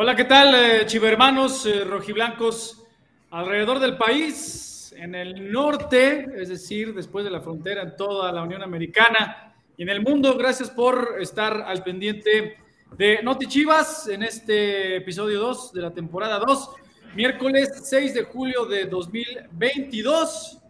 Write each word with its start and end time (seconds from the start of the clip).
Hola, 0.00 0.14
¿qué 0.14 0.26
tal, 0.26 0.54
eh, 0.54 0.86
chivermanos 0.86 1.66
eh, 1.66 1.82
rojiblancos 1.82 2.86
alrededor 3.32 3.80
del 3.80 3.96
país, 3.96 4.94
en 4.96 5.16
el 5.16 5.50
norte, 5.50 6.24
es 6.40 6.50
decir, 6.50 6.94
después 6.94 7.24
de 7.24 7.32
la 7.32 7.40
frontera 7.40 7.82
en 7.82 7.96
toda 7.96 8.30
la 8.30 8.44
Unión 8.44 8.62
Americana 8.62 9.56
y 9.76 9.82
en 9.82 9.88
el 9.88 10.00
mundo? 10.00 10.36
Gracias 10.38 10.70
por 10.70 11.16
estar 11.20 11.62
al 11.62 11.82
pendiente 11.82 12.58
de 12.96 13.20
Noti 13.24 13.48
Chivas 13.48 14.06
en 14.06 14.22
este 14.22 14.98
episodio 14.98 15.40
2 15.40 15.72
de 15.72 15.82
la 15.82 15.90
temporada 15.90 16.38
2, 16.46 16.70
miércoles 17.16 17.68
6 17.82 18.14
de 18.14 18.22
julio 18.22 18.66
de 18.66 18.84
2022. 18.84 20.60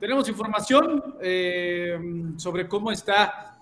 Tenemos 0.00 0.30
información 0.30 1.16
eh, 1.20 1.98
sobre 2.38 2.66
cómo 2.66 2.90
está 2.90 3.55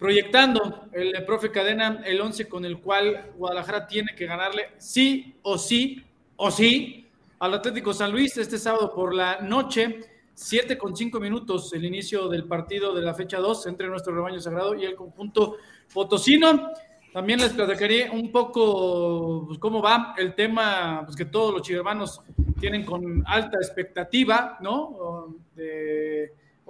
proyectando 0.00 0.86
el 0.92 1.12
profe 1.26 1.50
Cadena 1.52 2.02
el 2.06 2.18
11 2.20 2.48
con 2.48 2.64
el 2.64 2.80
cual 2.80 3.32
Guadalajara 3.36 3.86
tiene 3.86 4.14
que 4.16 4.24
ganarle 4.24 4.70
sí 4.78 5.36
o 5.42 5.58
sí 5.58 6.02
o 6.36 6.50
sí 6.50 7.06
al 7.38 7.54
Atlético 7.54 7.92
San 7.92 8.10
Luis 8.10 8.36
este 8.38 8.58
sábado 8.58 8.92
por 8.92 9.14
la 9.14 9.40
noche. 9.42 10.00
7 10.32 10.78
con 10.78 10.96
5 10.96 11.20
minutos 11.20 11.70
el 11.74 11.84
inicio 11.84 12.26
del 12.28 12.44
partido 12.44 12.94
de 12.94 13.02
la 13.02 13.12
fecha 13.12 13.38
2 13.38 13.66
entre 13.66 13.88
nuestro 13.88 14.14
rebaño 14.14 14.40
sagrado 14.40 14.74
y 14.74 14.86
el 14.86 14.94
conjunto 14.94 15.58
potosino. 15.92 16.70
También 17.12 17.40
les 17.40 17.52
platicaré 17.52 18.08
un 18.08 18.32
poco 18.32 19.44
pues, 19.48 19.58
cómo 19.58 19.82
va 19.82 20.14
el 20.16 20.34
tema 20.34 21.02
pues, 21.04 21.14
que 21.14 21.26
todos 21.26 21.52
los 21.52 21.60
chivermanos 21.60 22.22
tienen 22.58 22.86
con 22.86 23.22
alta 23.26 23.58
expectativa, 23.58 24.56
¿no? 24.62 25.36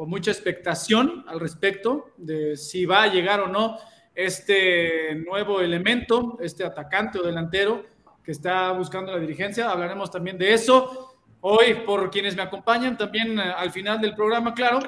O 0.00 0.06
mucha 0.06 0.30
expectación 0.30 1.27
al 1.28 1.38
respecto 1.38 2.12
de 2.16 2.56
si 2.56 2.86
va 2.86 3.02
a 3.02 3.08
llegar 3.08 3.41
o 3.41 3.48
no 3.48 3.77
este 4.14 5.14
nuevo 5.14 5.60
elemento, 5.60 6.38
este 6.41 6.64
atacante 6.64 7.18
o 7.18 7.22
delantero 7.22 7.84
que 8.24 8.32
está 8.32 8.72
buscando 8.72 9.12
la 9.12 9.18
dirigencia. 9.18 9.70
Hablaremos 9.70 10.10
también 10.10 10.38
de 10.38 10.55
eso. 10.55 11.16
Hoy, 11.42 11.83
por 11.84 12.10
quienes 12.10 12.34
me 12.34 12.41
acompañan, 12.41 12.97
también 12.97 13.38
eh, 13.38 13.52
al 13.55 13.70
final 13.72 14.00
del 14.00 14.14
programa, 14.14 14.55
claro, 14.55 14.80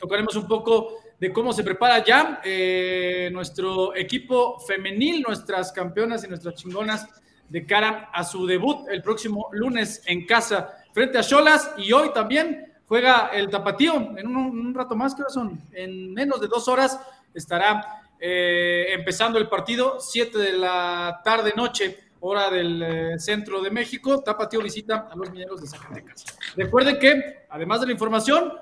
tocaremos 0.00 0.34
un 0.34 0.48
poco 0.48 0.98
de 1.20 1.32
cómo 1.32 1.52
se 1.52 1.62
prepara 1.62 2.02
ya 2.02 2.40
eh, 2.44 3.30
nuestro 3.32 3.94
equipo 3.94 4.58
femenil, 4.58 5.22
nuestras 5.22 5.70
campeonas 5.70 6.24
y 6.24 6.28
nuestras 6.28 6.56
chingonas 6.56 7.06
de 7.48 7.64
cara 7.64 8.10
a 8.12 8.24
su 8.24 8.46
debut 8.48 8.88
el 8.88 9.00
próximo 9.00 9.48
lunes 9.52 10.02
en 10.06 10.26
casa 10.26 10.70
frente 10.92 11.18
a 11.18 11.22
Cholas 11.22 11.72
y 11.78 11.92
hoy 11.92 12.12
también 12.12 12.73
juega 12.94 13.30
el 13.32 13.50
Tapatío 13.50 14.16
en 14.16 14.28
un, 14.28 14.72
rato 14.72 14.94
más, 14.94 15.16
¿qué 15.16 15.24
son? 15.28 15.60
En 15.72 16.14
menos 16.14 16.40
de 16.40 16.46
dos 16.46 16.68
horas 16.68 17.00
estará 17.34 18.04
eh, 18.20 18.86
empezando 18.92 19.36
el 19.36 19.48
partido, 19.48 19.98
7 19.98 20.38
de 20.38 20.52
la 20.52 21.20
tarde 21.24 21.54
noche, 21.56 21.98
hora 22.20 22.48
del 22.50 22.82
eh, 22.84 23.18
centro 23.18 23.60
de 23.60 23.72
México. 23.72 24.22
Tapatío 24.22 24.62
visita 24.62 25.08
a 25.10 25.16
los 25.16 25.28
mineros 25.28 25.60
de 25.60 25.66
Zacatecas. 25.66 26.24
Recuerden 26.54 27.00
que, 27.00 27.46
además 27.50 27.80
de 27.80 27.86
la 27.86 27.92
información, 27.94 28.52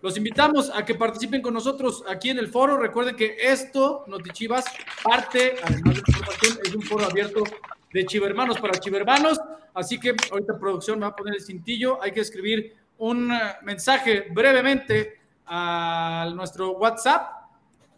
los 0.00 0.16
invitamos 0.16 0.72
a 0.74 0.86
que 0.86 0.94
participen 0.94 1.42
con 1.42 1.52
nosotros 1.52 2.02
aquí 2.08 2.30
en 2.30 2.38
el 2.38 2.48
foro. 2.48 2.78
Recuerden 2.78 3.14
que 3.14 3.36
esto, 3.42 4.04
Notichivas, 4.06 4.64
parte, 5.04 5.56
además 5.62 5.96
de 5.96 6.00
la 6.00 6.08
información, 6.08 6.58
es 6.64 6.74
un 6.74 6.80
foro 6.80 7.04
abierto 7.04 7.42
de 7.92 8.06
chivermanos 8.06 8.58
para 8.58 8.80
chivermanos. 8.80 9.38
Así 9.74 10.00
que 10.00 10.14
ahorita 10.30 10.58
producción 10.58 10.98
me 10.98 11.04
va 11.04 11.12
a 11.12 11.16
poner 11.16 11.34
el 11.34 11.42
cintillo. 11.42 12.02
Hay 12.02 12.12
que 12.12 12.20
escribir 12.20 12.81
un 12.98 13.32
eh, 13.32 13.38
mensaje 13.62 14.26
brevemente 14.30 15.20
a 15.46 16.30
nuestro 16.34 16.72
WhatsApp, 16.72 17.48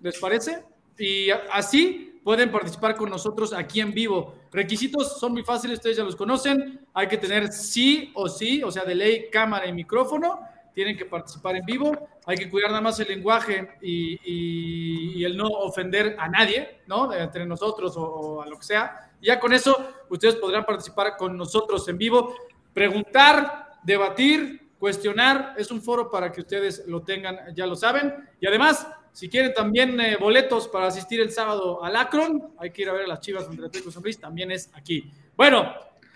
¿les 0.00 0.19
parece? 0.19 0.64
Y 0.98 1.31
así 1.31 2.20
pueden 2.25 2.50
participar 2.50 2.97
con 2.97 3.11
nosotros 3.11 3.53
aquí 3.53 3.81
en 3.81 3.92
vivo. 3.92 4.34
Requisitos 4.50 5.19
son 5.20 5.33
muy 5.33 5.42
fáciles, 5.42 5.78
ustedes 5.78 5.98
ya 5.98 6.05
los 6.05 6.17
conocen. 6.17 6.81
Hay 6.95 7.06
que 7.06 7.19
tener 7.19 7.53
sí 7.53 8.11
o 8.15 8.28
sí, 8.28 8.62
o 8.62 8.70
sea, 8.70 8.84
de 8.84 8.95
ley, 8.95 9.28
cámara 9.31 9.67
y 9.67 9.72
micrófono. 9.72 10.41
Tienen 10.75 10.97
que 10.97 11.05
participar 11.05 11.56
en 11.56 11.67
vivo. 11.67 12.09
Hay 12.26 12.37
que 12.37 12.50
cuidar 12.50 12.71
nada 12.71 12.81
más 12.81 12.99
el 12.99 13.09
lenguaje 13.09 13.76
y, 13.82 15.22
el 15.22 15.37
no 15.37 15.47
ofender 15.47 16.16
a 16.19 16.28
nadie, 16.28 16.81
¿no? 16.87 17.12
Entre 17.12 17.47
nosotros 17.47 17.97
o, 17.97 18.03
o 18.03 18.43
a 18.43 18.47
lo 18.47 18.59
que 18.59 18.65
sea. 18.65 19.11
Ya 19.21 19.38
con 19.38 19.53
eso, 19.53 19.93
ustedes 20.09 20.37
podrán 20.37 20.65
participar 20.65 21.16
con 21.16 21.37
nosotros 21.37 21.87
en 21.88 21.99
vivo, 21.99 22.34
preguntar, 22.72 23.78
debatir, 23.82 24.63
cuestionar. 24.84 25.55
Es 25.56 25.71
un 25.71 25.81
foro 25.81 26.11
para 26.11 26.31
que 26.31 26.43
ustedes 26.43 26.84
lo 26.87 27.00
tengan, 27.00 27.39
ya 27.55 27.67
lo 27.67 27.75
saben. 27.75 28.12
Y 28.39 28.47
además, 28.47 28.87
si 29.12 29.31
quieren 29.31 29.55
también 29.55 29.99
eh, 29.99 30.19
boletos 30.21 30.69
para 30.69 30.89
asistir 30.89 31.22
el 31.22 31.31
sábado 31.31 31.83
al 31.83 31.97
Akron, 31.97 32.53
hay 32.59 32.71
que 32.71 32.83
ir 32.83 32.91
a 32.91 32.93
ver 32.93 33.05
a 33.05 33.06
las 33.06 33.21
chivas 33.21 33.44
contra 33.44 33.69
Atlético 33.69 33.91
San 33.91 34.03
Luis, 34.03 34.21
también 34.21 34.50
es 34.50 34.71
aquí. 34.75 35.11
Bueno, 35.34 35.73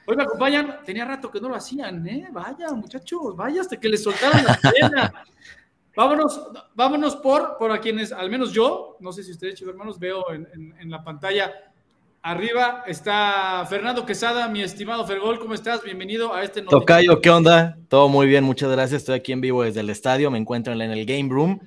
hoy 0.06 0.16
me 0.16 0.22
acompañan, 0.24 0.80
tenía 0.84 1.06
rato 1.06 1.30
que 1.30 1.40
no 1.40 1.48
lo 1.48 1.54
hacían, 1.54 2.06
¿eh? 2.06 2.28
Vaya, 2.30 2.68
muchachos, 2.74 3.34
vaya 3.34 3.62
hasta 3.62 3.80
que 3.80 3.88
les 3.88 4.02
soltaron 4.02 4.44
la 4.44 4.58
cadena. 4.58 5.14
vámonos, 5.96 6.48
vámonos 6.74 7.16
por, 7.16 7.56
por 7.56 7.72
a 7.72 7.80
quienes, 7.80 8.12
al 8.12 8.28
menos 8.28 8.52
yo, 8.52 8.98
no 9.00 9.12
sé 9.12 9.22
si 9.22 9.30
ustedes, 9.30 9.54
chicos 9.54 9.72
hermanos, 9.72 9.98
veo 9.98 10.30
en, 10.30 10.74
en 10.78 10.90
la 10.90 11.02
pantalla 11.02 11.67
Arriba 12.22 12.82
está 12.86 13.64
Fernando 13.68 14.04
Quesada, 14.04 14.48
mi 14.48 14.60
estimado 14.60 15.06
Fergol, 15.06 15.38
¿cómo 15.38 15.54
estás? 15.54 15.84
Bienvenido 15.84 16.34
a 16.34 16.42
este 16.42 16.62
nuevo. 16.62 16.80
Tocayo, 16.80 17.20
¿qué 17.20 17.30
onda? 17.30 17.78
Todo 17.88 18.08
muy 18.08 18.26
bien, 18.26 18.42
muchas 18.42 18.70
gracias. 18.70 19.02
Estoy 19.02 19.14
aquí 19.14 19.32
en 19.32 19.40
vivo 19.40 19.62
desde 19.62 19.80
el 19.80 19.90
estadio, 19.90 20.30
me 20.30 20.38
encuentro 20.38 20.72
en 20.72 20.80
el 20.80 21.06
Game 21.06 21.28
Room, 21.28 21.60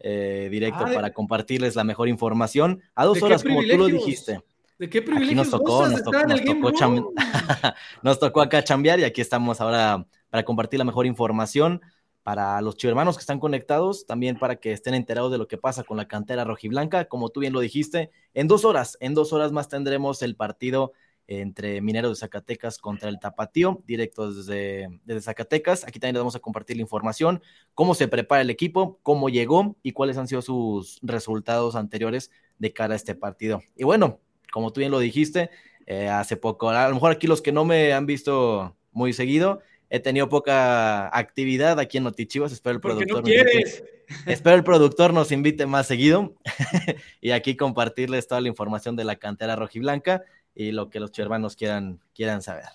eh, 0.00 0.48
directo 0.50 0.86
ah, 0.86 0.90
para 0.94 1.12
compartirles 1.12 1.76
la 1.76 1.84
mejor 1.84 2.08
información. 2.08 2.80
A 2.94 3.04
dos 3.04 3.22
horas, 3.22 3.42
como 3.42 3.60
tú 3.62 3.76
lo 3.76 3.86
dijiste. 3.86 4.40
¿De 4.78 4.88
qué 4.88 5.02
privilegio 5.02 5.36
nos 5.36 5.50
tocó, 5.50 5.86
nos 5.88 6.02
tocó, 6.02 6.18
nos 8.02 8.18
tocó 8.18 8.40
acá 8.40 8.64
chambear 8.64 9.00
y 9.00 9.04
aquí 9.04 9.20
estamos 9.20 9.60
ahora 9.60 10.06
para 10.30 10.44
compartir 10.44 10.78
la 10.78 10.84
mejor 10.84 11.04
información 11.04 11.82
para 12.28 12.60
los 12.60 12.76
chivermanos 12.76 13.16
que 13.16 13.22
están 13.22 13.40
conectados, 13.40 14.04
también 14.04 14.38
para 14.38 14.56
que 14.56 14.72
estén 14.72 14.92
enterados 14.92 15.32
de 15.32 15.38
lo 15.38 15.48
que 15.48 15.56
pasa 15.56 15.82
con 15.82 15.96
la 15.96 16.08
cantera 16.08 16.44
rojiblanca. 16.44 17.06
Como 17.06 17.30
tú 17.30 17.40
bien 17.40 17.54
lo 17.54 17.60
dijiste, 17.60 18.10
en 18.34 18.48
dos 18.48 18.66
horas, 18.66 18.98
en 19.00 19.14
dos 19.14 19.32
horas 19.32 19.50
más 19.50 19.70
tendremos 19.70 20.20
el 20.20 20.36
partido 20.36 20.92
entre 21.26 21.80
Mineros 21.80 22.10
de 22.10 22.16
Zacatecas 22.16 22.76
contra 22.76 23.08
el 23.08 23.18
Tapatío, 23.18 23.82
directo 23.86 24.30
desde, 24.30 25.00
desde, 25.06 25.22
Zacatecas. 25.22 25.84
Aquí 25.84 25.98
también 25.98 26.16
les 26.16 26.20
vamos 26.20 26.36
a 26.36 26.40
compartir 26.40 26.76
la 26.76 26.82
información, 26.82 27.40
cómo 27.72 27.94
se 27.94 28.08
prepara 28.08 28.42
el 28.42 28.50
equipo, 28.50 28.98
cómo 29.02 29.30
llegó 29.30 29.78
y 29.82 29.92
cuáles 29.92 30.18
han 30.18 30.28
sido 30.28 30.42
sus 30.42 30.98
resultados 31.00 31.76
anteriores 31.76 32.30
de 32.58 32.74
cara 32.74 32.92
a 32.92 32.96
este 32.96 33.14
partido. 33.14 33.62
Y 33.74 33.84
bueno, 33.84 34.20
como 34.52 34.70
tú 34.70 34.80
bien 34.80 34.92
lo 34.92 34.98
dijiste, 34.98 35.48
eh, 35.86 36.10
hace 36.10 36.36
poco, 36.36 36.68
a 36.68 36.88
lo 36.88 36.94
mejor 36.94 37.10
aquí 37.10 37.26
los 37.26 37.40
que 37.40 37.52
no 37.52 37.64
me 37.64 37.94
han 37.94 38.04
visto 38.04 38.76
muy 38.92 39.14
seguido, 39.14 39.62
He 39.90 40.00
tenido 40.00 40.28
poca 40.28 41.16
actividad 41.16 41.78
aquí 41.80 41.96
en 41.96 42.04
Notichivas. 42.04 42.52
Espero 42.52 42.74
el 42.74 42.80
productor. 42.80 43.24
espero 44.26 44.56
el 44.56 44.64
productor 44.64 45.12
nos 45.12 45.32
invite 45.32 45.66
más 45.66 45.86
seguido 45.86 46.34
y 47.20 47.30
aquí 47.30 47.56
compartirles 47.56 48.26
toda 48.26 48.40
la 48.40 48.48
información 48.48 48.96
de 48.96 49.04
la 49.04 49.16
cantera 49.16 49.56
rojiblanca 49.56 50.22
y 50.54 50.72
lo 50.72 50.90
que 50.90 51.00
los 51.00 51.16
hermanos 51.18 51.56
quieran, 51.56 52.00
quieran 52.14 52.42
saber. 52.42 52.66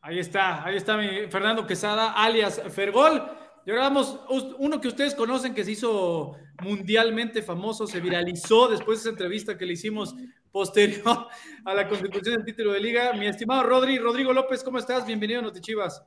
Ahí 0.00 0.18
está, 0.18 0.64
ahí 0.64 0.76
está 0.76 0.96
mi 0.96 1.28
Fernando 1.28 1.66
Quesada, 1.66 2.12
alias 2.12 2.60
Fergol. 2.70 3.22
Y 3.66 3.70
ahora 3.70 3.82
vamos, 3.82 4.20
uno 4.58 4.80
que 4.80 4.88
ustedes 4.88 5.14
conocen 5.14 5.54
que 5.54 5.64
se 5.64 5.72
hizo 5.72 6.36
mundialmente 6.62 7.42
famoso, 7.42 7.86
se 7.86 8.00
viralizó 8.00 8.68
después 8.68 8.98
de 8.98 9.02
esa 9.02 9.10
entrevista 9.10 9.58
que 9.58 9.66
le 9.66 9.74
hicimos 9.74 10.14
posterior 10.50 11.26
a 11.64 11.74
la 11.74 11.88
constitución 11.88 12.36
del 12.36 12.44
título 12.44 12.72
de 12.72 12.80
liga. 12.80 13.12
Mi 13.12 13.26
estimado 13.26 13.62
Rodri, 13.64 13.98
Rodrigo 13.98 14.32
López, 14.32 14.64
¿cómo 14.64 14.78
estás? 14.78 15.06
Bienvenido 15.06 15.40
a 15.40 15.42
Notichivas. 15.42 16.02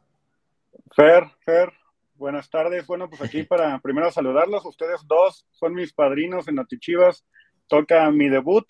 Fer, 0.96 1.24
Fer, 1.44 1.74
buenas 2.14 2.52
tardes. 2.52 2.86
Bueno, 2.86 3.09
pues 3.09 3.22
aquí 3.22 3.44
para 3.50 3.80
primero 3.80 4.12
saludarlos. 4.12 4.64
Ustedes 4.66 5.02
dos 5.08 5.46
son 5.52 5.74
mis 5.74 5.92
padrinos 5.94 6.48
en 6.48 6.56
Notichivas. 6.56 7.26
Toca 7.68 8.09
mi 8.12 8.30
debut 8.30 8.66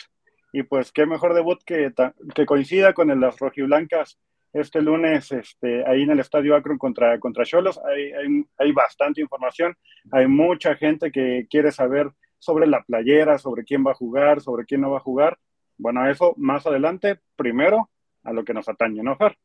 y 0.54 0.64
pues 0.64 0.92
qué 0.92 1.06
mejor 1.06 1.34
debut 1.34 1.60
que, 1.66 1.92
que 2.34 2.46
coincida 2.46 2.94
con 2.94 3.10
el 3.12 3.20
las 3.20 3.40
rojiblancas 3.40 4.20
este 4.54 4.82
lunes 4.82 5.32
este, 5.32 5.84
ahí 5.86 6.04
en 6.04 6.12
el 6.12 6.20
Estadio 6.20 6.56
Akron 6.56 6.78
contra, 6.78 7.20
contra 7.20 7.44
Cholos. 7.44 7.80
Hay, 7.84 8.14
hay, 8.14 8.46
hay 8.58 8.72
bastante 8.72 9.20
información. 9.20 9.76
Hay 10.12 10.28
mucha 10.28 10.76
gente 10.76 11.12
que 11.12 11.48
quiere 11.50 11.72
saber 11.72 12.12
sobre 12.38 12.68
la 12.68 12.84
playera, 12.84 13.38
sobre 13.40 13.64
quién 13.64 13.84
va 13.86 13.92
a 13.92 13.96
jugar, 13.96 14.42
sobre 14.42 14.66
quién 14.66 14.82
no 14.82 14.92
va 14.92 14.98
a 14.98 15.02
jugar. 15.02 15.40
Bueno, 15.78 16.08
eso 16.08 16.36
más 16.38 16.66
adelante. 16.68 17.20
Primero, 17.36 17.90
a 18.24 18.32
lo 18.32 18.46
que 18.46 18.54
nos 18.54 18.70
atañe, 18.70 19.02
¿no, 19.02 19.18
Fer? 19.18 19.36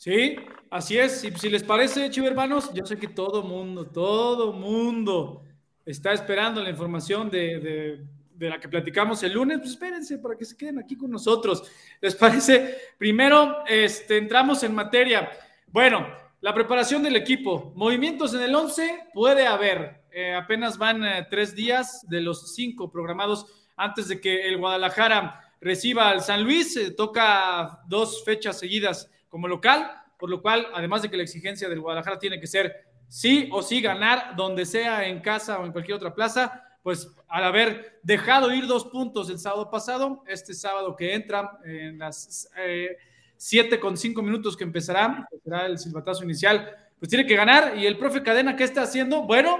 Sí, 0.00 0.34
así 0.70 0.96
es. 0.96 1.22
Y 1.24 1.30
si 1.32 1.50
les 1.50 1.62
parece, 1.62 2.08
chivo 2.08 2.26
hermanos, 2.26 2.72
yo 2.72 2.86
sé 2.86 2.96
que 2.96 3.08
todo 3.08 3.42
mundo, 3.42 3.84
todo 3.84 4.50
mundo 4.50 5.44
está 5.84 6.14
esperando 6.14 6.62
la 6.62 6.70
información 6.70 7.28
de, 7.28 8.06
la 8.38 8.58
que 8.58 8.70
platicamos 8.70 9.22
el 9.24 9.34
lunes. 9.34 9.58
Pues 9.58 9.72
espérense 9.72 10.16
para 10.16 10.38
que 10.38 10.46
se 10.46 10.56
queden 10.56 10.78
aquí 10.78 10.96
con 10.96 11.10
nosotros. 11.10 11.70
¿Les 12.00 12.14
parece? 12.14 12.78
Primero, 12.96 13.62
este, 13.66 14.16
entramos 14.16 14.62
en 14.62 14.74
materia. 14.74 15.30
Bueno, 15.66 16.06
la 16.40 16.54
preparación 16.54 17.02
del 17.02 17.16
equipo. 17.16 17.70
Movimientos 17.76 18.32
en 18.32 18.40
el 18.40 18.54
11 18.54 19.08
puede 19.12 19.46
haber. 19.46 20.04
Eh, 20.10 20.32
apenas 20.32 20.78
van 20.78 21.04
eh, 21.04 21.26
tres 21.28 21.54
días 21.54 22.06
de 22.08 22.22
los 22.22 22.54
cinco 22.54 22.90
programados 22.90 23.68
antes 23.76 24.08
de 24.08 24.18
que 24.18 24.48
el 24.48 24.56
Guadalajara 24.56 25.54
reciba 25.60 26.08
al 26.08 26.22
San 26.22 26.42
Luis, 26.42 26.96
toca 26.96 27.82
dos 27.86 28.24
fechas 28.24 28.58
seguidas 28.58 29.10
como 29.30 29.48
local, 29.48 29.90
por 30.18 30.28
lo 30.28 30.42
cual, 30.42 30.66
además 30.74 31.00
de 31.00 31.10
que 31.10 31.16
la 31.16 31.22
exigencia 31.22 31.70
del 31.70 31.80
Guadalajara 31.80 32.18
tiene 32.18 32.38
que 32.38 32.46
ser 32.46 32.84
sí 33.08 33.48
o 33.52 33.62
sí 33.62 33.80
ganar 33.80 34.36
donde 34.36 34.66
sea, 34.66 35.08
en 35.08 35.20
casa 35.20 35.58
o 35.58 35.64
en 35.64 35.72
cualquier 35.72 35.96
otra 35.96 36.14
plaza, 36.14 36.62
pues 36.82 37.08
al 37.28 37.44
haber 37.44 37.98
dejado 38.02 38.52
ir 38.52 38.66
dos 38.66 38.84
puntos 38.84 39.30
el 39.30 39.38
sábado 39.38 39.70
pasado, 39.70 40.22
este 40.26 40.52
sábado 40.54 40.94
que 40.96 41.14
entra 41.14 41.58
en 41.64 41.98
las 41.98 42.50
eh, 42.58 42.96
siete 43.36 43.80
con 43.80 43.96
cinco 43.96 44.22
minutos 44.22 44.56
que 44.56 44.64
empezará, 44.64 45.26
será 45.42 45.66
el 45.66 45.78
silbatazo 45.78 46.24
inicial, 46.24 46.76
pues 46.98 47.08
tiene 47.08 47.26
que 47.26 47.36
ganar. 47.36 47.76
Y 47.76 47.86
el 47.86 47.98
profe 47.98 48.22
Cadena, 48.22 48.56
¿qué 48.56 48.64
está 48.64 48.82
haciendo? 48.82 49.22
Bueno, 49.22 49.58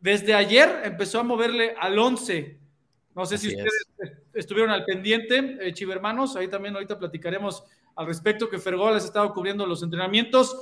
desde 0.00 0.34
ayer 0.34 0.82
empezó 0.84 1.20
a 1.20 1.22
moverle 1.22 1.74
al 1.78 1.98
11. 1.98 2.58
No 3.14 3.24
sé 3.24 3.38
si 3.38 3.48
ustedes 3.48 3.86
estuvieron 4.34 4.70
al 4.70 4.84
pendiente, 4.84 5.56
eh, 5.60 5.72
chivermanos, 5.72 6.36
ahí 6.36 6.48
también 6.48 6.74
ahorita 6.74 6.98
platicaremos 6.98 7.64
al 7.96 8.06
respecto 8.06 8.48
que 8.48 8.58
Fergol 8.58 8.94
ha 8.94 8.98
estado 8.98 9.32
cubriendo 9.32 9.66
los 9.66 9.82
entrenamientos. 9.82 10.56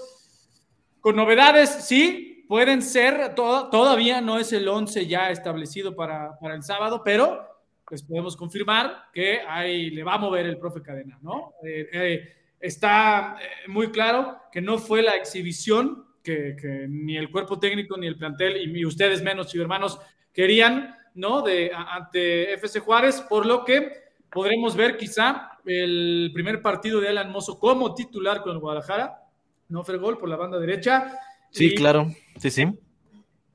Con 1.01 1.17
novedades, 1.17 1.71
sí, 1.85 2.45
pueden 2.49 2.83
ser, 2.83 3.35
todavía 3.35 4.21
no 4.21 4.39
es 4.39 4.53
el 4.53 4.69
11 4.69 5.07
ya 5.07 5.31
establecido 5.31 5.97
para, 5.97 6.39
el 6.43 6.63
sábado, 6.63 7.03
pero 7.05 7.49
les 7.91 8.03
podemos 8.03 8.37
confirmar 8.37 9.07
que 9.13 9.41
ahí 9.47 9.91
le 9.91 10.03
va 10.03 10.15
a 10.15 10.19
mover 10.19 10.47
el 10.47 10.59
profe 10.59 10.83
Cadena, 10.83 11.19
¿no? 11.23 11.55
Eh, 11.65 11.89
eh, 11.93 12.37
está 12.61 13.37
eh, 13.41 13.69
muy 13.69 13.91
claro 13.91 14.39
que 14.51 14.61
no 14.61 14.79
fue 14.79 15.03
la 15.03 15.13
exhibición 15.13 16.07
que, 16.23 16.87
ni 16.89 17.17
el 17.17 17.31
cuerpo 17.31 17.59
técnico 17.59 17.97
ni 17.97 18.07
el 18.07 18.17
plantel 18.17 18.77
y, 18.77 18.85
ustedes 18.87 19.23
menos, 19.23 19.55
hermanos, 19.55 19.99
querían, 20.33 20.95
¿no? 21.15 21.43
De, 21.43 21.73
ante 21.75 22.53
FC 22.55 22.81
Juárez, 22.81 23.21
por 23.23 23.45
lo 23.45 23.65
que 23.65 24.02
podremos 24.33 24.77
ver 24.77 24.97
quizá 24.97 25.59
el 25.65 26.31
primer 26.33 26.63
partido 26.63 27.01
de 27.01 27.09
Alan 27.09 27.31
Mozo 27.31 27.59
como 27.59 27.95
titular 27.95 28.43
con 28.43 28.53
el 28.53 28.59
Guadalajara, 28.59 29.23
¿no? 29.69 29.85
Fergol 29.85 30.19
por 30.19 30.29
la 30.29 30.37
banda 30.37 30.59
derecha. 30.59 31.19
Sí, 31.51 31.75
claro, 31.75 32.13
sí, 32.39 32.51
sí. 32.51 32.67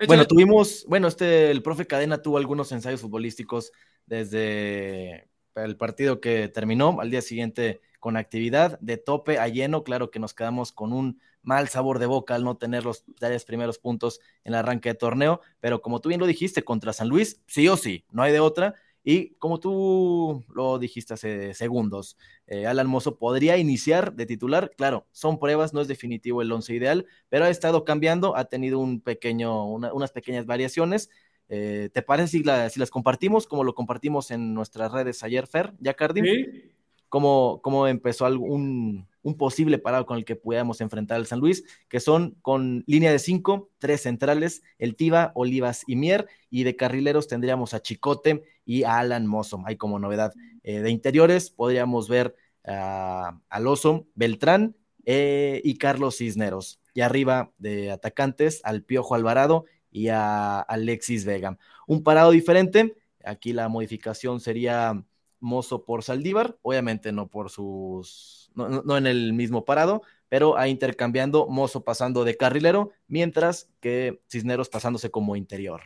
Bueno, 0.06 0.25
tuvimos, 0.25 0.85
bueno, 0.88 1.07
este, 1.07 1.50
el 1.50 1.63
profe 1.63 1.88
Cadena 1.88 2.21
tuvo 2.21 2.38
algunos 2.38 2.71
ensayos 2.71 3.01
futbolísticos 3.01 3.71
desde 4.06 5.27
el 5.56 5.75
partido 5.75 6.21
que 6.21 6.47
terminó 6.47 7.01
al 7.01 7.09
día 7.09 7.21
siguiente 7.21 7.81
con 8.00 8.15
actividad 8.15 8.79
de 8.79 8.97
tope 8.97 9.39
a 9.39 9.47
lleno. 9.47 9.83
Claro 9.83 10.12
que 10.12 10.19
nos 10.19 10.35
quedamos 10.35 10.71
con 10.71 10.94
un 10.94 11.19
mal 11.41 11.68
sabor 11.68 11.97
de 11.97 12.06
boca 12.06 12.35
al 12.35 12.44
no 12.44 12.57
tener 12.57 12.85
los 12.85 13.06
tres 13.18 13.44
primeros 13.45 13.79
puntos 13.79 14.19
en 14.44 14.53
el 14.53 14.59
arranque 14.59 14.89
de 14.89 14.95
torneo, 14.95 15.41
pero 15.59 15.81
como 15.81 16.00
tú 16.00 16.09
bien 16.09 16.19
lo 16.19 16.27
dijiste, 16.27 16.63
contra 16.63 16.94
San 16.94 17.09
Luis, 17.09 17.41
sí 17.47 17.68
o 17.68 17.75
sí, 17.77 18.06
no 18.12 18.21
hay 18.21 18.31
de 18.31 18.39
otra. 18.39 18.75
Y 19.09 19.36
como 19.36 19.62
tú 19.62 20.44
lo 20.54 20.80
dijiste 20.80 21.13
hace 21.13 21.54
segundos, 21.54 22.18
eh, 22.45 22.68
Alan 22.68 22.88
Mozo 22.88 23.18
podría 23.18 23.56
iniciar 23.56 24.13
de 24.13 24.25
titular. 24.25 24.69
Claro, 24.75 25.07
son 25.13 25.39
pruebas, 25.39 25.74
no 25.74 25.80
es 25.80 25.88
definitivo 25.88 26.42
el 26.42 26.51
once 26.51 26.75
ideal, 26.75 27.06
pero 27.30 27.45
ha 27.45 27.50
estado 27.50 27.86
cambiando, 27.86 28.36
ha 28.36 28.50
tenido 28.50 28.80
un 28.80 29.00
pequeño, 29.00 29.65
unas 29.65 30.12
pequeñas 30.12 30.45
variaciones. 30.45 31.09
Eh, 31.48 31.89
¿Te 31.94 32.01
parece 32.01 32.39
si, 32.39 32.44
si, 32.69 32.80
las 32.81 32.89
compartimos 32.92 33.48
como 33.48 33.63
lo 33.63 33.75
compartimos 33.75 34.30
en 34.30 34.54
nuestras 34.54 34.92
redes 34.92 35.24
ayer, 35.24 35.48
Fer, 35.48 35.71
ya 35.80 35.95
¿Sí? 36.13 36.74
¿Cómo, 37.07 37.62
¿Cómo, 37.63 37.88
empezó 37.88 38.25
algún, 38.25 39.07
un 39.27 39.35
posible 39.35 39.77
parado 39.77 40.06
con 40.06 40.18
el 40.18 40.24
que 40.24 40.38
pudiéramos 40.38 40.79
enfrentar 40.79 41.18
al 41.18 41.25
San 41.25 41.39
Luis? 41.39 41.65
Que 41.89 42.00
son 42.00 42.38
con 42.41 42.85
línea 42.88 43.12
de 43.12 43.19
cinco, 43.19 43.69
tres 43.77 44.01
centrales, 44.01 44.63
el 44.79 44.95
Tiva, 44.95 45.33
Olivas 45.35 45.83
y 45.85 45.97
Mier, 45.97 46.27
y 46.50 46.63
de 46.63 46.77
carrileros 46.77 47.27
tendríamos 47.27 47.74
a 47.74 47.81
Chicote 47.81 48.44
y 48.63 48.83
a 48.83 49.00
Alan 49.00 49.27
Mozo. 49.27 49.62
Hay 49.65 49.75
como 49.75 50.00
novedad 50.00 50.33
eh, 50.63 50.79
de 50.79 50.91
interiores, 50.91 51.50
podríamos 51.50 52.07
ver 52.07 52.35
a 52.65 53.39
Oso, 53.65 54.07
Beltrán 54.15 54.75
eh, 55.06 55.62
y 55.63 55.77
Carlos 55.77 56.18
Cisneros. 56.18 56.79
Y 56.94 57.01
arriba 57.01 57.51
de 57.57 57.91
atacantes, 57.91 58.62
al 58.63 58.83
Piojo 58.83 59.13
Alvarado 59.13 59.65
y 59.91 60.07
a 60.07 60.59
Alexis 60.59 61.25
Vega. 61.25 61.57
Un 61.85 62.01
parado 62.01 62.31
diferente, 62.31 62.95
aquí 63.25 63.51
la 63.51 63.68
modificación 63.68 64.39
sería 64.39 65.03
Mozo 65.39 65.86
por 65.86 66.04
Saldívar, 66.04 66.57
obviamente 66.62 67.12
no 67.12 67.28
por 67.28 67.50
sus, 67.50 68.51
no, 68.56 68.98
en 68.98 69.07
el 69.07 69.34
mismo 69.34 69.66
parado, 69.66 70.01
pero 70.30 70.57
a 70.57 70.68
intercambiando 70.68 71.48
Mozo 71.48 71.84
pasando 71.84 72.24
de 72.24 72.38
carrilero, 72.38 72.92
mientras 73.07 73.69
que 73.80 74.22
Cisneros 74.30 74.69
pasándose 74.69 75.12
como 75.12 75.36
interior. 75.36 75.81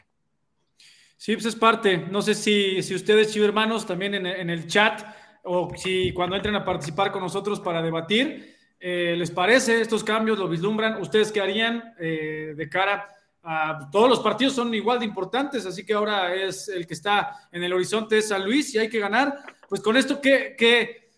Sí, 1.17 1.33
pues 1.35 1.45
es 1.45 1.55
parte. 1.55 1.97
No 2.09 2.21
sé 2.21 2.33
si, 2.33 2.81
si 2.81 2.95
ustedes, 2.95 3.35
hermanos, 3.37 3.85
también 3.85 4.15
en, 4.15 4.49
el 4.49 4.67
chat 4.67 5.03
o 5.43 5.71
si 5.75 6.11
cuando 6.13 6.35
entren 6.35 6.55
a 6.55 6.65
participar 6.65 7.11
con 7.11 7.21
nosotros 7.21 7.59
para 7.59 7.81
debatir, 7.81 8.55
eh, 8.79 9.15
¿les 9.15 9.29
parece 9.29 9.81
estos 9.81 10.03
cambios? 10.03 10.39
¿Lo 10.39 10.47
vislumbran? 10.47 10.99
¿Ustedes 10.99 11.31
qué 11.31 11.39
harían 11.39 11.93
eh, 11.99 12.53
de 12.57 12.69
cara 12.69 13.07
a 13.43 13.89
todos 13.91 14.09
los 14.09 14.19
partidos 14.19 14.53
son 14.53 14.73
igual 14.73 14.99
de 14.99 15.05
importantes, 15.05 15.65
así 15.65 15.85
que 15.85 15.93
ahora 15.93 16.33
es 16.33 16.67
el 16.69 16.85
que 16.85 16.93
está 16.93 17.47
en 17.51 17.63
el 17.63 17.73
horizonte 17.73 18.15
de 18.15 18.21
San 18.21 18.43
Luis 18.43 18.73
y 18.75 18.77
hay 18.77 18.89
que 18.89 18.99
ganar. 18.99 19.43
Pues 19.67 19.81
con 19.81 19.97
esto, 19.97 20.21
¿qué, 20.21 20.55
qué, 20.57 21.09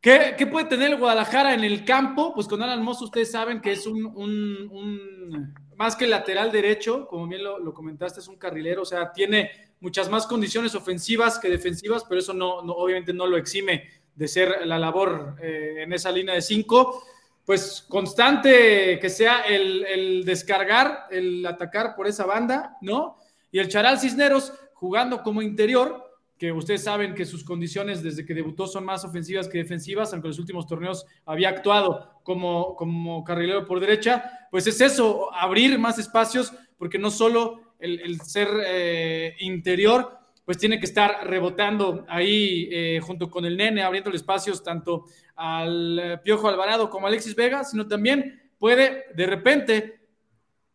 qué, 0.00 0.46
puede 0.46 0.66
tener 0.66 0.96
Guadalajara 0.96 1.54
en 1.54 1.64
el 1.64 1.84
campo? 1.84 2.34
Pues 2.34 2.48
con 2.48 2.62
Alan 2.62 2.82
Mosso 2.82 3.04
ustedes 3.04 3.30
saben 3.30 3.60
que 3.60 3.72
es 3.72 3.86
un, 3.86 4.04
un 4.06 5.54
más 5.78 5.94
que 5.94 6.08
lateral 6.08 6.50
derecho, 6.50 7.06
como 7.06 7.28
bien 7.28 7.44
lo, 7.44 7.72
comentaste, 7.72 8.18
es 8.18 8.26
un 8.26 8.36
carrilero, 8.36 8.82
o 8.82 8.84
sea, 8.84 9.12
tiene 9.12 9.50
muchas 9.78 10.10
más 10.10 10.26
condiciones 10.26 10.74
ofensivas 10.74 11.38
que 11.38 11.48
defensivas, 11.48 12.04
pero 12.04 12.18
eso 12.18 12.34
no, 12.34 12.56
obviamente 12.56 13.12
no 13.12 13.28
lo 13.28 13.36
exime 13.36 13.84
de 14.12 14.26
ser 14.26 14.66
la 14.66 14.76
labor 14.76 15.36
eh, 15.40 15.84
en 15.84 15.92
esa 15.92 16.10
línea 16.10 16.34
de 16.34 16.42
cinco. 16.42 17.04
Pues 17.48 17.82
constante 17.88 18.98
que 19.00 19.08
sea 19.08 19.40
el, 19.40 20.22
descargar, 20.26 21.06
el 21.10 21.46
atacar 21.46 21.96
por 21.96 22.06
esa 22.06 22.26
banda, 22.26 22.76
¿no? 22.82 23.16
Y 23.50 23.58
el 23.58 23.68
Charal 23.68 23.98
Cisneros 23.98 24.52
jugando 24.74 25.22
como 25.22 25.40
interior, 25.40 26.04
que 26.36 26.52
ustedes 26.52 26.84
saben 26.84 27.14
que 27.14 27.24
sus 27.24 27.44
condiciones 27.44 28.02
desde 28.02 28.26
que 28.26 28.34
debutó 28.34 28.66
son 28.66 28.84
más 28.84 29.02
ofensivas 29.06 29.48
que 29.48 29.56
defensivas, 29.56 30.12
aunque 30.12 30.26
en 30.26 30.32
los 30.32 30.38
últimos 30.38 30.66
torneos 30.66 31.06
había 31.24 31.48
actuado 31.48 32.20
como, 32.22 32.76
como 32.76 33.24
carrilero 33.24 33.66
por 33.66 33.80
derecha, 33.80 34.46
pues 34.50 34.66
es 34.66 34.78
eso, 34.82 35.34
abrir 35.34 35.78
más 35.78 35.98
espacios, 35.98 36.52
porque 36.76 36.98
no 36.98 37.10
solo 37.10 37.62
el, 37.78 38.20
ser 38.20 38.48
eh, 38.66 39.36
interior, 39.38 40.17
pues 40.48 40.56
tiene 40.56 40.80
que 40.80 40.86
estar 40.86 41.28
rebotando 41.28 42.06
ahí 42.08 42.70
eh, 42.72 43.00
junto 43.02 43.28
con 43.28 43.44
el 43.44 43.54
nene, 43.54 43.82
abriendo 43.82 44.08
espacios 44.12 44.62
tanto 44.62 45.04
al 45.36 45.98
eh, 45.98 46.18
Piojo 46.24 46.48
Alvarado 46.48 46.88
como 46.88 47.04
a 47.04 47.10
Alexis 47.10 47.36
Vega, 47.36 47.64
sino 47.64 47.86
también 47.86 48.50
puede 48.58 49.04
de 49.14 49.26
repente 49.26 50.00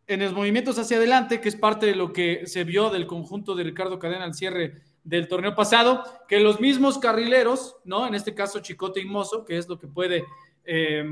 en 0.05 0.19
los 0.19 0.31
movimientos 0.31 0.77
hacia 0.77 0.97
adelante, 0.97 1.41
que 1.41 1.49
es 1.49 1.55
parte 1.55 1.87
de 1.87 1.95
lo 1.95 2.13
que 2.13 2.45
se 2.45 2.63
vio 2.65 2.91
del 2.91 3.07
conjunto 3.07 3.55
de 3.55 3.63
Ricardo 3.63 3.97
Cadena 3.97 4.25
al 4.25 4.35
cierre 4.35 4.83
del 5.03 5.27
torneo 5.27 5.55
pasado, 5.55 6.03
que 6.27 6.39
los 6.39 6.59
mismos 6.59 6.99
carrileros, 6.99 7.77
¿no? 7.83 8.05
En 8.05 8.13
este 8.13 8.35
caso 8.35 8.59
Chicote 8.59 9.01
y 9.01 9.05
Mozo, 9.05 9.43
que 9.43 9.57
es 9.57 9.67
lo 9.67 9.79
que 9.79 9.87
puede 9.87 10.23
eh, 10.65 11.03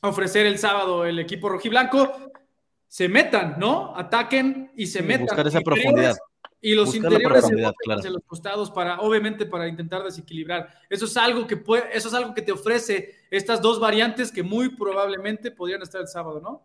ofrecer 0.00 0.46
el 0.46 0.56
sábado 0.56 1.04
el 1.04 1.18
equipo 1.18 1.50
rojiblanco, 1.50 2.10
se 2.88 3.10
metan, 3.10 3.56
¿no? 3.58 3.94
Ataquen 3.94 4.72
y 4.76 4.86
se 4.86 5.02
metan. 5.02 5.26
Buscar 5.26 5.46
esa 5.46 5.60
profundidad. 5.60 6.16
Y 6.64 6.76
los 6.76 6.94
interiores 6.94 7.44
se 7.44 8.10
los 8.10 8.22
costados 8.24 8.70
para, 8.70 9.00
obviamente, 9.00 9.44
para 9.46 9.66
intentar 9.66 10.04
desequilibrar. 10.04 10.72
Eso 10.88 11.06
es 11.06 11.16
algo 11.16 11.44
que 11.44 11.56
puede, 11.56 11.84
eso 11.92 12.06
es 12.06 12.14
algo 12.14 12.32
que 12.32 12.42
te 12.42 12.52
ofrece 12.52 13.16
estas 13.30 13.60
dos 13.60 13.80
variantes 13.80 14.30
que 14.30 14.44
muy 14.44 14.68
probablemente 14.68 15.50
podrían 15.50 15.82
estar 15.82 16.00
el 16.00 16.06
sábado, 16.06 16.40
¿no? 16.40 16.62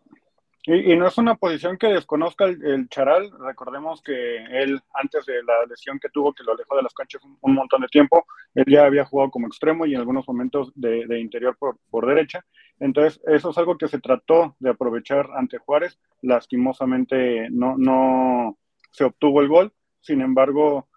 Y, 0.70 0.94
no 0.96 1.06
es 1.06 1.16
una 1.16 1.34
posición 1.34 1.78
que 1.78 1.86
desconozca 1.86 2.44
el, 2.44 2.88
Charal. 2.90 3.30
Recordemos 3.40 4.02
que 4.02 4.36
él, 4.36 4.78
antes 4.92 5.24
de 5.24 5.42
la 5.42 5.64
lesión 5.66 5.98
que 5.98 6.10
tuvo, 6.10 6.34
que 6.34 6.44
lo 6.44 6.52
alejó 6.52 6.76
de 6.76 6.82
las 6.82 6.92
canchas 6.92 7.22
un, 7.40 7.54
montón 7.54 7.80
de 7.80 7.88
tiempo, 7.88 8.26
él 8.54 8.66
ya 8.68 8.84
había 8.84 9.06
jugado 9.06 9.30
como 9.30 9.46
extremo 9.46 9.86
y 9.86 9.94
en 9.94 10.00
algunos 10.00 10.28
momentos 10.28 10.70
de, 10.74 11.18
interior 11.18 11.56
por, 11.58 11.78
por, 11.90 12.06
derecha. 12.06 12.44
Entonces, 12.80 13.18
eso 13.26 13.50
es 13.50 13.58
algo 13.58 13.78
que 13.78 13.88
se 13.88 13.98
trató 13.98 14.56
de 14.58 14.68
aprovechar 14.70 15.30
ante 15.34 15.56
Juárez. 15.56 15.98
Lastimosamente 16.20 17.48
no, 17.50 17.76
no 17.78 18.58
se 18.90 19.04
obtuvo 19.04 19.40
el 19.40 19.48
gol. 19.48 19.72
Sin 20.08 20.22
embargo, 20.22 20.88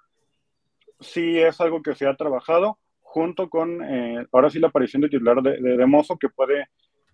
sí 1.01 1.38
es 1.38 1.60
algo 1.60 1.82
que 1.82 1.96
se 1.96 2.08
ha 2.08 2.15
trabajado 2.15 2.77
junto 3.01 3.50
con, 3.50 3.84
eh, 3.84 4.25
ahora 4.32 4.50
sí, 4.50 4.58
la 4.58 4.68
aparición 4.68 5.01
de 5.01 5.10
titular 5.10 5.41
de, 5.41 5.60
de, 5.60 5.86
Mozo, 5.86 6.18
que 6.18 6.30
puede 6.30 6.70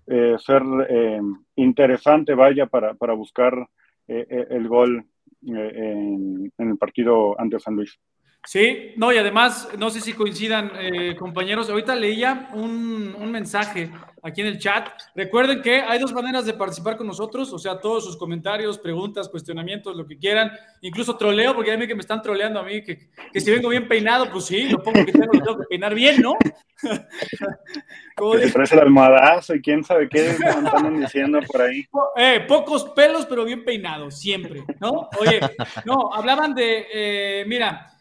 eh, 0.05 0.35
ser 0.37 0.61
eh, 0.89 1.19
interesante, 1.55 2.35
vaya, 2.35 2.67
para, 2.67 2.93
para 2.93 3.15
buscar 3.15 3.67
el 4.07 4.67
gol 4.67 5.05
en, 5.41 6.53
el 6.55 6.77
partido 6.77 7.35
ante 7.41 7.59
San 7.59 7.75
Luis. 7.75 7.99
Sí, 8.47 8.93
no, 8.95 9.11
y 9.11 9.17
además, 9.17 9.67
no 9.77 9.89
sé 9.89 9.99
si 9.99 10.13
coincidan, 10.13 10.71
compañeros, 11.19 11.69
ahorita 11.69 11.95
leía 11.95 12.49
un, 12.53 13.13
un 13.19 13.29
mensaje 13.29 13.91
aquí 14.23 14.41
en 14.41 14.47
el 14.47 14.59
chat. 14.59 14.89
Recuerden 15.15 15.61
que 15.61 15.81
hay 15.81 15.99
dos 15.99 16.13
maneras 16.13 16.45
de 16.45 16.53
participar 16.53 16.97
con 16.97 17.07
nosotros, 17.07 17.51
o 17.53 17.59
sea, 17.59 17.79
todos 17.79 18.05
sus 18.05 18.17
comentarios, 18.17 18.77
preguntas, 18.77 19.29
cuestionamientos, 19.29 19.95
lo 19.95 20.05
que 20.05 20.17
quieran, 20.17 20.51
incluso 20.81 21.17
troleo, 21.17 21.55
porque 21.55 21.71
hay 21.71 21.87
que 21.87 21.95
me 21.95 22.01
están 22.01 22.21
troleando 22.21 22.59
a 22.59 22.63
mí, 22.63 22.83
que, 22.83 23.09
que 23.31 23.41
si 23.41 23.51
vengo 23.51 23.69
bien 23.69 23.87
peinado, 23.87 24.29
pues 24.31 24.45
sí, 24.45 24.69
lo 24.69 24.81
pongo 24.81 25.05
que 25.05 25.11
tengo, 25.11 25.57
que 25.57 25.65
peinar 25.69 25.93
bien, 25.95 26.21
¿no? 26.21 26.33
Como 28.15 28.33
que 28.33 28.47
parece 28.47 28.75
el 28.75 28.81
almohadazo 28.81 29.55
y 29.55 29.61
quién 29.61 29.83
sabe 29.83 30.07
qué 30.09 30.29
están 30.29 30.99
diciendo 30.99 31.39
por 31.45 31.61
ahí. 31.61 31.85
Eh, 32.19 32.45
pocos 32.47 32.85
pelos, 32.95 33.25
pero 33.27 33.45
bien 33.45 33.63
peinados, 33.63 34.19
siempre, 34.19 34.63
¿no? 34.79 35.09
Oye, 35.19 35.39
no, 35.85 36.11
hablaban 36.11 36.55
de, 36.55 36.87
eh, 36.91 37.45
mira, 37.47 37.96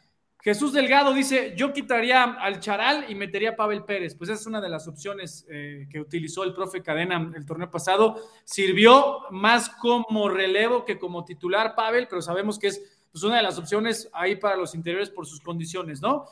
Jesús 0.46 0.72
Delgado 0.72 1.12
dice, 1.12 1.54
yo 1.56 1.72
quitaría 1.72 2.22
al 2.22 2.60
Charal 2.60 3.06
y 3.08 3.16
metería 3.16 3.50
a 3.50 3.56
Pavel 3.56 3.82
Pérez. 3.82 4.14
Pues 4.14 4.30
esa 4.30 4.40
es 4.42 4.46
una 4.46 4.60
de 4.60 4.68
las 4.68 4.86
opciones 4.86 5.44
eh, 5.50 5.88
que 5.90 5.98
utilizó 5.98 6.44
el 6.44 6.54
profe 6.54 6.84
Cadena 6.84 7.32
el 7.34 7.44
torneo 7.44 7.68
pasado. 7.68 8.22
Sirvió 8.44 9.22
más 9.32 9.68
como 9.68 10.28
relevo 10.28 10.84
que 10.84 11.00
como 11.00 11.24
titular 11.24 11.74
Pavel, 11.74 12.06
pero 12.08 12.22
sabemos 12.22 12.60
que 12.60 12.68
es 12.68 12.80
pues, 13.10 13.24
una 13.24 13.38
de 13.38 13.42
las 13.42 13.58
opciones 13.58 14.08
ahí 14.12 14.36
para 14.36 14.54
los 14.54 14.76
interiores 14.76 15.10
por 15.10 15.26
sus 15.26 15.40
condiciones, 15.40 16.00
¿no? 16.00 16.26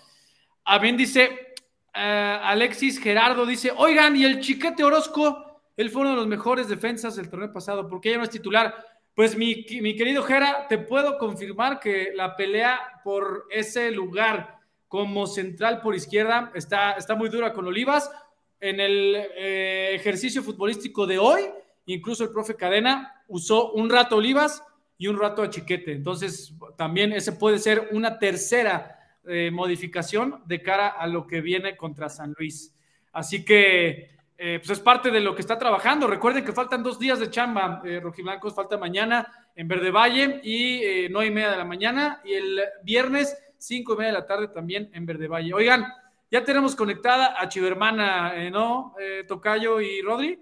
También 0.64 0.96
dice, 0.96 1.54
eh, 1.92 2.38
Alexis 2.40 3.00
Gerardo 3.00 3.44
dice, 3.44 3.72
oigan, 3.76 4.14
y 4.14 4.24
el 4.24 4.38
Chiquete 4.38 4.84
Orozco, 4.84 5.60
él 5.76 5.90
fue 5.90 6.02
uno 6.02 6.10
de 6.10 6.16
los 6.18 6.28
mejores 6.28 6.68
defensas 6.68 7.16
del 7.16 7.28
torneo 7.28 7.52
pasado, 7.52 7.88
porque 7.88 8.12
ya 8.12 8.18
no 8.18 8.22
es 8.22 8.30
titular. 8.30 8.76
Pues 9.14 9.36
mi, 9.36 9.64
querido 9.64 10.24
Jera, 10.24 10.66
te 10.68 10.76
puedo 10.76 11.18
confirmar 11.18 11.78
que 11.78 12.10
la 12.16 12.34
pelea 12.34 13.00
por 13.04 13.46
ese 13.48 13.92
lugar 13.92 14.58
como 14.88 15.28
central 15.28 15.80
por 15.80 15.94
izquierda 15.94 16.50
está, 16.54 16.92
está 16.92 17.14
muy 17.14 17.28
dura 17.28 17.52
con 17.52 17.64
Olivas. 17.64 18.10
En 18.58 18.80
el 18.80 19.14
eh, 19.36 19.92
ejercicio 19.94 20.42
futbolístico 20.42 21.06
de 21.06 21.18
hoy, 21.18 21.42
incluso 21.86 22.24
el 22.24 22.30
profe 22.30 22.56
Cadena 22.56 23.22
usó 23.28 23.70
un 23.72 23.88
rato 23.88 24.16
Olivas 24.16 24.64
y 24.98 25.06
un 25.06 25.16
rato 25.16 25.42
a 25.42 25.50
Chiquete. 25.50 25.92
Entonces, 25.92 26.52
también 26.76 27.12
ese 27.12 27.32
puede 27.32 27.60
ser 27.60 27.90
una 27.92 28.18
tercera 28.18 28.98
eh, 29.28 29.52
modificación 29.52 30.42
de 30.46 30.60
cara 30.60 30.88
a 30.88 31.06
lo 31.06 31.28
que 31.28 31.40
viene 31.40 31.76
contra 31.76 32.08
San 32.08 32.34
Luis. 32.36 32.74
Así 33.12 33.44
que 33.44 34.13
eh, 34.46 34.58
pues 34.58 34.68
es 34.72 34.80
parte 34.80 35.10
de 35.10 35.20
lo 35.20 35.34
que 35.34 35.40
está 35.40 35.58
trabajando. 35.58 36.06
Recuerden 36.06 36.44
que 36.44 36.52
faltan 36.52 36.82
dos 36.82 36.98
días 36.98 37.18
de 37.18 37.30
chamba, 37.30 37.80
eh, 37.82 37.98
Rojiblancos, 37.98 38.54
falta 38.54 38.76
mañana 38.76 39.26
en 39.56 39.66
Verde 39.66 39.90
Valle 39.90 40.42
y 40.42 40.82
eh, 40.82 41.08
nueve 41.10 41.28
y 41.28 41.30
media 41.30 41.52
de 41.52 41.56
la 41.56 41.64
mañana 41.64 42.20
y 42.22 42.34
el 42.34 42.60
viernes 42.82 43.42
cinco 43.56 43.94
y 43.94 43.96
media 43.96 44.12
de 44.12 44.18
la 44.18 44.26
tarde 44.26 44.48
también 44.48 44.90
en 44.92 45.06
Verde 45.06 45.28
Valle. 45.28 45.54
Oigan, 45.54 45.86
ya 46.30 46.44
tenemos 46.44 46.76
conectada 46.76 47.40
a 47.40 47.48
Chivermana, 47.48 48.34
eh, 48.34 48.50
¿no? 48.50 48.94
Tocayo 49.26 49.80
y 49.80 50.02
Rodri. 50.02 50.38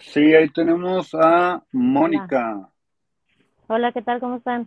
Sí, 0.00 0.34
ahí 0.34 0.48
tenemos 0.48 1.14
a 1.14 1.62
Mónica. 1.70 2.68
Hola. 3.68 3.92
¿qué 3.92 4.02
tal? 4.02 4.18
¿Cómo 4.18 4.38
están? 4.38 4.66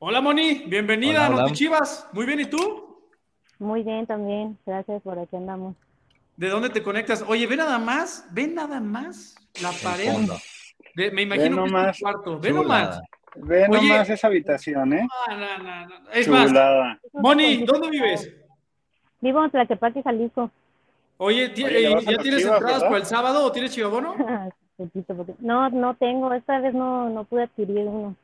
Hola, 0.00 0.20
Moni, 0.20 0.64
bienvenida 0.66 1.26
a 1.26 1.28
Noti 1.28 1.52
Chivas. 1.52 2.08
Muy 2.12 2.26
bien, 2.26 2.40
¿y 2.40 2.46
tú? 2.46 3.00
Muy 3.60 3.84
bien 3.84 4.08
también, 4.08 4.58
gracias 4.66 5.00
por 5.02 5.20
aquí 5.20 5.36
andamos. 5.36 5.76
¿De 6.38 6.48
dónde 6.48 6.70
te 6.70 6.84
conectas? 6.84 7.24
Oye, 7.26 7.48
ve 7.48 7.56
nada 7.56 7.80
más, 7.80 8.24
ve 8.30 8.46
nada 8.46 8.78
más 8.78 9.34
la 9.60 9.72
pared. 9.82 10.12
me 11.12 11.22
imagino 11.22 11.64
que 11.64 11.90
es 11.90 11.98
tu 11.98 12.04
cuarto. 12.04 12.38
Ve 12.38 12.52
nomás. 12.52 13.00
Ve 13.34 13.68
nomás 13.68 14.08
esa 14.08 14.28
habitación, 14.28 14.92
¿eh? 14.92 15.08
No, 15.28 15.36
no, 15.36 15.58
no, 15.88 16.10
Es 16.12 16.28
más, 16.28 16.52
Moni, 17.12 17.64
¿dónde 17.64 17.90
vives? 17.90 18.32
Vivo 19.20 19.44
en 19.44 19.50
Tlaquepaque, 19.50 20.00
Jalisco. 20.00 20.48
Oye, 21.16 21.52
¿ya 21.56 22.18
tienes 22.18 22.44
entradas 22.44 22.84
para 22.84 22.98
el 22.98 23.04
sábado 23.04 23.44
o 23.44 23.50
tienes 23.50 23.72
chivabono? 23.72 24.14
no, 25.40 25.70
no 25.70 25.94
tengo. 25.94 26.32
Esta 26.32 26.60
vez 26.60 26.72
no, 26.72 27.10
no 27.10 27.24
pude 27.24 27.42
adquirir 27.42 27.78
uno. 27.78 28.14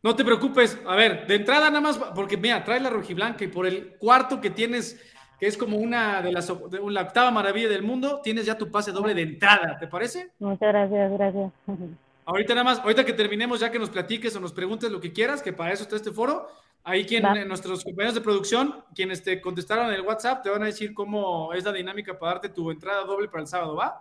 No 0.00 0.14
te 0.14 0.24
preocupes. 0.24 0.80
A 0.86 0.94
ver, 0.94 1.26
de 1.26 1.34
entrada 1.34 1.70
nada 1.70 1.80
más, 1.80 1.98
porque 1.98 2.36
mira, 2.36 2.62
trae 2.62 2.78
la 2.78 2.90
rojiblanca 2.90 3.42
y 3.42 3.48
por 3.48 3.66
el 3.66 3.96
cuarto 3.98 4.40
que 4.40 4.50
tienes 4.50 5.00
que 5.42 5.48
es 5.48 5.56
como 5.56 5.76
una 5.76 6.22
de 6.22 6.30
las 6.30 6.46
de 6.70 6.78
la 6.88 7.02
octava 7.02 7.32
maravilla 7.32 7.68
del 7.68 7.82
mundo, 7.82 8.20
tienes 8.22 8.46
ya 8.46 8.56
tu 8.56 8.70
pase 8.70 8.92
doble 8.92 9.12
de 9.12 9.22
entrada, 9.22 9.76
¿te 9.76 9.88
parece? 9.88 10.30
Muchas 10.38 10.68
gracias, 10.68 11.12
gracias. 11.14 11.52
Ahorita 12.24 12.54
nada 12.54 12.62
más, 12.62 12.78
ahorita 12.78 13.04
que 13.04 13.12
terminemos, 13.12 13.58
ya 13.58 13.68
que 13.68 13.80
nos 13.80 13.90
platiques 13.90 14.36
o 14.36 14.40
nos 14.40 14.52
preguntes 14.52 14.92
lo 14.92 15.00
que 15.00 15.12
quieras, 15.12 15.42
que 15.42 15.52
para 15.52 15.72
eso 15.72 15.82
está 15.82 15.96
este 15.96 16.12
foro, 16.12 16.46
ahí 16.84 17.04
quien, 17.04 17.24
nuestros 17.48 17.82
compañeros 17.82 18.14
de 18.14 18.20
producción, 18.20 18.84
quienes 18.94 19.24
te 19.24 19.40
contestaron 19.40 19.88
en 19.88 19.94
el 19.94 20.02
WhatsApp, 20.02 20.44
te 20.44 20.50
van 20.50 20.62
a 20.62 20.66
decir 20.66 20.94
cómo 20.94 21.52
es 21.52 21.64
la 21.64 21.72
dinámica 21.72 22.16
para 22.16 22.34
darte 22.34 22.48
tu 22.48 22.70
entrada 22.70 23.02
doble 23.02 23.26
para 23.26 23.40
el 23.40 23.48
sábado, 23.48 23.74
¿va? 23.74 24.00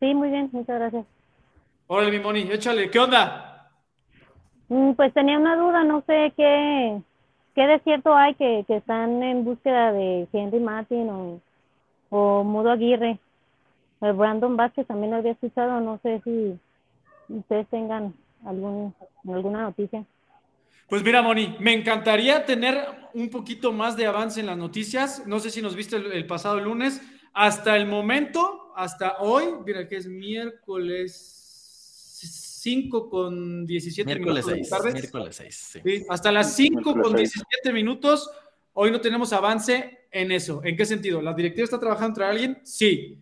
Sí, 0.00 0.12
muy 0.12 0.30
bien, 0.30 0.48
muchas 0.50 0.80
gracias. 0.80 1.06
Órale, 1.86 2.10
mi 2.10 2.18
Moni, 2.18 2.48
échale, 2.50 2.90
¿qué 2.90 2.98
onda? 2.98 3.70
Mm, 4.66 4.94
pues 4.94 5.14
tenía 5.14 5.38
una 5.38 5.54
duda, 5.54 5.84
no 5.84 6.02
sé 6.08 6.32
qué, 6.36 7.00
¿Qué 7.54 7.66
de 7.66 7.80
cierto 7.80 8.14
hay 8.14 8.34
que, 8.34 8.64
que 8.66 8.76
están 8.76 9.22
en 9.22 9.44
búsqueda 9.44 9.92
de 9.92 10.26
Henry 10.32 10.60
Martin 10.60 11.08
o, 11.10 11.40
o 12.10 12.44
Mudo 12.44 12.70
Aguirre? 12.70 13.18
El 14.00 14.14
Brandon 14.14 14.56
Vázquez 14.56 14.86
también 14.86 15.12
lo 15.12 15.18
había 15.18 15.32
escuchado, 15.32 15.80
no 15.80 15.98
sé 16.02 16.20
si 16.24 16.58
ustedes 17.28 17.68
tengan 17.68 18.14
algún, 18.44 18.94
alguna 19.28 19.62
noticia. 19.62 20.04
Pues 20.88 21.04
mira, 21.04 21.22
Moni, 21.22 21.56
me 21.60 21.72
encantaría 21.72 22.44
tener 22.44 22.76
un 23.14 23.30
poquito 23.30 23.72
más 23.72 23.96
de 23.96 24.06
avance 24.06 24.40
en 24.40 24.46
las 24.46 24.56
noticias. 24.56 25.26
No 25.26 25.38
sé 25.38 25.50
si 25.50 25.62
nos 25.62 25.76
viste 25.76 25.96
el 25.96 26.26
pasado 26.26 26.60
lunes. 26.60 27.00
Hasta 27.32 27.76
el 27.76 27.86
momento, 27.86 28.72
hasta 28.76 29.16
hoy, 29.20 29.44
mira 29.64 29.88
que 29.88 29.96
es 29.96 30.06
miércoles 30.06 31.41
5 32.62 33.10
con 33.10 33.66
17 33.66 34.14
minutos. 34.14 34.46
miércoles 34.92 35.36
6. 35.36 35.80
Sí. 35.82 36.04
hasta 36.08 36.30
las 36.30 36.54
5 36.54 36.94
con 36.94 37.16
17 37.16 37.72
minutos. 37.72 38.30
Hoy 38.74 38.92
no 38.92 39.00
tenemos 39.00 39.32
avance 39.32 40.06
en 40.12 40.30
eso. 40.30 40.60
¿En 40.62 40.76
qué 40.76 40.84
sentido? 40.86 41.20
¿La 41.20 41.34
directiva 41.34 41.64
está 41.64 41.80
trabajando 41.80 42.08
entre 42.08 42.24
alguien? 42.24 42.60
Sí. 42.62 43.18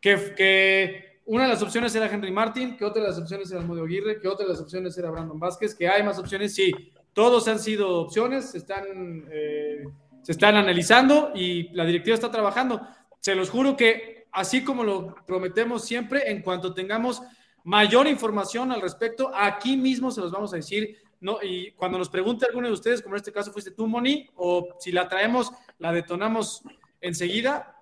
Que, 0.00 0.34
que 0.36 1.18
una 1.24 1.42
de 1.42 1.48
las 1.48 1.62
opciones 1.62 1.92
era 1.96 2.06
Henry 2.06 2.30
Martin, 2.30 2.76
que 2.76 2.84
otra 2.84 3.02
de 3.02 3.08
las 3.08 3.18
opciones 3.18 3.50
era 3.50 3.62
Modio 3.62 3.82
Aguirre, 3.82 4.20
que 4.20 4.28
otra 4.28 4.46
de 4.46 4.52
las 4.52 4.60
opciones 4.60 4.96
era 4.96 5.10
Brandon 5.10 5.40
Vázquez, 5.40 5.74
que 5.74 5.88
hay 5.88 6.04
más 6.04 6.16
opciones, 6.20 6.54
sí. 6.54 6.72
Todos 7.12 7.48
han 7.48 7.58
sido 7.58 8.00
opciones, 8.00 8.52
se 8.52 8.58
están, 8.58 8.84
eh, 9.28 9.84
se 10.22 10.32
están 10.32 10.54
analizando 10.54 11.32
y 11.34 11.68
la 11.74 11.84
directiva 11.84 12.14
está 12.14 12.30
trabajando. 12.30 12.80
Se 13.18 13.34
los 13.34 13.50
juro 13.50 13.76
que 13.76 14.28
así 14.30 14.62
como 14.62 14.84
lo 14.84 15.16
prometemos 15.26 15.84
siempre, 15.84 16.30
en 16.30 16.42
cuanto 16.42 16.74
tengamos 16.74 17.22
mayor 17.64 18.06
información 18.06 18.70
al 18.72 18.80
respecto, 18.80 19.30
aquí 19.34 19.76
mismo 19.76 20.10
se 20.10 20.20
los 20.20 20.30
vamos 20.30 20.52
a 20.52 20.56
decir. 20.56 20.98
No, 21.20 21.38
y 21.42 21.72
cuando 21.72 21.98
nos 21.98 22.10
pregunte 22.10 22.46
alguno 22.46 22.68
de 22.68 22.74
ustedes, 22.74 23.00
como 23.00 23.14
en 23.14 23.20
este 23.20 23.32
caso 23.32 23.52
fuiste 23.52 23.70
tú, 23.70 23.86
Moni, 23.86 24.28
o 24.36 24.68
si 24.78 24.92
la 24.92 25.08
traemos, 25.08 25.50
la 25.78 25.90
detonamos 25.92 26.62
enseguida, 27.00 27.80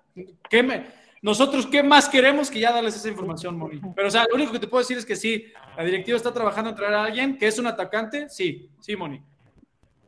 ¿qué 0.49 0.63
me, 0.63 0.87
nosotros, 1.23 1.65
¿qué 1.67 1.83
más 1.83 2.09
queremos 2.09 2.51
que 2.51 2.59
ya 2.59 2.73
darles 2.73 2.97
esa 2.97 3.07
información, 3.07 3.57
Moni? 3.57 3.81
Pero, 3.95 4.09
o 4.09 4.11
sea, 4.11 4.25
lo 4.29 4.35
único 4.35 4.51
que 4.51 4.59
te 4.59 4.67
puedo 4.67 4.81
decir 4.81 4.97
es 4.97 5.05
que 5.05 5.15
sí, 5.15 5.45
la 5.77 5.83
directiva 5.83 6.17
está 6.17 6.33
trabajando 6.33 6.69
en 6.69 6.75
traer 6.75 6.93
a 6.93 7.03
alguien 7.05 7.37
que 7.37 7.47
es 7.47 7.57
un 7.59 7.67
atacante, 7.67 8.27
sí, 8.29 8.69
sí, 8.81 8.95
Moni. 8.97 9.21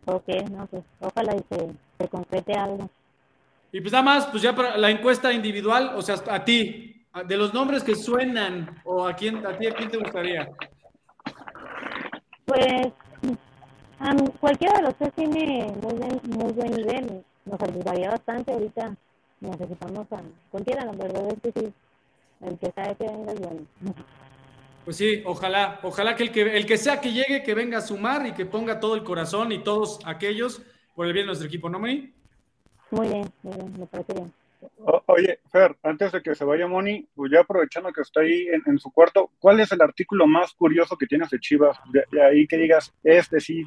Ok, 0.05 0.27
no, 0.51 0.67
pues 0.67 0.83
ojalá 0.99 1.35
y 1.35 1.43
se, 1.49 1.71
se 1.99 2.07
concrete 2.09 2.53
algo. 2.53 2.89
Y 3.71 3.79
pues 3.79 3.93
nada 3.93 4.03
más, 4.03 4.25
pues 4.27 4.43
ya 4.43 4.53
para 4.53 4.77
la 4.77 4.89
encuesta 4.89 5.31
individual, 5.31 5.93
o 5.95 6.01
sea, 6.01 6.15
a 6.29 6.43
ti, 6.43 6.94
de 7.23 7.37
los 7.37 7.53
nombres 7.53 7.83
que 7.83 7.95
suenan, 7.95 8.81
o 8.83 9.07
a 9.07 9.15
quién, 9.15 9.45
a 9.45 9.57
ti, 9.57 9.67
a 9.67 9.73
quién 9.73 9.89
te 9.89 9.97
gustaría. 9.97 10.49
Pues 12.45 12.87
cualquiera 14.39 14.77
de 14.77 14.83
los 14.83 14.95
tres 14.95 15.13
tiene 15.13 15.73
muy 15.81 15.93
buen, 15.93 16.21
muy 16.25 16.51
buen 16.51 16.71
nivel. 16.71 17.23
Nos 17.45 17.61
ayudaría 17.61 18.11
bastante 18.11 18.51
ahorita. 18.51 18.95
Necesitamos 19.39 20.11
a 20.11 20.21
cualquiera, 20.51 20.85
la 20.85 20.91
verdad 20.91 21.27
es 21.31 21.39
que 21.41 21.59
sí. 21.59 21.73
El 22.41 22.57
que 22.57 22.71
sabe 22.71 22.95
que 22.95 23.05
venga 23.05 23.31
es 23.31 23.39
bueno. 23.39 23.61
Pues 24.83 24.97
sí, 24.97 25.23
ojalá, 25.25 25.79
ojalá 25.83 26.15
que 26.15 26.23
el 26.23 26.31
que 26.31 26.57
el 26.57 26.65
que 26.65 26.77
sea 26.77 27.01
que 27.01 27.11
llegue, 27.11 27.41
que 27.41 27.55
venga 27.55 27.79
a 27.79 27.81
sumar 27.81 28.27
y 28.27 28.33
que 28.33 28.45
ponga 28.45 28.79
todo 28.79 28.95
el 28.95 29.03
corazón 29.03 29.51
y 29.51 29.63
todos 29.63 29.99
aquellos 30.05 30.61
por 30.95 31.07
el 31.07 31.13
bien 31.13 31.23
de 31.23 31.27
nuestro 31.27 31.47
equipo, 31.47 31.69
¿no, 31.69 31.79
Muy 31.79 31.89
bien, 31.91 33.31
muy 33.41 33.55
bien, 33.55 33.73
me 33.79 33.87
parece 33.87 34.13
bien 34.13 34.31
oye, 35.07 35.39
Fer, 35.51 35.75
antes 35.83 36.11
de 36.11 36.21
que 36.21 36.35
se 36.35 36.45
vaya 36.45 36.67
Moni, 36.67 37.07
pues 37.15 37.31
ya 37.31 37.41
aprovechando 37.41 37.91
que 37.91 38.01
está 38.01 38.21
ahí 38.21 38.47
en, 38.65 38.77
su 38.79 38.91
cuarto, 38.91 39.31
¿cuál 39.39 39.59
es 39.59 39.71
el 39.71 39.81
artículo 39.81 40.27
más 40.27 40.53
curioso 40.53 40.97
que 40.97 41.07
tienes 41.07 41.29
de 41.29 41.39
Chivas? 41.39 41.77
De, 41.91 42.21
ahí 42.21 42.47
que 42.47 42.57
digas, 42.57 42.93
este 43.03 43.39
sí, 43.39 43.63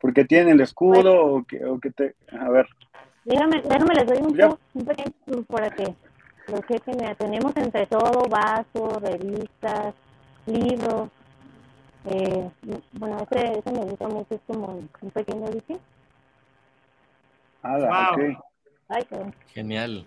porque 0.00 0.24
tiene 0.24 0.52
el 0.52 0.60
escudo 0.60 1.24
o 1.24 1.44
que, 1.44 1.64
o 1.64 1.78
que 1.78 1.90
te... 1.90 2.16
A 2.38 2.48
ver. 2.50 2.66
Déjame, 3.24 3.62
déjame 3.62 3.94
les 3.94 4.06
doy 4.06 4.18
un, 4.18 4.58
un 4.74 4.84
pequeño 4.86 5.42
para 5.48 5.70
que 5.70 5.94
lo 6.48 6.60
que 6.62 6.80
tenemos 7.18 7.56
entre 7.56 7.86
todo, 7.86 8.28
vasos, 8.28 9.02
revistas, 9.02 9.94
libros. 10.46 11.10
Eh, 12.06 12.50
bueno, 12.92 13.26
ese, 13.30 13.58
ese 13.58 13.72
me 13.72 13.80
gusta 13.80 14.08
mucho, 14.08 14.34
es 14.34 14.40
como 14.46 14.88
un 15.00 15.10
pequeño 15.10 15.50
dice. 15.50 15.78
Ah, 17.62 18.14
wow. 18.16 18.47
Genial. 19.52 20.06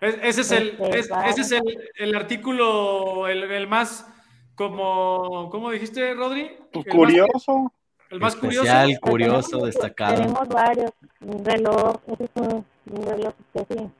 ese 0.00 0.40
es 0.40 0.50
el, 0.50 0.76
este, 0.80 1.14
ese 1.28 1.40
es 1.40 1.62
el, 1.98 2.14
artículo, 2.14 3.28
el, 3.28 3.66
más 3.68 4.06
como, 4.54 5.48
¿cómo 5.50 5.70
dijiste, 5.70 6.14
Rodri? 6.14 6.50
Pues 6.72 6.86
curioso. 6.86 7.72
el 8.10 8.20
más 8.20 8.34
Especial, 8.34 8.98
curioso, 9.00 9.50
curioso, 9.50 9.66
destacado. 9.66 10.16
Tenemos 10.16 10.48
varios, 10.48 10.90
un 11.20 11.44
reloj, 11.44 11.96
ese 12.08 12.24
es 12.24 12.30
un, 12.34 12.64
reloj 13.06 13.34
que 13.52 13.60
sí, 13.60 13.90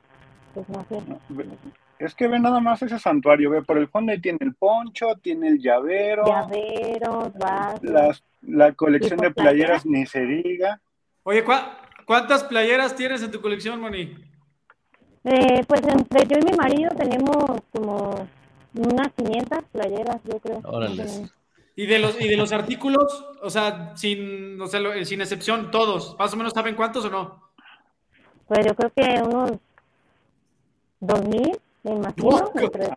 pues 0.53 0.69
no 0.69 0.85
sé. 0.89 1.01
Es 1.99 2.13
que 2.13 2.27
ve 2.27 2.39
nada 2.39 2.59
más 2.59 2.81
ese 2.83 2.99
santuario, 2.99 3.49
ve 3.49 3.63
por 3.63 3.77
el 3.77 3.87
fondo 3.87 4.11
ahí 4.11 4.19
tiene 4.19 4.39
el 4.41 4.53
poncho, 4.53 5.15
tiene 5.21 5.47
el 5.47 5.59
llavero. 5.59 6.25
Llaveros, 6.27 7.33
vasos. 7.33 8.23
la 8.41 8.73
colección 8.73 9.19
de 9.19 9.31
playeras 9.31 9.85
ni 9.85 10.05
se 10.05 10.21
diga. 10.25 10.79
Oye, 11.23 11.43
¿cuántas 12.07 12.43
playeras 12.45 12.95
tienes 12.95 13.21
en 13.21 13.29
tu 13.29 13.39
colección, 13.39 13.79
Moni? 13.79 14.15
Eh, 15.23 15.63
pues 15.67 15.81
entre 15.83 16.25
yo 16.25 16.39
y 16.39 16.51
mi 16.51 16.57
marido 16.57 16.89
tenemos 16.97 17.61
como 17.71 18.27
unas 18.73 19.11
500 19.13 19.59
playeras, 19.71 20.21
yo 20.23 20.39
creo. 20.39 20.61
Órale. 20.63 21.05
¿Y 21.75 21.85
de 21.85 21.99
los, 21.99 22.19
y 22.19 22.27
de 22.27 22.37
los 22.37 22.51
artículos? 22.53 23.25
O 23.43 23.49
sea, 23.49 23.95
sin, 23.95 24.59
o 24.59 24.67
sea, 24.67 25.05
sin 25.05 25.21
excepción, 25.21 25.69
todos. 25.69 26.15
¿Más 26.17 26.33
o 26.33 26.37
menos 26.37 26.53
saben 26.53 26.75
cuántos 26.75 27.05
o 27.05 27.09
no? 27.09 27.43
Pues 28.47 28.65
yo 28.65 28.73
creo 28.73 28.91
que 28.95 29.21
unos 29.21 29.51
2000, 31.01 31.59
me 31.83 31.91
imagino. 31.91 32.51
Entre 32.55 32.89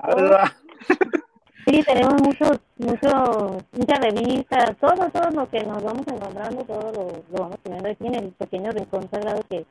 Sí, 1.67 1.83
tenemos 1.85 2.23
muchos, 2.23 2.61
muchos, 2.79 3.65
muchas 3.73 3.99
revistas, 4.01 4.77
todo, 4.79 5.11
todo 5.11 5.31
lo 5.31 5.51
que 5.51 5.63
nos 5.65 5.83
vamos 5.83 6.07
encontrando, 6.07 6.65
todo 6.65 6.93
lo, 6.93 7.39
vamos 7.39 7.59
teniendo 7.63 7.89
aquí 7.89 8.07
en 8.07 8.15
el 8.15 8.33
pequeño 8.33 8.71
rincón 8.71 9.09
sagrado 9.11 9.43
que, 9.49 9.67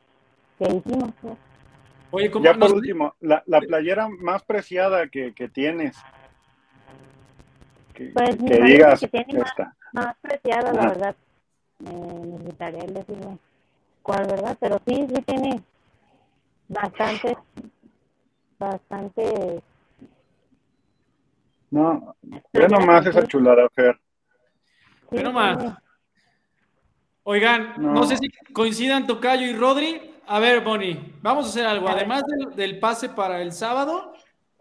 que 0.59 0.65
hicimos. 0.65 1.11
Oye, 2.11 2.31
¿cómo 2.31 2.45
ya 2.45 2.53
por 2.53 2.73
último, 2.73 3.15
la, 3.19 3.43
la, 3.45 3.59
playera 3.59 4.07
más 4.07 4.43
preciada 4.43 5.07
que, 5.07 5.33
que 5.33 5.47
tienes. 5.47 5.95
Que, 7.93 8.11
pues 8.13 8.35
que 8.35 8.61
digas. 8.63 8.99
Que 8.99 9.07
tiene 9.07 9.39
más, 9.39 9.53
más, 9.93 10.15
preciada, 10.21 10.73
la 10.73 10.87
verdad. 10.87 11.15
Eh, 11.85 12.21
necesitaré 12.25 12.87
decirme 12.87 13.37
cuál, 14.01 14.25
¿verdad? 14.27 14.57
Pero 14.59 14.81
sí, 14.87 15.07
sí 15.13 15.21
tiene 15.21 15.61
bastante, 16.67 17.37
bastante. 18.57 19.61
No, 21.71 22.15
ve 22.51 22.67
nomás 22.67 23.05
esa 23.05 23.27
chulada, 23.27 23.67
Fer. 23.69 23.99
Ve 25.11 25.23
nomás. 25.23 25.77
Oigan, 27.23 27.73
no. 27.77 27.93
no 27.93 28.03
sé 28.05 28.17
si 28.17 28.29
coincidan 28.53 29.05
Tocayo 29.05 29.45
y 29.45 29.53
Rodri, 29.53 30.09
a 30.31 30.39
ver, 30.39 30.63
Bonnie, 30.63 31.15
vamos 31.23 31.47
a 31.47 31.49
hacer 31.49 31.65
algo. 31.65 31.89
Además 31.89 32.23
del, 32.55 32.79
pase 32.79 33.09
para 33.09 33.41
el 33.41 33.51
sábado, 33.51 34.13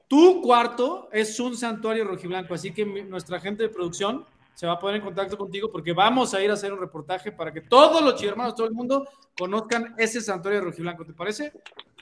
tu 0.07 0.41
cuarto 0.41 1.11
es 1.12 1.38
un 1.41 1.57
santuario 1.57 2.05
rojiblanco, 2.05 2.55
así 2.55 2.73
que 2.73 2.87
nuestra 2.87 3.38
gente 3.38 3.65
de 3.65 3.69
producción 3.69 4.25
se 4.55 4.67
va 4.67 4.73
a 4.73 4.79
poner 4.79 4.97
en 4.97 5.03
contacto 5.03 5.37
contigo 5.37 5.71
porque 5.71 5.93
vamos 5.93 6.33
a 6.33 6.43
ir 6.43 6.50
a 6.50 6.55
hacer 6.55 6.73
un 6.73 6.81
reportaje 6.81 7.33
para 7.33 7.53
que 7.53 7.61
todos 7.61 8.03
los 8.03 8.23
hermanos, 8.23 8.55
todo 8.55 8.67
el 8.67 8.73
mundo, 8.73 9.07
conozcan 9.38 9.95
ese 9.99 10.23
santuario 10.23 10.62
rojiblanco. 10.62 11.05
¿Te 11.05 11.12
parece? 11.12 11.53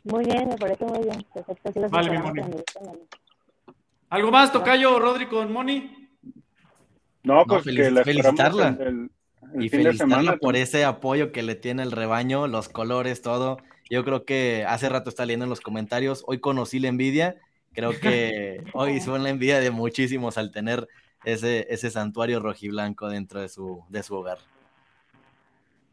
Muy 0.04 0.24
bien, 0.24 0.48
me 0.48 0.56
parece 0.56 0.84
muy 0.84 1.02
bien. 1.02 1.26
Perfecto. 1.34 1.88
vale, 1.90 2.18
Moni. 2.20 2.42
¿Algo 4.08 4.30
más, 4.30 4.52
Tocayo, 4.52 4.98
Rodri, 4.98 5.26
con 5.26 5.52
Moni? 5.52 6.08
No, 7.22 7.44
pues 7.44 7.64
que 7.64 7.90
la 7.90 8.04
felicitarla 8.04 8.78
y 9.58 9.68
felicitarla 9.68 10.36
por 10.36 10.54
ese 10.56 10.84
apoyo 10.84 11.32
que 11.32 11.42
le 11.42 11.56
tiene 11.56 11.82
el 11.82 11.90
rebaño, 11.90 12.46
los 12.46 12.68
colores, 12.68 13.20
todo. 13.20 13.58
Yo 13.90 14.04
creo 14.04 14.24
que 14.24 14.64
hace 14.66 14.88
rato 14.88 15.10
está 15.10 15.26
leyendo 15.26 15.44
en 15.44 15.50
los 15.50 15.60
comentarios, 15.60 16.22
hoy 16.26 16.38
conocí 16.38 16.78
la 16.78 16.88
envidia, 16.88 17.36
creo 17.72 17.98
que 17.98 18.62
hoy 18.74 19.00
fue 19.00 19.18
la 19.18 19.30
envidia 19.30 19.58
de 19.58 19.70
muchísimos 19.70 20.38
al 20.38 20.52
tener 20.52 20.86
ese, 21.24 21.66
ese 21.68 21.90
santuario 21.90 22.40
rojiblanco 22.40 23.08
dentro 23.08 23.40
de 23.40 23.48
su, 23.48 23.82
de 23.88 24.02
su 24.02 24.14
hogar. 24.14 24.38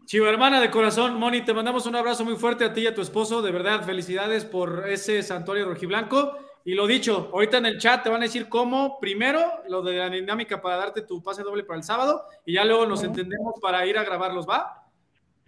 Chivo, 0.05 0.27
hermana 0.27 0.59
de 0.59 0.69
corazón, 0.69 1.17
Moni, 1.17 1.43
te 1.43 1.53
mandamos 1.53 1.85
un 1.85 1.95
abrazo 1.95 2.25
muy 2.25 2.35
fuerte 2.35 2.65
a 2.65 2.73
ti 2.73 2.81
y 2.81 2.87
a 2.87 2.93
tu 2.93 3.01
esposo. 3.01 3.41
De 3.41 3.51
verdad, 3.51 3.83
felicidades 3.83 4.43
por 4.43 4.87
ese 4.87 5.23
santuario 5.23 5.65
rojiblanco. 5.65 6.37
Y 6.65 6.75
lo 6.75 6.87
dicho, 6.87 7.29
ahorita 7.33 7.57
en 7.57 7.65
el 7.65 7.77
chat 7.77 8.03
te 8.03 8.09
van 8.09 8.21
a 8.21 8.25
decir 8.25 8.47
cómo, 8.47 8.99
primero, 8.99 9.41
lo 9.67 9.81
de 9.81 9.97
la 9.97 10.09
dinámica 10.09 10.61
para 10.61 10.77
darte 10.77 11.01
tu 11.01 11.21
pase 11.21 11.43
doble 11.43 11.63
para 11.63 11.77
el 11.77 11.83
sábado 11.83 12.25
y 12.45 12.53
ya 12.53 12.63
luego 12.63 12.85
nos 12.85 13.03
entendemos 13.03 13.55
para 13.61 13.85
ir 13.85 13.97
a 13.97 14.03
grabarlos, 14.03 14.47
¿va? 14.47 14.85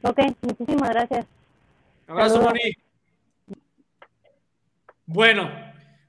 Ok, 0.02 0.20
muchísimas 0.42 0.90
gracias. 0.90 1.26
Abrazo, 2.08 2.42
Moni. 2.42 2.74
Bueno, 5.06 5.50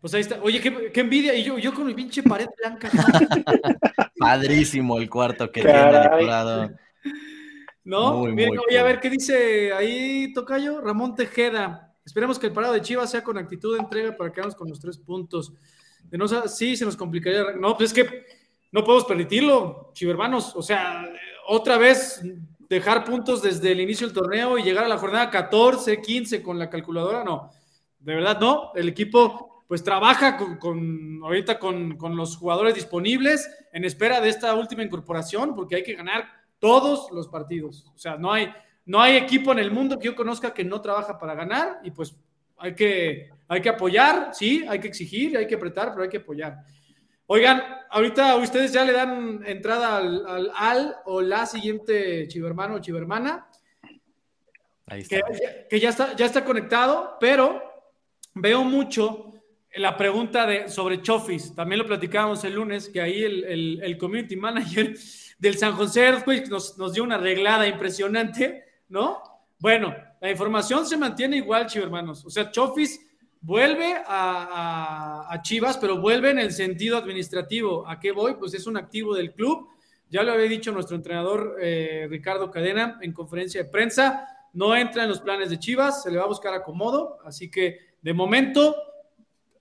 pues 0.01 0.15
ahí 0.15 0.23
está. 0.23 0.41
Oye, 0.43 0.61
qué, 0.61 1.01
envidia. 1.01 1.35
Y 1.35 1.45
yo, 1.45 1.59
yo 1.59 1.73
con 1.73 1.87
mi 1.87 1.95
pinche 1.95 2.23
pared 2.23 2.49
blanca. 2.59 2.91
Padrísimo 4.19 4.99
el 4.99 5.09
cuarto 5.09 5.51
que 5.51 5.63
tiene 5.63 5.93
decorado. 5.93 6.71
¿No? 7.85 8.25
Bien, 8.25 8.51
voy 8.57 8.77
a 8.77 8.83
ver 8.83 9.01
qué 9.01 9.09
dice 9.11 9.73
ahí, 9.73 10.33
Tocayo. 10.33 10.81
Ramón 10.81 11.15
Tejeda. 11.15 11.86
Esperemos 12.07 12.39
que 12.39 12.47
el 12.47 12.53
parado 12.53 12.73
de 12.73 12.81
Chivas 12.81 13.11
sea 13.11 13.25
con 13.25 13.37
actitud 13.37 13.75
de 13.75 13.83
entrega 13.83 14.17
para 14.17 14.33
quedarnos 14.33 14.55
con 14.55 14.69
los 14.69 14.79
tres 14.79 14.97
puntos. 14.97 15.53
Sí, 16.47 16.77
se 16.77 16.85
nos 16.85 16.97
complicaría. 16.97 17.53
No, 17.59 17.77
pues 17.77 17.93
es 17.93 17.95
que 17.95 18.25
no 18.71 18.85
podemos 18.85 19.05
permitirlo, 19.05 19.91
chivermanos. 19.93 20.55
O 20.55 20.63
sea, 20.63 21.05
otra 21.49 21.79
vez 21.79 22.23
dejar 22.69 23.05
puntos 23.05 23.43
desde 23.43 23.73
el 23.73 23.81
inicio 23.81 24.07
del 24.07 24.15
torneo 24.15 24.57
y 24.57 24.63
llegar 24.63 24.85
a 24.85 24.89
la 24.89 24.99
jornada 24.99 25.31
14, 25.31 26.01
15 26.01 26.43
con 26.43 26.59
la 26.61 26.71
calculadora, 26.71 27.25
no. 27.25 27.51
De 27.99 28.15
verdad, 28.15 28.39
no. 28.39 28.71
El 28.77 28.89
equipo 28.89 29.65
pues 29.67 29.83
trabaja 29.83 30.37
con, 30.37 31.21
ahorita 31.25 31.59
con, 31.59 31.99
los 32.17 32.37
jugadores 32.37 32.75
disponibles 32.75 33.51
en 33.73 33.85
espera 33.85 34.21
de 34.21 34.29
esta 34.29 34.55
última 34.55 34.85
incorporación, 34.85 35.57
porque 35.57 35.75
hay 35.75 35.83
que 35.83 35.95
ganar 35.95 36.25
todos 36.61 37.11
los 37.11 37.27
partidos. 37.27 37.85
O 37.95 37.99
sea, 37.99 38.17
no 38.17 38.33
hay, 38.33 38.49
no 38.87 39.01
hay 39.01 39.17
equipo 39.17 39.53
en 39.53 39.59
el 39.59 39.71
mundo 39.71 39.99
que 39.99 40.07
yo 40.07 40.17
conozca 40.17 40.55
que 40.55 40.65
no 40.65 40.81
trabaja 40.81 41.19
para 41.19 41.35
ganar 41.35 41.81
y 41.83 41.91
pues 41.91 42.17
hay 42.57 42.75
que, 42.75 43.31
hay 43.49 43.61
que 43.61 43.69
apoyar, 43.69 44.31
sí, 44.33 44.65
hay 44.69 44.79
que 44.79 44.89
exigir, 44.89 45.37
hay 45.37 45.47
que 45.47 45.57
apretar, 45.57 45.91
pero 45.91 46.05
hay 46.05 46.09
que 46.09 46.19
apoyar. 46.19 46.59
Oigan, 47.27 47.63
ahorita 47.91 48.37
ustedes 48.37 48.73
ya 48.73 48.85
le 48.85 48.93
dan 48.93 49.43
entrada 49.45 49.97
al, 49.97 50.53
al, 50.55 50.97
o 51.05 51.21
la 51.21 51.45
siguiente 51.45 52.29
chivermano 52.29 52.77
o 52.77 52.79
chivermana. 52.79 53.49
Ahí 54.87 55.01
está. 55.01 55.21
Que, 55.69 55.81
ya, 55.81 55.89
está, 55.89 56.15
ya 56.15 56.25
está 56.25 56.45
conectado, 56.45 57.17
pero 57.19 57.61
veo 58.35 58.63
mucho 58.63 59.33
la 59.75 59.97
pregunta 59.97 60.47
de, 60.47 60.69
sobre 60.69 61.03
Chofis. 61.03 61.57
También 61.57 61.81
lo 61.81 61.87
platicábamos 61.87 62.45
el 62.45 62.55
lunes, 62.55 62.89
que 62.89 63.01
ahí 63.01 63.25
el, 63.25 63.83
el, 63.83 63.99
community 63.99 64.37
manager 64.37 64.97
del 65.39 65.59
San 65.59 65.73
José 65.73 66.05
Earthquake 66.05 66.49
nos, 66.49 66.79
nos 66.79 66.95
dio 66.95 67.03
una 67.03 67.17
arreglada 67.17 67.67
impresionante 67.67 68.66
¿no? 68.89 69.23
Bueno, 69.59 69.95
la 70.21 70.31
información 70.31 70.87
se 70.87 70.97
mantiene 70.97 71.37
igual, 71.39 71.67
hermanos. 71.75 72.25
O 72.25 72.31
sea, 72.31 72.51
Chofis 72.51 73.01
vuelve 73.41 73.95
a, 74.07 75.41
Chivas, 75.43 75.79
pero 75.79 76.01
vuelve 76.01 76.31
en 76.31 76.39
el 76.39 76.53
sentido 76.53 76.97
administrativo. 76.97 77.89
¿A 77.89 78.01
qué 78.01 78.13
voy? 78.13 78.35
Pues 78.35 78.55
es 78.55 78.67
un 78.67 78.77
activo 78.77 79.15
del 79.15 79.33
club. 79.33 79.69
Ya 80.11 80.23
lo 80.23 80.33
había 80.33 80.49
dicho 80.49 80.73
nuestro 80.73 80.97
entrenador 80.97 81.57
eh, 81.61 82.07
Ricardo 82.09 82.51
Cadena 82.51 82.99
en 83.01 83.13
conferencia 83.13 83.63
de 83.63 83.71
prensa. 83.71 84.27
No 84.53 84.75
entra 84.75 85.03
en 85.03 85.09
los 85.09 85.21
planes 85.21 85.51
de 85.51 85.59
Chivas, 85.59 86.03
se 86.03 86.11
le 86.11 86.19
va 86.19 86.25
a 86.25 86.29
buscar 86.29 86.55
acomodo. 86.55 87.19
Así 87.25 87.51
que 87.51 87.79
de 88.03 88.15
momento, 88.15 88.75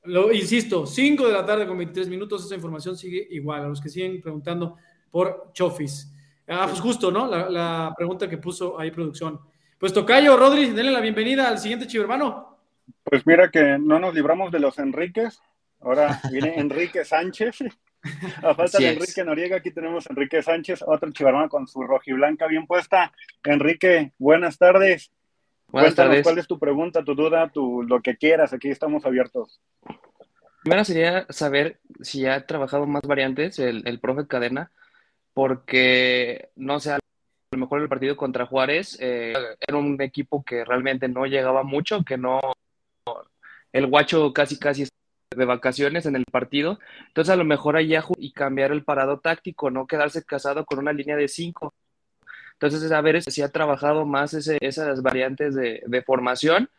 lo 0.03 0.31
insisto, 0.31 0.85
5 0.85 1.27
de 1.27 1.33
la 1.33 1.45
tarde 1.45 1.67
con 1.67 1.77
23 1.77 2.07
minutos, 2.09 2.45
esa 2.45 2.55
información 2.55 2.97
sigue 2.97 3.27
igual. 3.31 3.65
A 3.65 3.67
los 3.67 3.81
que 3.81 3.89
siguen 3.89 4.21
preguntando 4.21 4.77
por 5.11 5.51
Chofis. 5.53 6.11
Ah, 6.47 6.67
pues 6.67 6.79
justo, 6.79 7.11
¿no? 7.11 7.27
La, 7.27 7.93
pregunta 7.95 8.29
que 8.29 8.37
puso 8.37 8.79
ahí 8.79 8.91
producción. 8.91 9.39
Pues 9.79 9.93
Tocayo, 9.93 10.37
Rodri, 10.37 10.71
denle 10.71 10.91
la 10.91 11.01
bienvenida 11.01 11.47
al 11.47 11.57
siguiente 11.57 11.87
chivo 11.87 12.03
hermano. 12.03 12.59
Pues 13.03 13.25
mira 13.25 13.49
que 13.49 13.77
no 13.79 13.99
nos 13.99 14.13
libramos 14.13 14.51
de 14.51 14.59
los 14.59 14.77
Enríquez. 14.77 15.39
Ahora 15.81 16.19
viene 16.31 16.53
Enrique 16.59 17.03
Sánchez. 17.03 17.57
A 18.43 18.53
falta 18.53 18.77
de 18.77 18.89
Enrique 18.89 19.23
Noriega, 19.23 19.57
aquí 19.57 19.71
tenemos 19.71 20.07
Enrique 20.07 20.43
Sánchez, 20.43 20.83
otro 20.85 21.11
chivarmano 21.11 21.49
con 21.49 21.67
su 21.67 21.81
rojiblanca 21.81 22.45
bien 22.45 22.67
puesta. 22.67 23.11
Enrique, 23.43 24.13
buenas 24.19 24.59
tardes. 24.59 25.11
Buenas 25.69 25.95
tardes. 25.95 26.21
¿Cuál 26.21 26.37
es 26.37 26.47
tu 26.47 26.59
pregunta, 26.59 27.03
tu 27.03 27.15
duda, 27.15 27.49
tu, 27.49 27.81
lo 27.81 28.01
que 28.01 28.15
quieras? 28.15 28.53
Aquí 28.53 28.69
estamos 28.69 29.05
abiertos. 29.07 29.59
Primero 30.61 30.85
sería 30.85 31.25
saber 31.29 31.79
si 32.01 32.27
ha 32.27 32.45
trabajado 32.45 32.85
más 32.85 33.01
variantes 33.01 33.57
el, 33.57 33.81
el 33.87 33.99
profe 33.99 34.27
Cadena 34.27 34.71
porque, 35.35 36.49
no 36.55 36.79
sé, 36.79 36.93
a 36.93 36.99
lo 37.51 37.59
mejor 37.59 37.81
el 37.81 37.89
partido 37.89 38.15
contra 38.15 38.45
Juárez 38.45 38.97
eh, 39.01 39.33
era 39.59 39.77
un 39.77 40.01
equipo 40.01 40.45
que 40.45 40.63
realmente 40.63 41.09
no 41.09 41.25
llegaba 41.25 41.63
mucho, 41.63 42.05
que 42.05 42.17
no, 42.17 42.39
el 43.73 43.87
guacho 43.87 44.31
casi 44.31 44.57
casi 44.57 44.87
de 45.35 45.45
vacaciones 45.45 46.05
en 46.05 46.15
el 46.15 46.23
partido, 46.31 46.79
entonces 47.07 47.33
a 47.33 47.35
lo 47.35 47.43
mejor 47.43 47.75
allá 47.75 48.05
y 48.17 48.31
cambiar 48.31 48.71
el 48.71 48.85
parado 48.85 49.19
táctico, 49.19 49.69
no 49.69 49.87
quedarse 49.87 50.23
casado 50.23 50.65
con 50.65 50.79
una 50.79 50.93
línea 50.93 51.17
de 51.17 51.27
cinco. 51.27 51.73
Entonces, 52.53 52.89
a 52.93 53.01
ver 53.01 53.21
si 53.21 53.41
ha 53.41 53.51
trabajado 53.51 54.05
más 54.05 54.33
ese, 54.33 54.57
esas 54.61 55.01
variantes 55.01 55.53
de, 55.53 55.83
de 55.85 56.01
formación 56.01 56.69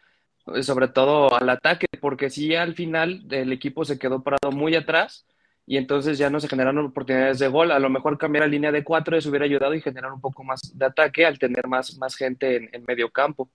sobre 0.63 0.89
todo 0.89 1.35
al 1.35 1.51
ataque, 1.51 1.87
porque 2.01 2.31
si 2.31 2.55
al 2.55 2.75
final 2.75 3.25
el 3.31 3.53
equipo 3.53 3.85
se 3.85 3.99
quedó 3.99 4.23
parado 4.23 4.51
muy 4.53 4.75
atrás 4.77 5.27
y 5.67 5.77
entonces 5.77 6.17
ya 6.17 6.31
no 6.31 6.39
se 6.39 6.49
generaron 6.49 6.87
oportunidades 6.87 7.41
de 7.41 7.49
gol. 7.49 7.73
A 7.73 7.81
lo 7.81 7.91
mejor 7.91 8.17
cambiar 8.17 8.45
a 8.45 8.47
línea 8.47 8.71
de 8.71 8.85
cuatro 8.85 9.17
eso 9.17 9.29
hubiera 9.29 9.45
ayudado 9.45 9.75
y 9.75 9.81
generar 9.81 10.13
un 10.13 10.21
poco 10.21 10.45
más 10.45 10.61
de 10.73 10.87
ataque 10.87 11.27
al 11.27 11.39
tener 11.39 11.67
más, 11.67 11.99
más 11.99 12.15
gente 12.15 12.71
en, 12.73 12.85
medio 12.87 13.11
campo. 13.11 13.51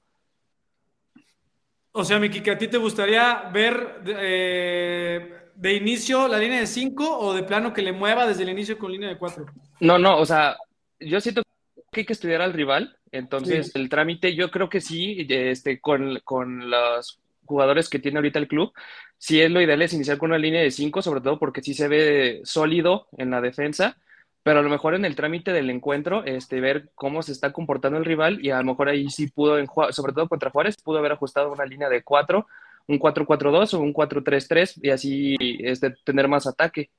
O 1.93 2.03
sea, 2.03 2.19
Miki, 2.19 2.41
que 2.41 2.51
a 2.51 2.57
ti 2.57 2.67
te 2.67 2.77
gustaría 2.77 3.49
ver 3.53 4.01
eh, 4.05 5.35
de 5.55 5.73
inicio 5.73 6.27
la 6.27 6.37
línea 6.37 6.59
de 6.59 6.67
cinco 6.67 7.17
o 7.17 7.33
de 7.33 7.43
plano 7.43 7.73
que 7.73 7.81
le 7.81 7.93
mueva 7.93 8.27
desde 8.27 8.43
el 8.43 8.49
inicio 8.49 8.77
con 8.77 8.91
línea 8.91 9.09
de 9.09 9.17
cuatro. 9.17 9.45
No, 9.79 9.97
no, 9.97 10.17
o 10.17 10.25
sea, 10.25 10.57
yo 10.99 11.21
siento 11.21 11.43
que 11.91 12.01
hay 12.01 12.05
que 12.05 12.13
estudiar 12.13 12.41
al 12.41 12.53
rival. 12.53 12.97
Entonces, 13.13 13.75
el 13.75 13.89
trámite, 13.89 14.35
yo 14.35 14.51
creo 14.51 14.69
que 14.69 14.79
sí, 14.79 15.25
este, 15.29 15.81
con, 15.81 16.19
con 16.23 16.69
los 16.69 17.19
jugadores 17.45 17.89
que 17.89 17.99
tiene 17.99 18.17
ahorita 18.19 18.39
el 18.39 18.47
club, 18.47 18.73
sí 19.17 19.41
es 19.41 19.51
lo 19.51 19.61
ideal 19.61 19.81
es 19.81 19.93
iniciar 19.93 20.17
con 20.17 20.31
una 20.31 20.39
línea 20.39 20.61
de 20.61 20.71
cinco, 20.71 21.01
sobre 21.01 21.21
todo 21.21 21.39
porque 21.39 21.61
sí 21.61 21.73
se 21.73 21.87
ve 21.87 22.41
sólido 22.43 23.07
en 23.17 23.31
la 23.31 23.41
defensa, 23.41 23.97
pero 24.43 24.59
a 24.59 24.63
lo 24.63 24.69
mejor 24.69 24.95
en 24.95 25.05
el 25.05 25.15
trámite 25.15 25.53
del 25.53 25.69
encuentro, 25.69 26.23
este, 26.25 26.59
ver 26.59 26.89
cómo 26.95 27.21
se 27.21 27.31
está 27.31 27.53
comportando 27.53 27.99
el 27.99 28.05
rival 28.05 28.43
y 28.43 28.49
a 28.49 28.57
lo 28.57 28.65
mejor 28.65 28.89
ahí 28.89 29.09
sí 29.09 29.27
pudo, 29.27 29.57
sobre 29.91 30.13
todo 30.13 30.27
contra 30.27 30.49
Juárez, 30.49 30.77
pudo 30.81 30.97
haber 30.97 31.11
ajustado 31.11 31.51
una 31.51 31.65
línea 31.65 31.89
de 31.89 32.03
cuatro, 32.03 32.47
un 32.87 32.99
4-4-2 32.99 33.73
o 33.75 33.79
un 33.79 33.93
4-3-3 33.93 34.79
y 34.81 34.89
así 34.89 35.35
este, 35.39 35.91
tener 36.03 36.27
más 36.27 36.47
ataque. 36.47 36.89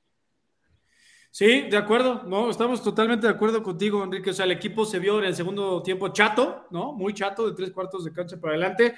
Sí, 1.33 1.61
de 1.61 1.77
acuerdo, 1.77 2.21
no, 2.27 2.51
estamos 2.51 2.83
totalmente 2.83 3.25
de 3.25 3.33
acuerdo 3.33 3.63
contigo, 3.63 4.03
Enrique. 4.03 4.29
O 4.29 4.33
sea, 4.33 4.45
el 4.45 4.51
equipo 4.51 4.85
se 4.85 4.99
vio 4.99 5.17
en 5.17 5.25
el 5.25 5.35
segundo 5.35 5.81
tiempo 5.81 6.09
chato, 6.09 6.67
¿no? 6.69 6.93
Muy 6.93 7.13
chato, 7.15 7.49
de 7.49 7.55
tres 7.55 7.71
cuartos 7.71 8.05
de 8.05 8.13
cancha 8.13 8.39
para 8.39 8.53
adelante. 8.53 8.93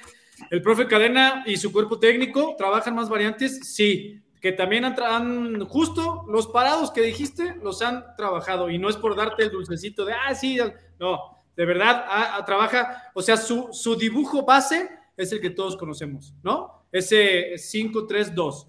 El 0.50 0.62
profe 0.62 0.88
Cadena 0.88 1.44
y 1.46 1.58
su 1.58 1.72
cuerpo 1.72 2.00
técnico 2.00 2.56
trabajan 2.58 2.96
más 2.96 3.10
variantes, 3.10 3.60
sí. 3.64 4.22
Que 4.42 4.52
también 4.52 4.86
han, 4.86 5.66
justo 5.66 6.26
los 6.28 6.48
parados 6.48 6.92
que 6.92 7.02
dijiste, 7.02 7.56
los 7.64 7.82
han 7.82 8.16
trabajado. 8.16 8.70
Y 8.70 8.78
no 8.78 8.90
es 8.90 8.98
por 8.98 9.16
darte 9.16 9.44
el 9.44 9.52
dulcecito 9.52 10.06
de, 10.06 10.14
ah, 10.14 10.36
sí, 10.36 10.58
no, 11.00 11.20
de 11.56 11.66
verdad, 11.66 12.46
trabaja, 12.46 13.12
o 13.14 13.22
sea, 13.22 13.38
su, 13.38 13.70
su 13.72 13.96
dibujo 13.96 14.46
base 14.46 14.90
es 15.18 15.32
el 15.32 15.42
que 15.42 15.50
todos 15.50 15.78
conocemos, 15.78 16.34
¿no? 16.44 16.86
Ese 16.92 17.54
5-3-2. 17.54 18.68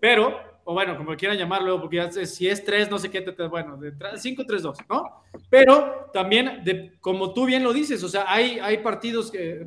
Pero 0.00 0.48
o 0.70 0.74
bueno, 0.74 0.98
como 0.98 1.16
quieran 1.16 1.38
llamarlo, 1.38 1.80
porque 1.80 1.96
ya, 1.96 2.12
si 2.26 2.46
es 2.46 2.62
3, 2.62 2.90
no 2.90 2.98
sé 2.98 3.10
qué, 3.10 3.20
bueno, 3.48 3.78
de 3.78 3.90
5, 4.18 4.44
3, 4.46 4.62
2, 4.62 4.78
¿no? 4.90 5.22
Pero 5.48 6.10
también, 6.12 6.94
como 7.00 7.32
tú 7.32 7.46
bien 7.46 7.64
lo 7.64 7.72
dices, 7.72 8.04
o 8.04 8.08
sea, 8.10 8.26
hay, 8.26 8.58
hay 8.58 8.76
partidos 8.76 9.30
que, 9.30 9.66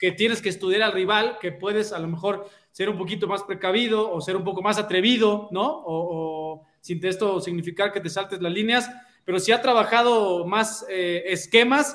que 0.00 0.12
tienes 0.12 0.40
que 0.40 0.48
estudiar 0.48 0.80
al 0.80 0.92
rival, 0.92 1.36
que 1.40 1.52
puedes 1.52 1.92
a 1.92 1.98
lo 1.98 2.08
mejor 2.08 2.48
ser 2.72 2.88
un 2.88 2.96
poquito 2.96 3.28
más 3.28 3.42
precavido 3.42 4.10
o 4.10 4.20
ser 4.22 4.34
un 4.34 4.44
poco 4.44 4.62
más 4.62 4.78
atrevido, 4.78 5.48
¿no? 5.52 5.82
O, 5.84 6.66
sin 6.80 7.04
esto 7.04 7.38
significar 7.40 7.92
que 7.92 8.00
te 8.00 8.08
saltes 8.08 8.40
las 8.40 8.50
líneas, 8.50 8.90
pero 9.26 9.38
si 9.38 9.52
ha 9.52 9.60
trabajado 9.60 10.46
más 10.46 10.86
eh, 10.88 11.24
esquemas, 11.26 11.94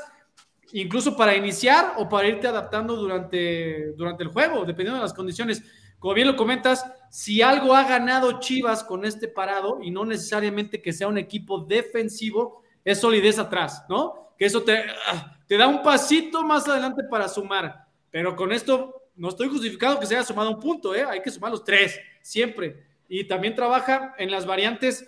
incluso 0.73 1.17
para 1.17 1.35
iniciar 1.35 1.93
o 1.97 2.07
para 2.07 2.27
irte 2.27 2.47
adaptando 2.47 2.95
durante, 2.95 3.93
durante 3.93 4.23
el 4.23 4.29
juego, 4.29 4.65
dependiendo 4.65 4.97
de 4.97 5.03
las 5.03 5.13
condiciones. 5.13 5.63
Como 5.97 6.13
bien 6.13 6.27
lo 6.27 6.35
comentas, 6.35 6.85
si 7.09 7.41
algo 7.41 7.73
ha 7.73 7.85
ganado 7.85 8.39
Chivas 8.39 8.83
con 8.83 9.03
este 9.03 9.27
parado, 9.27 9.79
y 9.81 9.89
no 9.89 10.05
necesariamente 10.05 10.79
que 10.79 10.93
sea 10.93 11.07
un 11.07 11.17
equipo 11.17 11.61
defensivo, 11.61 12.61
es 12.83 12.99
solidez 12.99 13.39
atrás, 13.39 13.83
¿no? 13.89 14.35
Que 14.37 14.45
eso 14.45 14.61
te, 14.61 14.77
ah, 15.07 15.39
te 15.47 15.57
da 15.57 15.67
un 15.67 15.81
pasito 15.81 16.43
más 16.43 16.67
adelante 16.67 17.03
para 17.09 17.27
sumar. 17.27 17.84
Pero 18.11 18.35
con 18.35 18.51
esto 18.51 19.03
no 19.15 19.29
estoy 19.29 19.49
justificado 19.49 19.99
que 19.99 20.05
se 20.05 20.15
haya 20.15 20.25
sumado 20.25 20.51
un 20.51 20.59
punto, 20.59 20.93
¿eh? 20.95 21.03
Hay 21.03 21.21
que 21.21 21.31
sumar 21.31 21.51
los 21.51 21.63
tres, 21.63 21.99
siempre. 22.21 22.83
Y 23.07 23.25
también 23.25 23.55
trabaja 23.55 24.15
en 24.17 24.31
las 24.31 24.45
variantes 24.45 25.05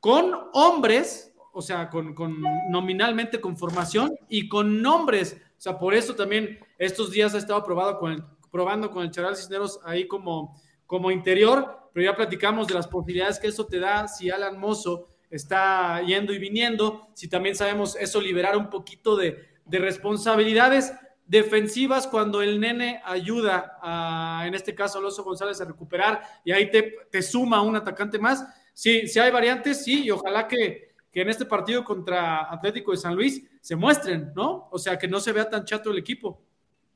con 0.00 0.34
hombres, 0.52 1.32
o 1.52 1.62
sea, 1.62 1.90
con, 1.90 2.14
con 2.14 2.42
nominalmente 2.70 3.40
con 3.40 3.56
formación 3.56 4.16
y 4.28 4.48
con 4.48 4.80
nombres. 4.80 5.36
O 5.58 5.60
sea, 5.60 5.78
por 5.78 5.94
eso 5.94 6.14
también 6.14 6.58
estos 6.78 7.10
días 7.10 7.34
ha 7.34 7.38
estado 7.38 7.62
probado 7.64 7.98
con 7.98 8.24
probando 8.50 8.90
con 8.90 9.04
el 9.04 9.10
Charal 9.10 9.36
Cisneros 9.36 9.80
ahí 9.84 10.06
como, 10.06 10.60
como 10.86 11.10
interior, 11.10 11.88
pero 11.92 12.04
ya 12.04 12.16
platicamos 12.16 12.66
de 12.66 12.74
las 12.74 12.88
posibilidades 12.88 13.38
que 13.38 13.48
eso 13.48 13.66
te 13.66 13.78
da 13.78 14.08
si 14.08 14.30
Alan 14.30 14.58
Mozo 14.58 15.06
está 15.30 16.02
yendo 16.02 16.32
y 16.32 16.38
viniendo, 16.38 17.08
si 17.14 17.28
también 17.28 17.54
sabemos 17.54 17.96
eso 17.96 18.20
liberar 18.20 18.56
un 18.56 18.68
poquito 18.68 19.16
de, 19.16 19.48
de 19.64 19.78
responsabilidades 19.78 20.92
defensivas 21.30 22.08
cuando 22.08 22.42
el 22.42 22.58
nene 22.58 23.00
ayuda 23.04 23.78
a, 23.80 24.42
en 24.48 24.54
este 24.54 24.74
caso, 24.74 24.98
Alonso 24.98 25.22
González 25.22 25.60
a 25.60 25.64
recuperar 25.64 26.20
y 26.44 26.50
ahí 26.50 26.68
te, 26.72 26.96
te 27.08 27.22
suma 27.22 27.62
un 27.62 27.76
atacante 27.76 28.18
más. 28.18 28.44
Sí, 28.74 29.06
sí 29.06 29.20
hay 29.20 29.30
variantes, 29.30 29.84
sí, 29.84 30.02
y 30.02 30.10
ojalá 30.10 30.48
que, 30.48 30.92
que 31.12 31.20
en 31.20 31.28
este 31.28 31.46
partido 31.46 31.84
contra 31.84 32.52
Atlético 32.52 32.90
de 32.90 32.96
San 32.96 33.14
Luis 33.14 33.48
se 33.60 33.76
muestren, 33.76 34.32
¿no? 34.34 34.68
O 34.72 34.78
sea, 34.78 34.98
que 34.98 35.06
no 35.06 35.20
se 35.20 35.30
vea 35.30 35.48
tan 35.48 35.64
chato 35.64 35.92
el 35.92 35.98
equipo. 35.98 36.42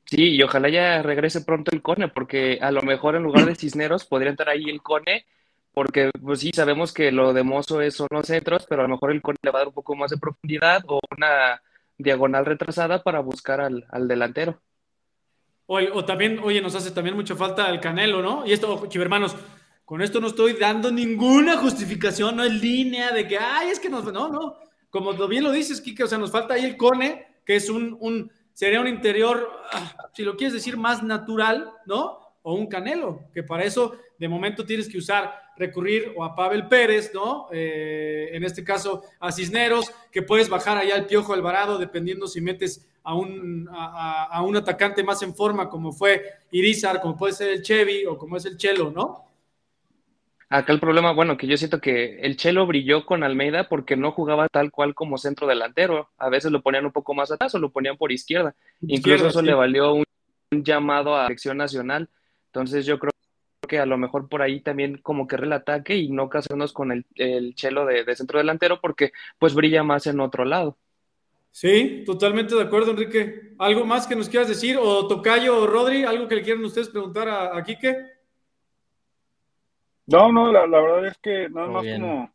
Sí, 0.03 0.35
y 0.35 0.43
ojalá 0.43 0.67
ya 0.67 1.01
regrese 1.01 1.39
pronto 1.39 1.71
el 1.71 1.81
Cone, 1.81 2.09
porque 2.09 2.59
a 2.61 2.71
lo 2.71 2.81
mejor 2.81 3.15
en 3.15 3.23
lugar 3.23 3.45
de 3.45 3.55
Cisneros 3.55 4.03
podría 4.03 4.31
entrar 4.31 4.49
ahí 4.49 4.65
el 4.65 4.81
Cone, 4.81 5.25
porque 5.73 6.11
pues 6.21 6.41
sí, 6.41 6.51
sabemos 6.53 6.91
que 6.91 7.13
lo 7.13 7.31
de 7.31 7.43
Mozo 7.43 7.79
es 7.79 7.95
son 7.95 8.09
los 8.11 8.27
centros, 8.27 8.65
pero 8.67 8.81
a 8.81 8.83
lo 8.83 8.95
mejor 8.95 9.11
el 9.11 9.21
Cone 9.21 9.37
le 9.41 9.51
va 9.51 9.59
a 9.59 9.61
dar 9.61 9.69
un 9.69 9.73
poco 9.73 9.95
más 9.95 10.11
de 10.11 10.17
profundidad 10.17 10.83
o 10.87 10.99
una 11.17 11.61
diagonal 11.97 12.45
retrasada 12.45 13.03
para 13.03 13.19
buscar 13.19 13.61
al, 13.61 14.07
delantero. 14.07 14.61
O, 15.67 16.05
también, 16.05 16.39
oye, 16.43 16.61
nos 16.61 16.75
hace 16.75 16.91
también 16.91 17.15
mucha 17.15 17.35
falta 17.35 17.69
el 17.69 17.79
Canelo, 17.79 18.21
¿no? 18.21 18.45
Y 18.45 18.53
esto, 18.53 18.85
chivermanos, 18.87 19.35
con 19.83 20.01
esto 20.01 20.19
no 20.19 20.27
estoy 20.27 20.53
dando 20.53 20.91
ninguna 20.91 21.57
justificación, 21.57 22.35
no 22.35 22.43
es 22.43 22.53
línea 22.53 23.11
de 23.11 23.27
que, 23.27 23.37
ay, 23.37 23.69
es 23.69 23.79
que 23.79 23.89
nos, 23.89 24.05
no, 24.11 24.29
no, 24.29 24.57
como 24.89 25.13
bien 25.27 25.43
lo 25.43 25.51
dices, 25.51 25.81
Kike, 25.81 26.03
o 26.03 26.07
sea, 26.07 26.17
nos 26.17 26.31
falta 26.31 26.53
ahí 26.53 26.65
el 26.65 26.77
Cone, 26.77 27.25
que 27.45 27.55
es 27.55 27.69
un, 27.69 27.97
un 27.99 28.31
sería 28.53 28.79
un 28.79 28.87
interior, 28.87 29.51
ah, 29.71 30.09
si 30.13 30.23
lo 30.23 30.37
quieres 30.37 30.53
decir, 30.53 30.77
más 30.77 31.03
natural, 31.03 31.71
¿no? 31.85 32.19
O 32.41 32.53
un 32.53 32.67
Canelo, 32.67 33.21
que 33.33 33.43
para 33.43 33.63
eso 33.63 33.97
de 34.17 34.29
momento 34.29 34.65
tienes 34.65 34.87
que 34.87 34.97
usar, 34.97 35.44
recurrir 35.57 36.13
o 36.15 36.23
a 36.23 36.35
Pavel 36.35 36.67
Pérez, 36.67 37.11
¿no? 37.13 37.47
Eh, 37.51 38.29
en 38.33 38.43
este 38.43 38.63
caso 38.63 39.03
a 39.19 39.31
Cisneros, 39.31 39.91
que 40.11 40.21
puedes 40.21 40.49
bajar 40.49 40.77
allá 40.77 40.95
al 40.95 41.05
Piojo 41.05 41.33
Alvarado, 41.33 41.77
dependiendo 41.77 42.27
si 42.27 42.41
metes 42.41 42.87
a 43.03 43.13
un, 43.13 43.69
a 43.71 44.41
un 44.41 44.57
atacante 44.57 45.03
más 45.03 45.21
en 45.21 45.35
forma, 45.35 45.69
como 45.69 45.91
fue 45.91 46.23
Irizar, 46.51 47.01
como 47.01 47.15
puede 47.15 47.33
ser 47.33 47.49
el 47.51 47.61
Chevy 47.61 48.05
o 48.05 48.17
como 48.17 48.37
es 48.37 48.45
el 48.45 48.57
Chelo, 48.57 48.89
¿no? 48.89 49.25
Acá 50.49 50.73
el 50.73 50.79
problema, 50.79 51.11
bueno, 51.11 51.37
que 51.37 51.47
yo 51.47 51.57
siento 51.57 51.81
que 51.81 52.19
el 52.19 52.37
Chelo 52.37 52.67
brilló 52.67 53.05
con 53.05 53.23
Almeida 53.23 53.67
porque 53.67 53.95
no 53.95 54.11
jugaba 54.11 54.47
tal 54.47 54.71
cual 54.71 54.93
como 54.93 55.17
centro 55.17 55.47
delantero. 55.47 56.09
A 56.17 56.29
veces 56.29 56.51
lo 56.51 56.61
ponían 56.61 56.85
un 56.85 56.91
poco 56.91 57.15
más 57.15 57.31
atrás 57.31 57.55
o 57.55 57.59
lo 57.59 57.71
ponían 57.71 57.97
por 57.97 58.11
izquierda. 58.11 58.55
Incluso 58.81 59.27
eso 59.27 59.41
le 59.41 59.55
valió 59.55 59.93
un, 59.93 60.05
llamado 60.51 61.15
a 61.15 61.21
la 61.21 61.25
selección 61.25 61.57
nacional. 61.57 62.09
Entonces 62.47 62.85
yo 62.85 62.99
creo 62.99 63.11
que 63.67 63.79
a 63.79 63.85
lo 63.85 63.97
mejor 63.97 64.29
por 64.29 64.41
ahí 64.41 64.61
también 64.61 64.97
como 64.97 65.27
que 65.27 65.35
el 65.35 65.53
ataque 65.53 65.95
y 65.95 66.09
no 66.09 66.29
casarnos 66.29 66.73
con 66.73 66.91
el, 66.91 67.05
el 67.15 67.55
Chelo 67.55 67.85
de, 67.85 68.15
centro 68.15 68.39
delantero 68.39 68.79
porque 68.81 69.11
pues 69.39 69.53
brilla 69.53 69.83
más 69.83 70.07
en 70.07 70.19
otro 70.19 70.45
lado. 70.45 70.77
Sí, 71.51 72.03
totalmente 72.05 72.53
de 72.55 72.63
acuerdo, 72.63 72.91
Enrique. 72.91 73.53
¿Algo 73.59 73.85
más 73.85 74.07
que 74.07 74.15
nos 74.15 74.27
quieras 74.27 74.49
decir? 74.49 74.77
O 74.77 75.07
Tocayo 75.07 75.61
o 75.61 75.67
Rodri, 75.67 76.03
algo 76.03 76.27
que 76.27 76.35
le 76.35 76.41
quieran 76.41 76.65
ustedes 76.65 76.89
preguntar 76.89 77.29
a, 77.29 77.57
a 77.57 77.63
Quique. 77.63 77.95
No, 80.07 80.31
no, 80.31 80.51
la, 80.51 80.65
verdad 80.67 81.07
es 81.07 81.17
que 81.17 81.49
nada 81.49 81.67
más 81.67 81.85
como 81.85 82.29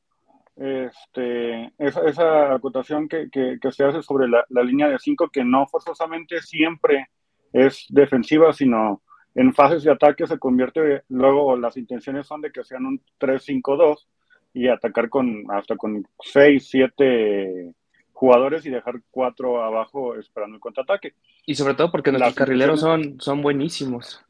este, 0.60 1.72
esa, 1.78 2.02
esa 2.02 2.54
acotación 2.54 3.08
que, 3.08 3.30
que, 3.30 3.72
se 3.72 3.84
hace 3.84 4.02
sobre 4.02 4.28
la, 4.28 4.44
línea 4.62 4.88
de 4.88 4.98
cinco, 4.98 5.30
que 5.30 5.42
no 5.42 5.66
forzosamente 5.66 6.42
siempre 6.42 7.08
es 7.52 7.86
defensiva, 7.88 8.52
sino 8.52 9.02
en 9.34 9.54
fases 9.54 9.82
de 9.84 9.92
ataque 9.92 10.26
se 10.26 10.38
convierte, 10.38 11.02
luego 11.08 11.56
las 11.56 11.76
intenciones 11.76 12.26
son 12.26 12.40
de 12.40 12.50
que 12.50 12.64
sean 12.64 12.86
un 12.86 13.00
3-5-2 13.18 14.06
y 14.54 14.68
atacar 14.68 15.08
con 15.08 15.44
hasta 15.50 15.76
con 15.76 16.06
6, 16.20 16.66
7 16.68 17.74
jugadores 18.12 18.66
y 18.66 18.70
dejar 18.70 19.00
cuatro 19.10 19.62
abajo 19.62 20.14
esperando 20.16 20.56
el 20.56 20.60
contraataque. 20.60 21.14
Y 21.46 21.54
sobre 21.54 21.74
todo 21.74 21.90
porque 21.90 22.10
nuestros 22.10 22.34
carrileros 22.34 22.80
son, 22.80 23.20
son 23.20 23.40
buenísimos 23.40 24.22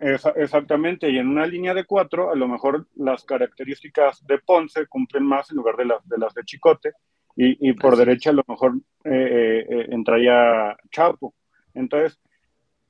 exactamente, 0.00 1.10
y 1.10 1.18
en 1.18 1.28
una 1.28 1.46
línea 1.46 1.74
de 1.74 1.84
cuatro, 1.84 2.30
a 2.30 2.34
lo 2.34 2.48
mejor 2.48 2.86
las 2.96 3.24
características 3.24 4.26
de 4.26 4.38
Ponce 4.38 4.86
cumplen 4.86 5.24
más 5.24 5.50
en 5.50 5.58
lugar 5.58 5.76
de 5.76 5.84
las 5.84 6.08
de, 6.08 6.18
las 6.18 6.34
de 6.34 6.44
Chicote, 6.44 6.92
y, 7.36 7.72
por 7.72 7.96
derecha 7.96 8.30
a 8.30 8.34
lo 8.34 8.44
mejor 8.46 8.76
eh, 9.04 9.10
eh, 9.10 9.66
eh, 9.70 9.86
entraría 9.90 10.76
Chapo. 10.90 11.34
Entonces, 11.72 12.20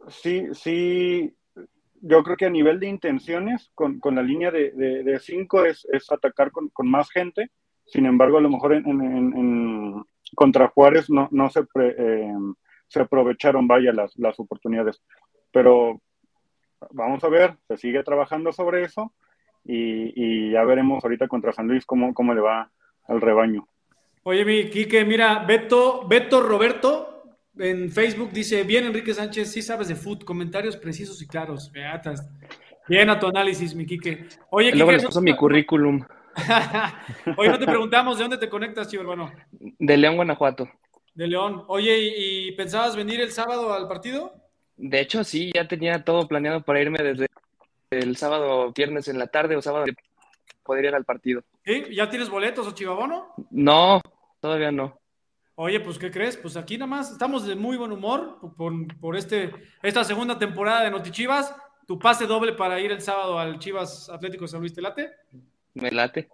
sí, 0.08 0.46
sí, 0.52 1.34
yo 2.00 2.22
creo 2.22 2.36
que 2.36 2.46
a 2.46 2.50
nivel 2.50 2.80
de 2.80 2.88
intenciones, 2.88 3.70
con, 3.74 4.00
con 4.00 4.14
la 4.14 4.22
línea 4.22 4.50
de, 4.50 4.70
de, 4.70 5.18
cinco 5.20 5.64
es, 5.64 5.86
es 5.92 6.10
atacar 6.10 6.50
con, 6.50 6.68
con, 6.68 6.88
más 6.88 7.10
gente, 7.10 7.50
sin 7.86 8.06
embargo, 8.06 8.38
a 8.38 8.40
lo 8.40 8.50
mejor 8.50 8.74
en, 8.74 8.86
en, 8.86 10.04
contra 10.34 10.68
Juárez 10.68 11.10
no, 11.10 11.28
no 11.30 11.50
se, 11.50 11.64
se 12.86 13.00
aprovecharon, 13.00 13.66
vaya, 13.66 13.92
las, 13.92 14.16
las 14.16 14.38
oportunidades. 14.38 15.02
Pero 15.52 16.00
vamos 16.90 17.22
a 17.24 17.28
ver, 17.28 17.56
se 17.68 17.76
sigue 17.76 18.02
trabajando 18.02 18.52
sobre 18.52 18.82
eso 18.82 19.12
y, 19.64 20.50
ya 20.52 20.64
veremos 20.64 21.04
ahorita 21.04 21.28
contra 21.28 21.52
San 21.52 21.68
Luis 21.68 21.84
cómo, 21.84 22.14
cómo 22.14 22.34
le 22.34 22.40
va 22.40 22.70
al 23.06 23.20
rebaño. 23.20 23.66
Oye, 24.22 24.44
mi 24.44 24.70
Quique, 24.70 25.04
mira, 25.04 25.44
Beto, 25.46 26.06
Beto 26.06 26.42
Roberto 26.42 27.09
en 27.58 27.90
Facebook 27.90 28.30
dice, 28.32 28.62
bien 28.64 28.84
Enrique 28.84 29.14
Sánchez, 29.14 29.50
sí 29.50 29.62
sabes 29.62 29.88
de 29.88 29.96
fútbol, 29.96 30.24
comentarios 30.24 30.76
precisos 30.76 31.20
y 31.22 31.26
claros. 31.26 31.70
Beatas. 31.72 32.28
Bien 32.88 33.08
a 33.10 33.18
tu 33.18 33.26
análisis, 33.26 33.74
mi 33.74 33.86
Quique. 33.86 34.26
Oye, 34.50 34.72
Luego 34.72 34.92
les 34.92 35.04
paso 35.04 35.20
mi 35.20 35.36
currículum. 35.36 36.04
Oye, 37.36 37.48
no 37.48 37.58
te 37.58 37.66
preguntamos, 37.66 38.18
¿de 38.18 38.24
dónde 38.24 38.38
te 38.38 38.48
conectas, 38.48 38.88
chivo 38.88 39.02
hermano? 39.02 39.32
De 39.50 39.96
León, 39.96 40.16
Guanajuato. 40.16 40.68
De 41.14 41.26
León. 41.26 41.64
Oye, 41.68 41.98
¿y, 42.16 42.52
pensabas 42.52 42.96
venir 42.96 43.20
el 43.20 43.30
sábado 43.30 43.72
al 43.72 43.88
partido? 43.88 44.32
De 44.76 45.00
hecho, 45.00 45.24
sí, 45.24 45.50
ya 45.54 45.68
tenía 45.68 46.02
todo 46.04 46.26
planeado 46.26 46.62
para 46.62 46.80
irme 46.80 46.98
desde 47.02 47.26
el 47.90 48.16
sábado, 48.16 48.72
viernes 48.74 49.08
en 49.08 49.18
la 49.18 49.26
tarde 49.26 49.56
o 49.56 49.62
sábado 49.62 49.84
poder 50.62 50.84
ir 50.86 50.94
al 50.94 51.04
partido. 51.04 51.42
¿Sí? 51.64 51.84
¿Ya 51.94 52.08
tienes 52.08 52.30
boletos 52.30 52.66
o 52.66 52.72
chivabono? 52.72 53.34
No, 53.50 54.00
todavía 54.40 54.70
no. 54.70 54.98
Oye, 55.62 55.78
pues, 55.78 55.98
¿qué 55.98 56.10
crees? 56.10 56.38
Pues 56.38 56.56
aquí 56.56 56.78
nada 56.78 56.86
más 56.86 57.12
estamos 57.12 57.46
de 57.46 57.54
muy 57.54 57.76
buen 57.76 57.92
humor 57.92 58.38
por, 58.56 58.72
por 58.96 59.14
este, 59.14 59.52
esta 59.82 60.04
segunda 60.04 60.38
temporada 60.38 60.84
de 60.84 60.90
Notichivas. 60.90 61.54
Tu 61.86 61.98
pase 61.98 62.26
doble 62.26 62.54
para 62.54 62.80
ir 62.80 62.90
el 62.90 63.02
sábado 63.02 63.38
al 63.38 63.58
Chivas 63.58 64.08
Atlético 64.08 64.48
San 64.48 64.60
Luis, 64.60 64.72
¿te 64.72 64.80
late? 64.80 65.10
Me 65.74 65.90
late. 65.90 66.30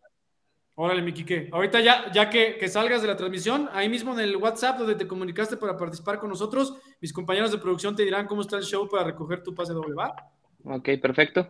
Órale, 0.76 1.02
mi 1.02 1.12
Quique. 1.12 1.48
Ahorita 1.50 1.80
ya, 1.80 2.12
ya 2.12 2.30
que, 2.30 2.56
que, 2.56 2.68
salgas 2.68 3.02
de 3.02 3.08
la 3.08 3.16
transmisión, 3.16 3.68
ahí 3.72 3.88
mismo 3.88 4.14
en 4.14 4.20
el 4.20 4.36
WhatsApp 4.36 4.78
donde 4.78 4.94
te 4.94 5.08
comunicaste 5.08 5.56
para 5.56 5.76
participar 5.76 6.20
con 6.20 6.30
nosotros, 6.30 6.76
mis 7.00 7.12
compañeros 7.12 7.50
de 7.50 7.58
producción 7.58 7.96
te 7.96 8.04
dirán 8.04 8.28
cómo 8.28 8.42
está 8.42 8.56
el 8.58 8.62
show 8.62 8.88
para 8.88 9.02
recoger 9.02 9.42
tu 9.42 9.56
pase 9.56 9.72
doble, 9.72 9.96
¿va? 9.96 10.14
Ok, 10.62 10.90
perfecto. 11.02 11.48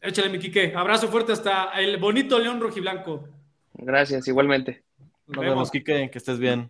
Échale, 0.00 0.28
mi 0.28 0.38
Quique. 0.38 0.72
Abrazo 0.76 1.08
fuerte 1.08 1.32
hasta 1.32 1.72
el 1.72 1.96
bonito 1.96 2.38
León 2.38 2.60
Rojiblanco. 2.60 3.24
Gracias, 3.72 4.28
igualmente. 4.28 4.84
Nos, 5.26 5.44
vemos, 5.44 5.70
Quique, 5.70 6.10
que 6.10 6.18
estés 6.18 6.38
bien. 6.38 6.68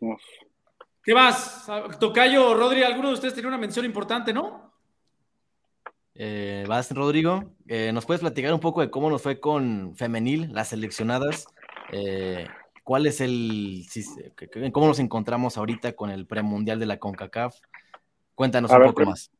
¿Qué 1.03 1.15
más? 1.15 1.67
Tocayo, 1.99 2.55
Rodri, 2.55 2.83
alguno 2.83 3.09
de 3.09 3.15
ustedes 3.15 3.35
tenía 3.35 3.49
una 3.49 3.59
mención 3.59 3.85
importante, 3.85 4.33
¿no? 4.33 4.73
Eh, 6.15 6.65
vas, 6.69 6.91
Rodrigo. 6.93 7.53
Eh, 7.67 7.91
¿Nos 7.93 8.07
puedes 8.07 8.21
platicar 8.21 8.55
un 8.55 8.61
poco 8.61 8.81
de 8.81 8.91
cómo 8.91 9.11
nos 9.11 9.23
fue 9.23 9.41
con 9.41 9.97
femenil, 9.97 10.53
las 10.53 10.69
seleccionadas? 10.69 11.47
Eh, 11.93 12.47
¿Cuál 12.85 13.07
es 13.07 13.21
el, 13.21 13.85
cómo 14.73 14.87
nos 14.87 14.99
encontramos 14.99 15.57
ahorita 15.57 15.95
con 15.95 16.11
el 16.11 16.27
premundial 16.27 16.79
de 16.79 16.87
la 16.87 16.99
CONCACAF? 16.99 17.57
Cuéntanos 18.35 18.71
un 18.71 18.83
poco 18.83 19.07
más. 19.07 19.31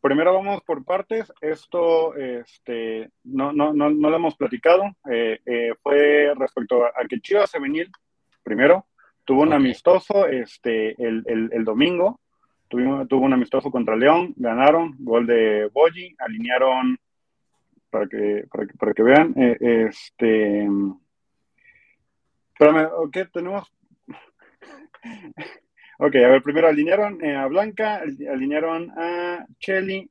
Primero 0.00 0.34
vamos 0.34 0.62
por 0.62 0.84
partes. 0.84 1.32
Esto 1.40 2.14
este, 2.14 3.10
no, 3.24 3.52
no, 3.52 3.72
no, 3.72 3.90
no 3.90 4.08
lo 4.08 4.16
hemos 4.16 4.36
platicado. 4.36 4.84
Eh, 5.10 5.40
eh, 5.44 5.74
fue 5.82 6.32
respecto 6.36 6.84
a, 6.84 6.92
que 7.08 7.20
Chivas 7.20 7.50
Femenil, 7.50 7.90
primero, 8.46 8.86
tuvo 9.24 9.42
un 9.42 9.52
amistoso 9.52 10.28
este, 10.28 10.90
el, 11.02 11.24
el, 11.52 11.64
domingo. 11.64 12.20
tuvo 12.68 13.24
un 13.24 13.32
amistoso 13.32 13.72
contra 13.72 13.96
León, 13.96 14.34
ganaron, 14.36 14.94
gol 15.00 15.26
de 15.26 15.68
Boyi, 15.74 16.14
alinearon, 16.20 16.96
para 17.90 18.06
que, 18.06 18.44
para 18.48 18.66
que, 18.66 18.74
para 18.78 18.92
que 18.94 19.02
vean, 19.02 19.34
este 19.36 20.68
Espérame, 22.58 22.88
ok, 22.90 23.16
tenemos. 23.34 23.70
ok, 25.98 26.14
a 26.14 26.28
ver, 26.28 26.42
primero 26.42 26.68
alinearon 26.68 27.22
eh, 27.22 27.36
a 27.36 27.46
Blanca, 27.48 27.96
alinearon 27.96 28.90
a 28.96 29.44
Chelly, 29.58 30.08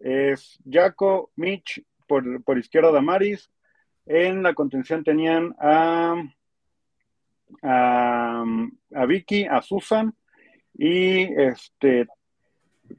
es 0.00 0.58
Jaco, 0.68 1.30
Mitch, 1.36 1.80
por, 2.08 2.42
por 2.42 2.58
izquierda 2.58 2.90
Damaris. 2.90 3.48
En 4.06 4.42
la 4.42 4.54
contención 4.54 5.04
tenían 5.04 5.54
a, 5.60 6.16
a, 7.62 8.44
Vicky, 9.06 9.46
a 9.46 9.62
Susan, 9.62 10.14
y 10.74 11.22
este 11.40 12.06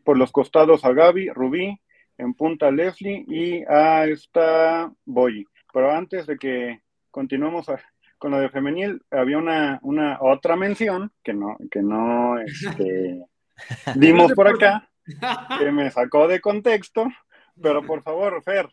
por 0.04 0.18
los 0.18 0.32
costados 0.32 0.86
a 0.86 0.94
Gaby, 0.94 1.30
Rubí, 1.30 1.80
en 2.18 2.34
punta 2.34 2.70
Leslie 2.70 3.26
y 3.28 3.64
a 3.68 4.06
esta 4.06 4.92
Boy. 5.06 5.48
Pero 5.74 5.92
antes 5.92 6.28
de 6.28 6.38
que 6.38 6.82
continuemos 7.10 7.70
a, 7.70 7.80
con 8.20 8.32
lo 8.32 8.40
de 8.40 8.50
femenil 8.50 9.02
había 9.10 9.38
una, 9.38 9.80
una 9.82 10.20
otra 10.22 10.56
mención 10.56 11.12
que 11.24 11.34
no, 11.34 11.58
que 11.72 11.82
no 11.82 12.40
este, 12.40 13.26
dimos 13.96 14.34
por 14.34 14.48
acá, 14.48 14.90
que 15.58 15.72
me 15.72 15.90
sacó 15.90 16.28
de 16.28 16.42
contexto, 16.42 17.08
pero 17.60 17.82
por 17.84 18.04
favor, 18.04 18.44
Fer. 18.44 18.70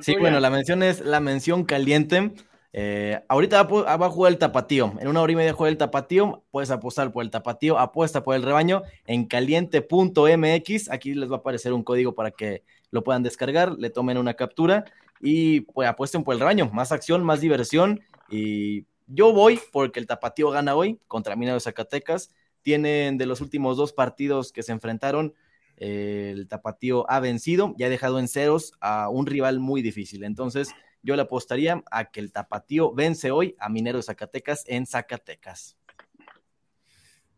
sí, 0.00 0.16
bueno, 0.16 0.40
la 0.40 0.50
mención 0.50 0.82
es 0.82 1.00
la 1.00 1.20
mención 1.20 1.64
caliente. 1.64 2.32
Eh, 2.72 3.20
ahorita 3.28 3.62
va, 3.62 3.92
a 3.92 4.10
jugar 4.10 4.32
el 4.32 4.38
tapatío. 4.38 4.94
En 5.00 5.08
una 5.08 5.22
hora 5.22 5.32
y 5.32 5.36
media 5.36 5.52
juega 5.52 5.70
el 5.70 5.78
tapatío. 5.78 6.44
Puedes 6.50 6.70
apostar 6.70 7.12
por 7.12 7.24
el 7.24 7.30
tapatío. 7.30 7.78
Apuesta 7.78 8.22
por 8.22 8.34
el 8.34 8.42
rebaño 8.42 8.82
en 9.06 9.26
caliente.mx. 9.26 10.90
Aquí 10.90 11.14
les 11.14 11.30
va 11.30 11.36
a 11.36 11.38
aparecer 11.38 11.72
un 11.72 11.82
código 11.82 12.14
para 12.14 12.30
que 12.30 12.62
lo 12.90 13.02
puedan 13.02 13.22
descargar, 13.22 13.72
le 13.78 13.90
tomen 13.90 14.18
una 14.18 14.34
captura 14.34 14.84
y 15.20 15.62
pues 15.62 15.88
apuesten 15.88 16.24
por 16.24 16.34
el 16.34 16.40
rebaño. 16.40 16.70
Más 16.72 16.92
acción, 16.92 17.24
más 17.24 17.40
diversión 17.40 18.00
y 18.30 18.86
yo 19.06 19.32
voy 19.32 19.60
porque 19.72 20.00
el 20.00 20.06
Tapatío 20.06 20.50
gana 20.50 20.74
hoy 20.74 21.00
contra 21.06 21.36
Minero 21.36 21.54
de 21.54 21.60
Zacatecas. 21.60 22.30
Tienen 22.62 23.18
de 23.18 23.26
los 23.26 23.40
últimos 23.40 23.76
dos 23.76 23.92
partidos 23.92 24.52
que 24.52 24.62
se 24.62 24.72
enfrentaron, 24.72 25.34
el 25.76 26.48
Tapatío 26.48 27.08
ha 27.10 27.20
vencido 27.20 27.74
y 27.78 27.84
ha 27.84 27.88
dejado 27.88 28.18
en 28.18 28.28
ceros 28.28 28.72
a 28.80 29.08
un 29.08 29.26
rival 29.26 29.60
muy 29.60 29.82
difícil. 29.82 30.24
Entonces, 30.24 30.70
yo 31.06 31.14
le 31.14 31.22
apostaría 31.22 31.82
a 31.88 32.10
que 32.10 32.18
el 32.18 32.32
Tapatío 32.32 32.92
vence 32.92 33.30
hoy 33.30 33.54
a 33.60 33.68
Minero 33.68 33.98
de 33.98 34.02
Zacatecas 34.02 34.64
en 34.66 34.86
Zacatecas. 34.86 35.78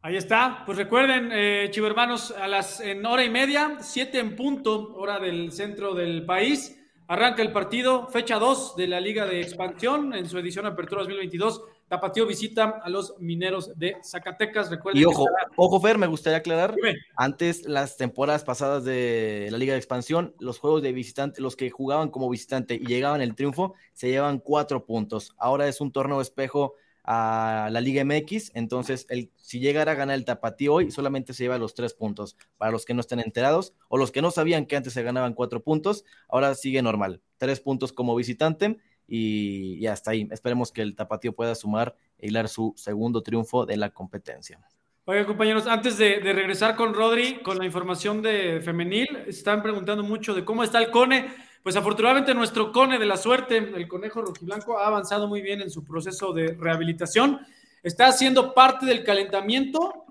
Ahí 0.01 0.17
está. 0.17 0.63
Pues 0.65 0.79
recuerden, 0.79 1.29
eh, 1.33 1.69
chivermanos, 1.71 2.31
a 2.31 2.49
las 2.49 2.81
en 2.81 3.05
hora 3.05 3.25
y 3.25 3.31
media, 3.31 3.77
siete 3.81 4.21
en 4.21 4.37
punto, 4.37 4.95
hora 4.95 5.19
del 5.19 5.53
centro 5.53 5.95
del 5.95 6.25
país. 6.25 6.81
Arranca 7.09 7.43
el 7.43 7.53
partido, 7.53 8.09
fecha 8.09 8.39
2 8.39 8.77
de 8.77 8.87
la 8.87 9.01
Liga 9.01 9.27
de 9.27 9.43
Expansión 9.43 10.15
en 10.15 10.27
su 10.27 10.39
edición 10.39 10.65
Apertura 10.65 11.03
2022. 11.03 11.63
Tapatío 11.89 12.27
visita 12.27 12.81
a 12.83 12.89
los 12.91 13.15
mineros 13.19 13.77
de 13.79 13.97
Zacatecas. 14.05 14.71
Recuerden 14.71 15.03
y 15.03 15.05
ojo, 15.07 15.27
ojo, 15.57 15.81
Fer, 15.81 15.97
me 15.97 16.07
gustaría 16.07 16.39
aclarar. 16.39 16.75
Antes, 17.17 17.67
las 17.67 17.97
temporadas 17.97 18.45
pasadas 18.45 18.85
de 18.85 19.49
la 19.51 19.59
Liga 19.59 19.73
de 19.73 19.79
Expansión, 19.79 20.35
los 20.39 20.59
juegos 20.59 20.83
de 20.83 20.93
visitante, 20.93 21.41
los 21.41 21.57
que 21.57 21.71
jugaban 21.71 22.11
como 22.11 22.29
visitante 22.29 22.75
y 22.75 22.87
llegaban 22.87 23.23
el 23.23 23.35
triunfo, 23.35 23.75
se 23.95 24.09
llevan 24.09 24.39
cuatro 24.39 24.85
puntos. 24.85 25.35
Ahora 25.39 25.67
es 25.67 25.81
un 25.81 25.91
torneo 25.91 26.21
espejo 26.21 26.75
a 27.11 27.71
la 27.73 27.81
Liga 27.81 28.05
MX, 28.05 28.51
entonces 28.53 29.07
el, 29.09 29.31
si 29.37 29.61
llegara 29.61 29.93
a 29.93 29.95
ganar 29.95 30.15
el 30.15 30.27
Tapatío 30.27 30.75
hoy, 30.75 30.91
solamente 30.91 31.33
se 31.33 31.45
lleva 31.45 31.57
los 31.57 31.73
tres 31.73 31.95
puntos. 31.95 32.37
Para 32.59 32.71
los 32.71 32.85
que 32.85 32.93
no 32.93 33.01
estén 33.01 33.21
enterados 33.21 33.73
o 33.89 33.97
los 33.97 34.13
que 34.13 34.21
no 34.21 34.31
sabían 34.31 34.67
que 34.67 34.77
antes 34.77 34.93
se 34.93 35.03
ganaban 35.03 35.33
cuatro 35.33 35.63
puntos, 35.63 36.05
ahora 36.29 36.55
sigue 36.55 36.83
normal, 36.83 37.23
tres 37.39 37.61
puntos 37.61 37.95
como 37.95 38.15
visitante 38.15 38.77
y, 39.09 39.87
hasta 39.87 40.11
ahí. 40.11 40.29
Esperemos 40.31 40.71
que 40.71 40.83
el 40.83 40.95
Tapatío 40.95 41.33
pueda 41.33 41.55
sumar 41.55 41.97
e 42.19 42.29
hilar 42.29 42.49
su 42.49 42.75
segundo 42.77 43.23
triunfo 43.23 43.65
de 43.65 43.77
la 43.77 43.91
competencia. 43.91 44.61
Oiga, 45.07 45.25
compañeros, 45.25 45.67
antes 45.67 45.97
de, 45.97 46.21
de, 46.21 46.33
regresar 46.35 46.77
con 46.77 46.93
Rodri, 46.93 47.41
con 47.43 47.57
la 47.57 47.65
información 47.65 48.21
de 48.21 48.61
femenil, 48.63 49.09
están 49.27 49.63
preguntando 49.63 50.03
mucho 50.03 50.35
de 50.35 50.45
cómo 50.45 50.63
está 50.63 50.79
el 50.79 50.91
CONE. 50.91 51.49
Pues 51.63 51.77
afortunadamente 51.77 52.35
nuestro 52.35 52.73
cone 52.73 52.99
de 52.99 53.07
la 53.07 53.17
suerte, 53.17 53.57
el 53.57 53.89
conejo 53.89 54.23
rojiblanco, 54.23 54.79
ha 54.79 54.87
avanzado 54.87 55.27
muy 55.27 55.43
bien 55.43 55.61
en 55.61 55.71
su 55.71 55.85
proceso 55.85 56.33
de 56.33 56.55
rehabilitación. 56.55 57.41
Está 57.83 58.07
haciendo 58.07 58.55
parte 58.55 58.87
del 58.87 59.05
calentamiento 59.05 60.05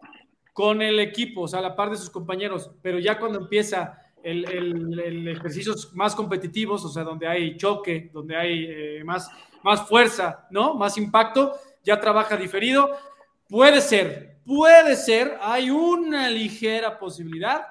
con 0.54 0.82
el 0.82 1.00
equipo, 1.00 1.42
o 1.42 1.48
sea, 1.48 1.60
a 1.60 1.62
la 1.62 1.76
par 1.76 1.90
de 1.90 1.98
sus 1.98 2.10
compañeros, 2.10 2.72
pero 2.82 3.00
ya 3.00 3.20
cuando 3.20 3.40
empieza 3.40 4.00
el, 4.28 5.00
el, 5.00 5.28
ejercicios 5.28 5.94
más 5.94 6.16
competitivos, 6.16 6.84
o 6.84 6.90
sea, 6.90 7.04
donde 7.04 7.28
hay 7.28 7.56
choque, 7.56 8.10
donde 8.13 8.36
hay 8.36 8.66
eh, 8.68 9.04
más, 9.04 9.30
más 9.63 9.88
fuerza, 9.88 10.48
¿no? 10.52 10.74
Más 10.76 10.98
impacto, 10.98 11.56
ya 11.84 12.00
trabaja 12.00 12.36
diferido. 12.36 12.90
Puede 13.48 13.80
ser, 13.80 14.40
puede 14.46 14.96
ser, 14.96 15.38
hay 15.42 15.70
una 15.70 16.30
ligera 16.30 17.00
posibilidad 17.00 17.62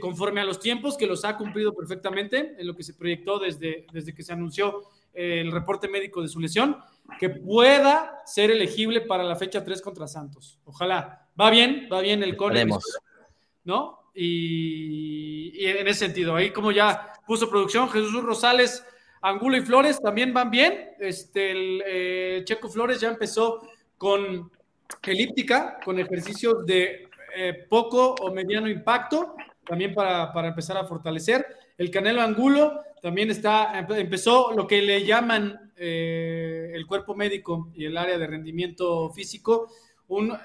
conforme 0.00 0.40
a 0.40 0.44
los 0.44 0.58
tiempos, 0.58 0.96
que 0.96 1.06
los 1.06 1.24
ha 1.24 1.36
cumplido 1.36 1.74
perfectamente 1.74 2.56
en 2.58 2.66
lo 2.66 2.74
que 2.74 2.82
se 2.82 2.94
proyectó 2.94 3.38
desde, 3.38 3.86
desde 3.92 4.14
que 4.14 4.22
se 4.22 4.32
anunció 4.32 4.82
eh, 5.12 5.40
el 5.40 5.52
reporte 5.52 5.88
médico 5.88 6.22
de 6.22 6.28
su 6.28 6.40
lesión, 6.40 6.78
que 7.20 7.28
pueda 7.28 8.22
ser 8.24 8.50
elegible 8.50 9.02
para 9.02 9.24
la 9.24 9.36
fecha 9.36 9.62
3 9.62 9.82
contra 9.82 10.08
Santos. 10.08 10.58
Ojalá. 10.64 11.28
Va 11.38 11.50
bien, 11.50 11.88
va 11.92 12.00
bien 12.00 12.22
el 12.22 12.36
Cone. 12.36 12.66
¿No? 13.64 14.01
Y, 14.14 15.64
en 15.64 15.86
ese 15.88 16.06
sentido, 16.06 16.34
ahí 16.34 16.50
como 16.50 16.72
ya 16.72 17.12
puso 17.26 17.48
producción, 17.48 17.88
Jesús 17.88 18.22
Rosales, 18.22 18.84
Angulo 19.20 19.56
y 19.56 19.62
Flores 19.62 20.00
también 20.00 20.34
van 20.34 20.50
bien. 20.50 20.90
Este, 20.98 21.52
el 21.52 21.82
eh, 21.86 22.42
Checo 22.44 22.68
Flores 22.68 23.00
ya 23.00 23.08
empezó 23.08 23.62
con 23.96 24.50
elíptica, 25.02 25.78
con 25.84 25.98
ejercicios 25.98 26.66
de 26.66 27.08
eh, 27.34 27.66
poco 27.68 28.14
o 28.20 28.32
mediano 28.32 28.68
impacto, 28.68 29.34
también 29.64 29.94
para, 29.94 30.32
empezar 30.46 30.76
a 30.76 30.84
fortalecer. 30.84 31.46
el 31.78 31.90
Canelo 31.90 32.20
Angulo 32.20 32.80
también 33.00 33.30
está, 33.30 33.78
empezó 33.78 34.52
lo 34.52 34.66
que 34.66 34.82
le 34.82 35.04
llaman 35.04 35.72
eh, 35.76 36.70
el 36.74 36.86
cuerpo 36.86 37.14
médico 37.14 37.70
y 37.74 37.86
el 37.86 37.96
área 37.96 38.18
de 38.18 38.26
rendimiento 38.26 39.10
físico, 39.10 39.68
un 40.08 40.36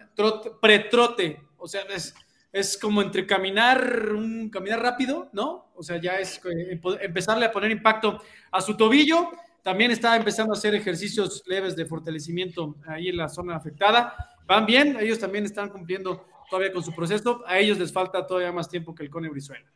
pretrote, 0.62 1.42
o 1.58 1.68
sea, 1.68 1.82
es, 1.94 2.16
es 2.60 2.78
como 2.78 3.02
entre 3.02 3.26
caminar, 3.28 4.12
un 4.14 4.50
caminar 4.50 4.82
rápido, 4.82 5.30
¿no? 5.34 5.72
O 5.76 5.84
sea, 5.84 5.98
ya 5.98 6.20
es 6.20 6.42
eh, 6.46 6.80
empezarle 7.02 7.46
a 7.46 7.52
poner 7.52 7.72
impacto 7.72 8.20
a 8.52 8.62
su 8.62 8.76
tobillo. 8.76 9.30
También 9.62 9.92
está 9.92 10.16
empezando 10.16 10.54
a 10.54 10.58
hacer 10.58 10.74
ejercicios 10.74 11.44
leves 11.46 11.76
de 11.76 11.86
fortalecimiento 11.86 12.76
ahí 12.88 13.10
en 13.10 13.18
la 13.18 13.30
zona 13.30 13.56
afectada. 13.56 14.16
Van 14.46 14.66
bien, 14.66 14.98
ellos 15.00 15.20
también 15.20 15.46
están 15.46 15.70
cumpliendo 15.70 16.26
todavía 16.50 16.72
con 16.72 16.84
su 16.84 16.94
proceso. 16.94 17.44
A 17.46 17.60
ellos 17.60 17.78
les 17.78 17.94
falta 17.94 18.26
todavía 18.26 18.52
más 18.52 18.70
tiempo 18.70 18.96
que 18.96 19.04
el 19.04 19.10
Cone 19.10 19.30
Brizuela. 19.30 19.70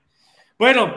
Bueno, 0.58 0.96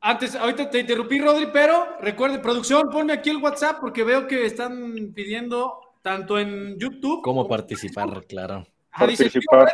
antes, 0.00 0.34
ahorita 0.34 0.70
te 0.70 0.80
interrumpí, 0.80 1.18
Rodri, 1.18 1.48
pero 1.52 1.98
recuerde, 2.00 2.38
producción, 2.38 2.88
ponme 2.90 3.14
aquí 3.14 3.30
el 3.30 3.38
WhatsApp 3.38 3.78
porque 3.80 4.04
veo 4.04 4.26
que 4.26 4.46
están 4.46 5.12
pidiendo 5.14 5.80
tanto 6.02 6.38
en 6.38 6.78
YouTube. 6.78 7.22
¿Cómo 7.22 7.48
participar? 7.48 8.24
Claro. 8.26 8.66
Ah, 8.92 9.00
participar 9.00 9.68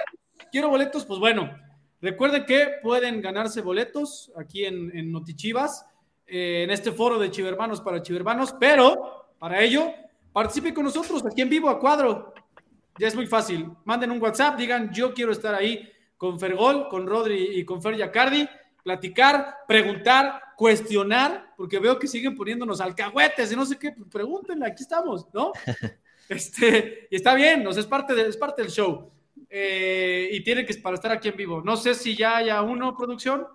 quiero 0.51 0.69
boletos, 0.69 1.05
pues 1.05 1.19
bueno, 1.19 1.51
recuerden 2.01 2.45
que 2.45 2.75
pueden 2.83 3.21
ganarse 3.21 3.61
boletos 3.61 4.33
aquí 4.37 4.65
en, 4.65 4.97
en 4.97 5.13
Notichivas, 5.13 5.87
eh, 6.27 6.63
en 6.65 6.71
este 6.71 6.93
foro 6.93 7.19
de 7.19 7.31
Chivermanos 7.31 7.81
para 7.81 8.03
Chivermanos, 8.03 8.55
pero 8.59 9.35
para 9.39 9.61
ello, 9.61 9.93
participe 10.33 10.75
con 10.75 10.85
nosotros 10.85 11.25
aquí 11.25 11.43
en 11.43 11.49
vivo 11.49 11.69
a 11.69 11.79
cuadro. 11.79 12.35
Ya 12.99 13.09
es 13.09 13.15
muy 13.15 13.27
fácil. 13.27 13.71
Manden 13.85 14.11
un 14.11 14.21
WhatsApp, 14.21 14.57
digan 14.57 14.93
yo 14.93 15.13
quiero 15.13 15.33
estar 15.33 15.55
ahí 15.55 15.89
con 16.17 16.41
Fergol, 16.41 16.89
con 16.89 17.07
Rodri 17.07 17.59
y 17.59 17.65
con 17.65 17.83
Fer 17.83 17.97
Yacardi, 17.97 18.49
platicar, 18.83 19.59
preguntar, 19.69 20.41
cuestionar, 20.57 21.53
porque 21.57 21.79
veo 21.79 21.99
que 21.99 22.07
siguen 22.07 22.35
poniéndonos 22.35 22.81
alcahuetes 22.81 23.53
y 23.53 23.57
no 23.57 23.67
sé 23.67 23.79
qué, 23.79 23.93
pues 23.93 24.09
pregúntenle, 24.11 24.67
aquí 24.67 24.83
estamos, 24.83 25.27
¿no? 25.33 25.53
Este, 26.29 27.07
y 27.09 27.15
está 27.15 27.37
bien, 27.37 27.63
nos 27.63 27.77
es 27.77 27.87
parte, 27.87 28.13
de, 28.13 28.27
es 28.27 28.37
parte 28.37 28.61
del 28.61 28.73
show. 28.73 29.13
Eh, 29.51 30.29
y 30.33 30.43
tiene 30.43 30.67
que 30.67 30.75
para 30.75 30.97
estar 30.97 31.13
aquí 31.13 31.29
en 31.29 31.37
vivo. 31.37 31.63
No 31.63 31.77
sé 31.77 31.95
si 31.95 32.17
ya 32.17 32.37
haya 32.39 32.63
uno, 32.63 32.97
producción. 32.97 33.47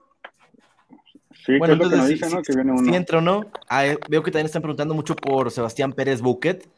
Sí, 1.45 1.57
bueno, 1.57 1.73
entonces, 1.73 2.19
que 2.45 2.55
viene 2.55 2.71
uno. 2.71 2.83
Si 2.83 2.95
entra 2.95 3.17
o 3.17 3.21
no. 3.21 3.51
Ah, 3.67 3.85
eh, 3.85 3.97
veo 4.09 4.21
que 4.21 4.31
también 4.31 4.45
están 4.45 4.61
preguntando 4.61 4.93
mucho 4.93 5.15
por 5.15 5.51
Sebastián 5.51 5.93
Pérez 5.93 6.21
Buquet. 6.21 6.69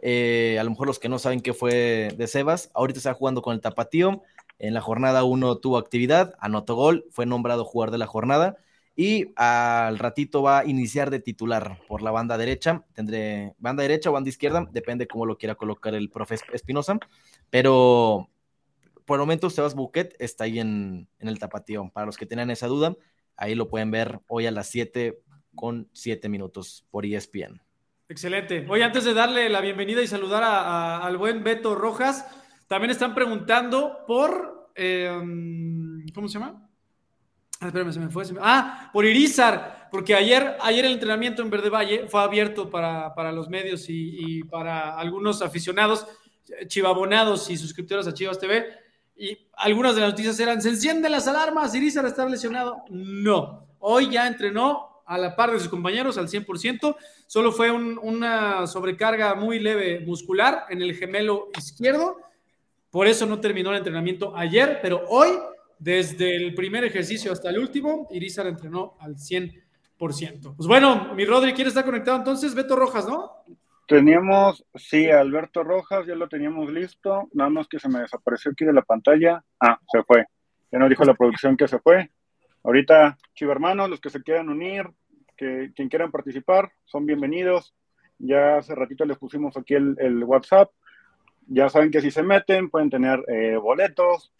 Eh, 0.00 0.58
a 0.60 0.64
lo 0.64 0.70
mejor 0.70 0.88
los 0.88 0.98
que 0.98 1.08
no 1.08 1.18
saben 1.18 1.40
qué 1.40 1.54
fue 1.54 2.12
de 2.16 2.26
Sebas, 2.26 2.70
ahorita 2.74 2.98
está 2.98 3.14
jugando 3.14 3.40
con 3.40 3.54
el 3.54 3.60
Tapatío. 3.60 4.22
En 4.58 4.74
la 4.74 4.80
jornada 4.80 5.24
1 5.24 5.58
tuvo 5.58 5.78
actividad, 5.78 6.34
anotó 6.38 6.74
gol, 6.74 7.06
fue 7.10 7.26
nombrado 7.26 7.64
jugador 7.64 7.90
de 7.92 7.98
la 7.98 8.06
jornada 8.06 8.58
y 8.94 9.32
al 9.36 9.98
ratito 9.98 10.42
va 10.42 10.60
a 10.60 10.64
iniciar 10.64 11.10
de 11.10 11.20
titular 11.20 11.78
por 11.88 12.02
la 12.02 12.10
banda 12.10 12.36
derecha. 12.36 12.84
Tendré 12.94 13.54
banda 13.58 13.82
derecha 13.82 14.10
o 14.10 14.12
banda 14.12 14.28
izquierda, 14.28 14.68
depende 14.70 15.06
cómo 15.06 15.24
lo 15.26 15.38
quiera 15.38 15.54
colocar 15.54 15.94
el 15.94 16.10
profe 16.10 16.36
Espinosa, 16.52 16.98
pero 17.50 18.28
por 19.04 19.16
el 19.16 19.20
momento 19.20 19.50
Sebas 19.50 19.74
Buquet 19.74 20.14
está 20.18 20.44
ahí 20.44 20.58
en, 20.58 21.08
el 21.18 21.38
tapatío. 21.38 21.90
Para 21.92 22.06
los 22.06 22.16
que 22.16 22.26
tengan 22.26 22.50
esa 22.50 22.66
duda, 22.66 22.96
ahí 23.36 23.54
lo 23.54 23.68
pueden 23.68 23.90
ver 23.90 24.20
hoy 24.26 24.46
a 24.46 24.50
las 24.50 24.68
7 24.68 25.18
con 25.54 25.88
7 25.92 26.28
minutos 26.28 26.86
por 26.90 27.04
ESPN. 27.04 27.60
Excelente. 28.08 28.66
Hoy 28.68 28.82
antes 28.82 29.04
de 29.04 29.14
darle 29.14 29.48
la 29.48 29.60
bienvenida 29.60 30.02
y 30.02 30.06
saludar 30.06 30.42
al 30.44 31.16
buen 31.16 31.42
Beto 31.42 31.74
Rojas, 31.74 32.26
también 32.66 32.90
están 32.90 33.14
preguntando 33.14 33.98
por, 34.06 34.70
em, 34.74 36.06
¿cómo 36.14 36.28
se 36.28 36.38
llama? 36.38 36.68
Ah, 37.60 37.66
espérame, 37.68 37.92
se 37.92 38.00
me 38.00 38.10
fue. 38.10 38.24
Ah, 38.40 38.90
por 38.92 39.04
Irizar, 39.04 39.88
porque 39.90 40.14
ayer, 40.14 40.56
ayer 40.60 40.84
el 40.84 40.92
entrenamiento 40.92 41.42
en 41.42 41.50
Verde 41.50 41.70
Valle 41.70 42.08
fue 42.08 42.20
abierto 42.20 42.68
para, 42.70 43.32
los 43.32 43.48
medios 43.48 43.88
y, 43.88 44.16
y, 44.18 44.42
para 44.42 44.98
algunos 44.98 45.42
aficionados, 45.42 46.06
chivabonados 46.66 47.48
y 47.50 47.56
suscriptores 47.56 48.06
a 48.06 48.14
Chivas 48.14 48.38
TV 48.38 48.81
y 49.22 49.38
algunas 49.52 49.94
de 49.94 50.00
las 50.00 50.10
noticias 50.10 50.40
eran, 50.40 50.60
se 50.60 50.70
encienden 50.70 51.12
las 51.12 51.28
alarmas, 51.28 51.72
Irizar 51.76 52.04
está 52.06 52.28
lesionado. 52.28 52.82
No, 52.90 53.68
hoy 53.78 54.10
ya 54.10 54.26
entrenó 54.26 55.04
a 55.06 55.16
la 55.16 55.36
par 55.36 55.52
de 55.52 55.60
sus 55.60 55.68
compañeros 55.68 56.18
al 56.18 56.26
100%, 56.26 56.96
solo 57.28 57.52
fue 57.52 57.70
una 57.70 58.66
sobrecarga 58.66 59.36
muy 59.36 59.60
leve 59.60 60.00
muscular 60.00 60.64
en 60.70 60.82
el 60.82 60.96
gemelo 60.96 61.50
izquierdo, 61.56 62.16
por 62.90 63.06
eso 63.06 63.24
no 63.24 63.38
terminó 63.38 63.70
el 63.70 63.76
entrenamiento 63.76 64.36
ayer, 64.36 64.80
pero 64.82 65.04
hoy, 65.08 65.28
desde 65.78 66.34
el 66.34 66.52
primer 66.56 66.82
ejercicio 66.82 67.30
hasta 67.30 67.50
el 67.50 67.60
último, 67.60 68.08
Irizar 68.10 68.48
entrenó 68.48 68.96
al 68.98 69.14
100%. 69.14 70.56
Pues 70.56 70.66
bueno, 70.66 71.14
mi 71.14 71.24
Rodri, 71.24 71.52
¿quiere 71.52 71.68
estar 71.68 71.84
conectado 71.84 72.16
entonces? 72.16 72.56
Beto 72.56 72.74
Rojas, 72.74 73.06
¿no? 73.06 73.44
Teníamos, 73.92 74.64
sí, 74.74 75.10
Alberto 75.10 75.62
Rojas, 75.62 76.06
ya 76.06 76.14
lo 76.14 76.26
teníamos 76.26 76.72
listo, 76.72 77.28
nada 77.34 77.50
más 77.50 77.68
que 77.68 77.78
se 77.78 77.90
me 77.90 78.00
desapareció 78.00 78.50
aquí 78.50 78.64
de 78.64 78.72
la 78.72 78.80
pantalla. 78.80 79.44
Ah, 79.60 79.78
se 79.86 80.02
fue. 80.02 80.24
Ya 80.70 80.78
nos 80.78 80.88
dijo 80.88 81.04
la 81.04 81.12
producción 81.12 81.58
que 81.58 81.68
se 81.68 81.78
fue. 81.78 82.10
Ahorita, 82.64 83.18
chivermanos, 83.34 83.90
los 83.90 84.00
que 84.00 84.08
se 84.08 84.22
quieran 84.22 84.48
unir, 84.48 84.88
que 85.36 85.72
quien 85.76 85.90
quieran 85.90 86.10
participar, 86.10 86.72
son 86.86 87.04
bienvenidos. 87.04 87.74
Ya 88.16 88.56
hace 88.56 88.74
ratito 88.74 89.04
les 89.04 89.18
pusimos 89.18 89.58
aquí 89.58 89.74
el, 89.74 90.24
WhatsApp. 90.24 90.70
Ya 91.48 91.68
saben 91.68 91.90
que 91.90 92.00
si 92.00 92.10
se 92.10 92.22
meten, 92.22 92.70
pueden 92.70 92.88
tener 92.88 93.22
eh, 93.28 93.56
boletos, 93.56 94.32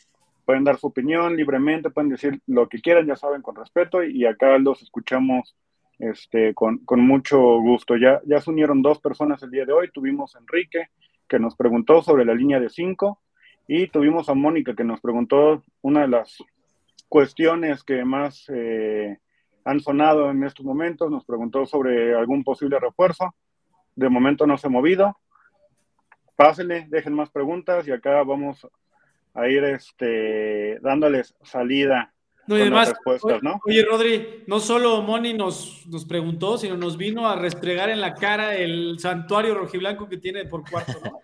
pueden 0.47 0.65
dar 0.65 0.79
su 0.79 0.87
opinión 0.87 1.37
libremente, 1.37 1.91
pueden 1.91 2.09
decir 2.09 2.41
lo 2.47 2.71
que 2.71 2.81
quieran, 2.81 3.07
ya 3.07 3.17
saben, 3.17 3.43
con 3.43 3.55
respeto. 3.55 4.03
Y 4.03 4.25
acá 4.25 4.57
los 4.57 4.81
escuchamos 4.81 5.55
este, 6.03 6.53
con, 6.53 6.81
mucho 6.97 7.39
gusto. 7.61 7.97
Ya, 7.97 8.21
ya 8.27 8.41
se 8.41 8.51
unieron 8.51 8.83
dos 8.83 8.99
personas 9.01 9.43
el 9.43 9.51
día 9.51 9.65
de 9.65 9.73
hoy. 9.73 9.91
Tuvimos 9.93 10.35
a 10.35 10.41
Enrique, 10.41 10.89
que 11.29 11.39
nos 11.39 11.55
preguntó 11.55 12.03
sobre 12.03 12.25
la 12.25 12.35
línea 12.35 12.59
de 12.59 12.69
cinco, 12.69 13.21
y 13.69 13.87
tuvimos 13.87 14.29
a 14.29 14.35
Mónica, 14.35 14.75
que 14.75 14.83
nos 14.83 15.01
preguntó 15.01 15.63
una 15.81 16.03
de 16.03 16.09
las 16.09 16.39
cuestiones 17.09 17.85
que 17.85 18.05
más 18.05 18.47
eh, 18.49 19.19
han 19.65 19.79
sonado 19.79 20.31
en 20.31 20.43
estos 20.43 20.67
momentos. 20.67 21.09
Nos 21.09 21.25
preguntó 21.25 21.67
sobre 21.67 22.17
algún 22.17 22.43
posible 22.43 22.81
refuerzo. 22.81 23.35
De 23.95 24.09
momento 24.09 24.45
no 24.45 24.59
se 24.59 24.67
ha 24.67 24.71
movido. 24.71 25.17
Pásenle, 26.35 26.87
dejen 26.89 27.15
más 27.15 27.31
preguntas 27.31 27.87
y 27.87 27.93
acá 27.93 28.25
vamos 28.25 28.67
a 29.35 29.49
ir 29.49 29.63
este, 29.63 30.81
dándoles 30.81 31.37
salida 31.43 32.13
no, 32.53 32.59
y 32.59 32.63
además, 32.63 32.95
oye, 33.65 33.85
Rodri, 33.85 34.45
no 34.47 34.61
solo 34.61 35.03
Moni 35.03 35.35
nos, 35.35 35.87
nos 35.87 36.05
preguntó, 36.05 36.59
sino 36.59 36.77
nos 36.77 36.97
vino 36.97 37.29
a 37.29 37.37
restregar 37.37 37.91
en 37.91 38.01
la 38.01 38.15
cara 38.15 38.55
el 38.57 38.99
santuario 38.99 39.55
rojiblanco 39.55 40.09
que 40.09 40.19
tiene 40.19 40.45
por 40.47 40.69
cuarto, 40.69 40.99
¿no? 41.05 41.21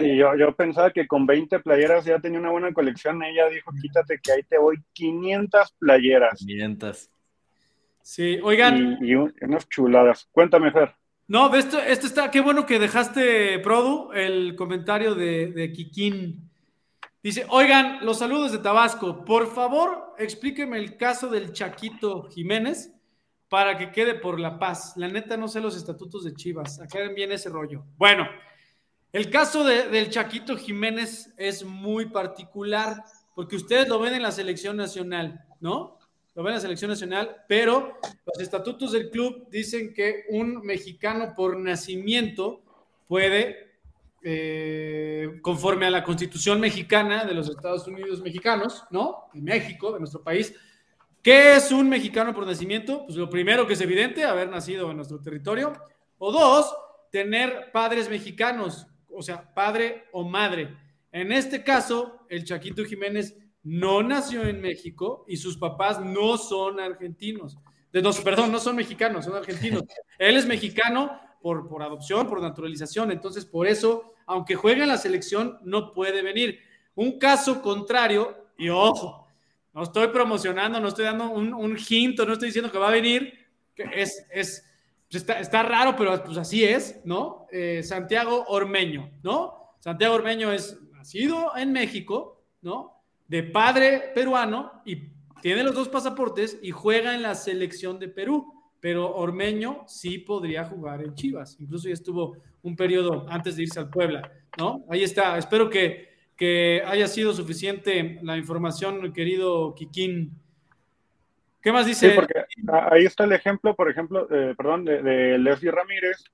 y 0.00 0.16
yo, 0.16 0.34
yo 0.36 0.54
pensaba 0.54 0.90
que 0.90 1.06
con 1.06 1.26
20 1.26 1.60
playeras 1.60 2.04
ya 2.04 2.18
tenía 2.18 2.40
una 2.40 2.50
buena 2.50 2.72
colección. 2.72 3.22
Ella 3.22 3.46
dijo, 3.48 3.70
quítate 3.80 4.18
que 4.22 4.32
ahí 4.32 4.42
te 4.42 4.58
voy 4.58 4.78
500 4.92 5.74
playeras. 5.78 6.38
500. 6.38 7.10
Sí, 8.02 8.38
oigan. 8.42 8.98
Y, 9.02 9.14
unas 9.14 9.68
chuladas. 9.68 10.28
Cuéntame, 10.32 10.72
Fer. 10.72 10.94
No, 11.28 11.54
esto, 11.54 11.78
esto 11.78 12.06
está, 12.06 12.30
qué 12.30 12.40
bueno 12.40 12.66
que 12.66 12.78
dejaste, 12.78 13.58
Produ, 13.60 14.12
el 14.12 14.56
comentario 14.56 15.14
de, 15.14 15.48
de 15.52 15.72
Kikín. 15.72 16.49
Dice, 17.22 17.44
oigan, 17.50 17.98
los 18.04 18.18
saludos 18.18 18.50
de 18.50 18.58
Tabasco. 18.58 19.26
Por 19.26 19.52
favor, 19.52 20.14
explíqueme 20.18 20.78
el 20.78 20.96
caso 20.96 21.28
del 21.28 21.52
Chaquito 21.52 22.22
Jiménez 22.30 22.92
para 23.50 23.76
que 23.76 23.92
quede 23.92 24.14
por 24.14 24.40
la 24.40 24.58
paz. 24.58 24.94
La 24.96 25.06
neta 25.06 25.36
no 25.36 25.46
sé 25.46 25.60
los 25.60 25.76
estatutos 25.76 26.24
de 26.24 26.32
Chivas. 26.32 26.80
Aclaren 26.80 27.14
bien 27.14 27.30
ese 27.30 27.50
rollo. 27.50 27.84
Bueno, 27.98 28.26
el 29.12 29.28
caso 29.28 29.64
del 29.64 30.08
Chaquito 30.08 30.56
Jiménez 30.56 31.34
es 31.36 31.62
muy 31.62 32.06
particular 32.06 33.04
porque 33.34 33.56
ustedes 33.56 33.86
lo 33.86 33.98
ven 33.98 34.14
en 34.14 34.22
la 34.22 34.32
selección 34.32 34.78
nacional, 34.78 35.44
¿no? 35.60 35.98
Lo 36.34 36.42
ven 36.42 36.52
en 36.52 36.56
la 36.56 36.60
selección 36.60 36.90
nacional, 36.90 37.44
pero 37.48 37.98
los 38.24 38.40
estatutos 38.40 38.92
del 38.92 39.10
club 39.10 39.46
dicen 39.50 39.92
que 39.92 40.24
un 40.30 40.62
mexicano 40.62 41.34
por 41.36 41.58
nacimiento 41.58 42.62
puede 43.08 43.69
eh, 44.22 45.38
conforme 45.42 45.86
a 45.86 45.90
la 45.90 46.04
constitución 46.04 46.60
mexicana 46.60 47.24
de 47.24 47.34
los 47.34 47.48
Estados 47.48 47.86
Unidos 47.86 48.20
mexicanos, 48.20 48.84
¿no? 48.90 49.28
De 49.32 49.40
México, 49.40 49.92
de 49.92 49.98
nuestro 49.98 50.22
país. 50.22 50.54
¿Qué 51.22 51.56
es 51.56 51.70
un 51.70 51.88
mexicano 51.88 52.34
por 52.34 52.46
nacimiento? 52.46 53.04
Pues 53.04 53.16
lo 53.16 53.28
primero 53.28 53.66
que 53.66 53.74
es 53.74 53.80
evidente, 53.80 54.24
haber 54.24 54.48
nacido 54.48 54.90
en 54.90 54.96
nuestro 54.96 55.20
territorio. 55.20 55.72
O 56.18 56.32
dos, 56.32 56.74
tener 57.10 57.70
padres 57.72 58.08
mexicanos, 58.08 58.86
o 59.08 59.22
sea, 59.22 59.52
padre 59.54 60.04
o 60.12 60.24
madre. 60.24 60.76
En 61.12 61.32
este 61.32 61.62
caso, 61.62 62.24
el 62.28 62.44
Chaquito 62.44 62.84
Jiménez 62.84 63.36
no 63.62 64.02
nació 64.02 64.44
en 64.44 64.60
México 64.60 65.24
y 65.28 65.36
sus 65.36 65.56
papás 65.58 66.00
no 66.00 66.38
son 66.38 66.80
argentinos. 66.80 67.58
De, 67.92 68.00
no, 68.00 68.12
perdón, 68.12 68.52
no 68.52 68.60
son 68.60 68.76
mexicanos, 68.76 69.24
son 69.24 69.36
argentinos. 69.36 69.84
Él 70.18 70.36
es 70.36 70.46
mexicano, 70.46 71.20
por, 71.40 71.68
por 71.68 71.82
adopción, 71.82 72.28
por 72.28 72.40
naturalización. 72.40 73.10
Entonces, 73.10 73.44
por 73.44 73.66
eso, 73.66 74.14
aunque 74.26 74.54
juegue 74.54 74.82
en 74.82 74.88
la 74.88 74.98
selección, 74.98 75.58
no 75.62 75.92
puede 75.92 76.22
venir. 76.22 76.60
Un 76.94 77.18
caso 77.18 77.62
contrario, 77.62 78.36
y 78.58 78.68
ojo, 78.68 79.26
No 79.72 79.84
estoy 79.84 80.08
promocionando, 80.08 80.80
no 80.80 80.88
estoy 80.88 81.04
dando 81.04 81.30
un, 81.30 81.54
un 81.54 81.78
hint, 81.78 82.18
no 82.18 82.32
estoy 82.32 82.48
diciendo 82.48 82.70
que 82.70 82.78
va 82.78 82.88
a 82.88 82.92
venir. 82.92 83.32
Es, 83.76 84.26
es, 84.30 84.70
pues 85.10 85.26
está, 85.28 85.62
raro, 85.64 85.96
pero 85.96 86.22
pues 86.22 86.38
así 86.38 86.62
es, 86.62 87.00
¿no? 87.04 87.46
Eh, 87.50 87.82
Santiago 87.82 88.44
Ormeño, 88.46 89.10
¿no? 89.22 89.74
Santiago 89.80 90.14
Ormeño 90.14 90.52
es 90.52 90.78
nacido 90.92 91.56
en 91.56 91.72
México, 91.72 92.44
¿no? 92.62 93.02
De 93.26 93.42
padre 93.42 94.12
peruano 94.14 94.82
y 94.84 95.10
tiene 95.42 95.64
los 95.64 95.74
dos 95.74 95.88
pasaportes 95.88 96.58
y 96.62 96.70
juega 96.70 97.14
en 97.14 97.22
la 97.22 97.34
selección 97.34 97.98
de 97.98 98.08
Perú. 98.08 98.59
Pero 98.80 99.14
Ormeño 99.14 99.84
sí 99.86 100.18
podría 100.18 100.64
jugar 100.64 101.02
en 101.02 101.14
Chivas. 101.14 101.56
Incluso 101.60 101.88
ya 101.88 101.94
estuvo 101.94 102.36
un 102.62 102.76
periodo 102.76 103.26
antes 103.28 103.56
de 103.56 103.64
irse 103.64 103.78
al 103.78 103.90
Puebla, 103.90 104.32
¿no? 104.58 104.84
Ahí 104.88 105.02
está. 105.02 105.36
Espero 105.36 105.68
que, 105.68 106.08
que 106.36 106.82
haya 106.86 107.06
sido 107.06 107.32
suficiente 107.32 108.18
la 108.22 108.36
información, 108.38 109.12
querido 109.12 109.74
Kikín. 109.74 110.38
¿Qué 111.62 111.72
más 111.72 111.86
dice? 111.86 112.10
Porque 112.10 112.44
ahí 112.90 113.04
está 113.04 113.24
el 113.24 113.32
ejemplo, 113.32 113.74
por 113.74 113.90
ejemplo, 113.90 114.26
eh, 114.30 114.54
perdón, 114.56 114.84
de, 114.84 115.38
Leslie 115.38 115.70
Ramírez, 115.70 116.24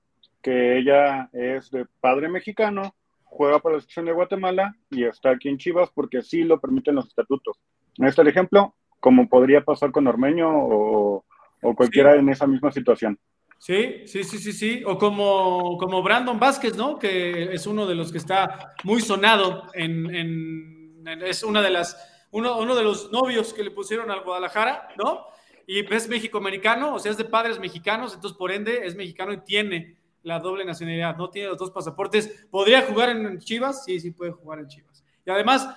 que 0.41 0.77
ella 0.77 1.29
es 1.33 1.69
de 1.69 1.85
padre 1.99 2.29
mexicano, 2.29 2.95
juega 3.25 3.59
para 3.59 3.75
la 3.75 3.81
selección 3.81 4.05
de 4.05 4.13
Guatemala 4.13 4.75
y 4.89 5.03
está 5.03 5.31
aquí 5.31 5.49
en 5.49 5.57
Chivas 5.57 5.89
porque 5.93 6.21
sí 6.21 6.43
lo 6.43 6.59
permiten 6.61 6.95
los 6.95 7.07
estatutos. 7.07 7.59
Ahí 7.99 8.07
está 8.07 8.21
el 8.21 8.29
ejemplo, 8.29 8.73
como 9.01 9.27
podría 9.27 9.61
pasar 9.61 9.91
con 9.91 10.07
Ormeño 10.07 10.47
o, 10.49 11.25
cualquiera 11.61 12.15
en 12.15 12.29
esa 12.29 12.47
misma 12.47 12.71
situación. 12.71 13.19
Sí, 13.59 14.03
sí, 14.05 14.23
sí, 14.23 14.37
sí, 14.37 14.53
sí. 14.53 14.83
O 14.85 14.97
como, 14.97 15.77
como 15.77 16.03
Brandon 16.03 16.39
Vázquez, 16.39 16.75
¿no? 16.75 16.99
Que 16.99 17.53
es 17.53 17.65
uno 17.65 17.85
de 17.87 17.95
los 17.95 18.11
que 18.11 18.19
está 18.19 18.73
muy 18.83 19.01
sonado 19.01 19.63
en, 19.73 21.03
es 21.25 21.43
una 21.43 21.61
de 21.61 21.69
las, 21.69 21.97
uno, 22.31 22.59
uno 22.59 22.75
de 22.75 22.83
los 22.83 23.11
novios 23.11 23.53
que 23.53 23.63
le 23.63 23.71
pusieron 23.71 24.11
al 24.11 24.23
Guadalajara, 24.23 24.89
¿no? 24.97 25.25
Y 25.65 25.79
es 25.93 26.07
México-americano, 26.07 26.95
o 26.95 26.99
sea, 26.99 27.11
es 27.11 27.17
de 27.17 27.25
padres 27.25 27.59
mexicanos, 27.59 28.13
entonces 28.13 28.37
por 28.37 28.51
ende 28.51 28.85
es 28.85 28.95
mexicano 28.95 29.33
y 29.33 29.39
tiene 29.39 29.97
la 30.23 30.39
doble 30.39 30.63
nacionalidad, 30.63 31.17
no 31.17 31.29
tiene 31.29 31.49
los 31.49 31.57
dos 31.57 31.71
pasaportes. 31.71 32.45
¿Podría 32.49 32.83
jugar 32.83 33.09
en 33.09 33.39
Chivas? 33.39 33.83
Sí, 33.83 33.99
sí 33.99 34.11
puede 34.11 34.31
jugar 34.31 34.59
en 34.59 34.67
Chivas. 34.67 35.03
Y 35.25 35.29
además, 35.29 35.67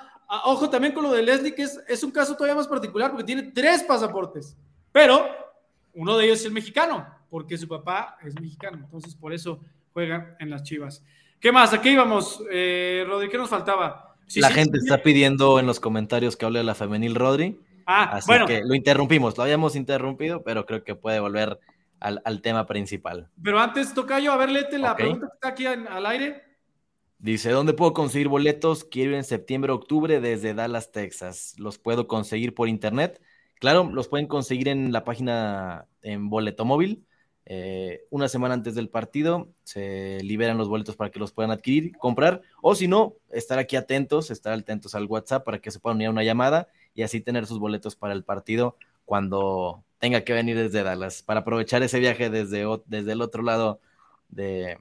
ojo 0.44 0.68
también 0.70 0.92
con 0.92 1.02
lo 1.02 1.12
de 1.12 1.22
Leslie, 1.22 1.54
que 1.54 1.62
es, 1.62 1.80
es 1.88 2.04
un 2.04 2.10
caso 2.10 2.34
todavía 2.34 2.54
más 2.54 2.68
particular 2.68 3.10
porque 3.10 3.24
tiene 3.24 3.50
tres 3.52 3.82
pasaportes, 3.82 4.56
pero 4.92 5.49
uno 5.94 6.16
de 6.16 6.26
ellos 6.26 6.40
es 6.40 6.46
el 6.46 6.52
mexicano, 6.52 7.06
porque 7.28 7.56
su 7.58 7.68
papá 7.68 8.18
es 8.22 8.38
mexicano, 8.40 8.78
entonces 8.78 9.14
por 9.14 9.32
eso 9.32 9.60
juega 9.92 10.36
en 10.40 10.50
las 10.50 10.62
Chivas. 10.62 11.04
¿Qué 11.40 11.52
más? 11.52 11.72
Aquí 11.72 11.90
íbamos, 11.90 12.42
eh, 12.50 13.04
Rodri, 13.06 13.28
¿qué 13.28 13.38
nos 13.38 13.48
faltaba? 13.48 14.16
la 14.36 14.50
gente 14.50 14.78
está 14.78 15.02
pidiendo 15.02 15.58
en 15.58 15.66
los 15.66 15.80
comentarios 15.80 16.36
que 16.36 16.44
hable 16.44 16.60
de 16.60 16.64
la 16.64 16.74
femenil 16.74 17.16
Rodri. 17.16 17.58
Ah, 17.84 18.10
así 18.12 18.28
bueno. 18.28 18.46
que 18.46 18.62
lo 18.62 18.74
interrumpimos, 18.74 19.36
lo 19.36 19.42
habíamos 19.42 19.74
interrumpido, 19.74 20.44
pero 20.44 20.64
creo 20.66 20.84
que 20.84 20.94
puede 20.94 21.18
volver 21.18 21.58
al, 21.98 22.40
tema 22.40 22.66
principal. 22.66 23.28
Pero 23.42 23.58
antes, 23.58 23.92
Tocayo, 23.92 24.32
a 24.32 24.36
ver, 24.36 24.50
léete 24.50 24.78
la 24.78 24.94
pregunta 24.94 25.26
que 25.26 25.34
está 25.34 25.48
aquí 25.48 25.66
al 25.66 26.06
aire. 26.06 26.50
Dice, 27.20 27.50
¿dónde 27.50 27.74
puedo 27.74 27.92
conseguir 27.92 28.28
boletos? 28.28 28.84
Quiero 28.84 29.10
ir 29.10 29.16
en 29.18 29.24
septiembre, 29.24 29.72
octubre 29.72 30.20
desde 30.20 30.54
Dallas, 30.54 30.90
Texas. 30.90 31.54
¿Los 31.58 31.78
puedo 31.78 32.06
conseguir 32.06 32.54
por 32.54 32.66
internet? 32.66 33.20
Claro, 33.60 33.90
los 33.92 34.08
pueden 34.08 34.26
conseguir 34.26 34.68
en 34.68 34.90
la 34.90 35.04
página 35.04 35.86
en 36.00 36.30
Boleto 36.30 36.64
Móvil. 36.64 37.04
Eh, 37.44 38.06
una 38.08 38.28
semana 38.28 38.54
antes 38.54 38.74
del 38.74 38.88
partido 38.88 39.50
se 39.64 40.18
liberan 40.22 40.56
los 40.56 40.68
boletos 40.68 40.96
para 40.96 41.10
que 41.10 41.18
los 41.18 41.32
puedan 41.32 41.50
adquirir, 41.50 41.96
comprar, 41.98 42.42
o 42.62 42.74
si 42.74 42.88
no, 42.88 43.14
estar 43.30 43.58
aquí 43.58 43.76
atentos, 43.76 44.30
estar 44.30 44.52
atentos 44.54 44.94
al 44.94 45.06
WhatsApp 45.06 45.44
para 45.44 45.58
que 45.58 45.70
se 45.70 45.78
puedan 45.78 45.96
unir 45.96 46.08
a 46.08 46.12
una 46.12 46.24
llamada 46.24 46.68
y 46.94 47.02
así 47.02 47.20
tener 47.20 47.46
sus 47.46 47.58
boletos 47.58 47.96
para 47.96 48.14
el 48.14 48.24
partido 48.24 48.76
cuando 49.04 49.84
tenga 49.98 50.22
que 50.22 50.32
venir 50.32 50.56
desde 50.56 50.82
Dallas, 50.82 51.22
para 51.22 51.40
aprovechar 51.40 51.82
ese 51.82 51.98
viaje 51.98 52.30
desde, 52.30 52.64
desde 52.86 53.12
el 53.12 53.20
otro 53.20 53.42
lado 53.42 53.80
de, 54.30 54.78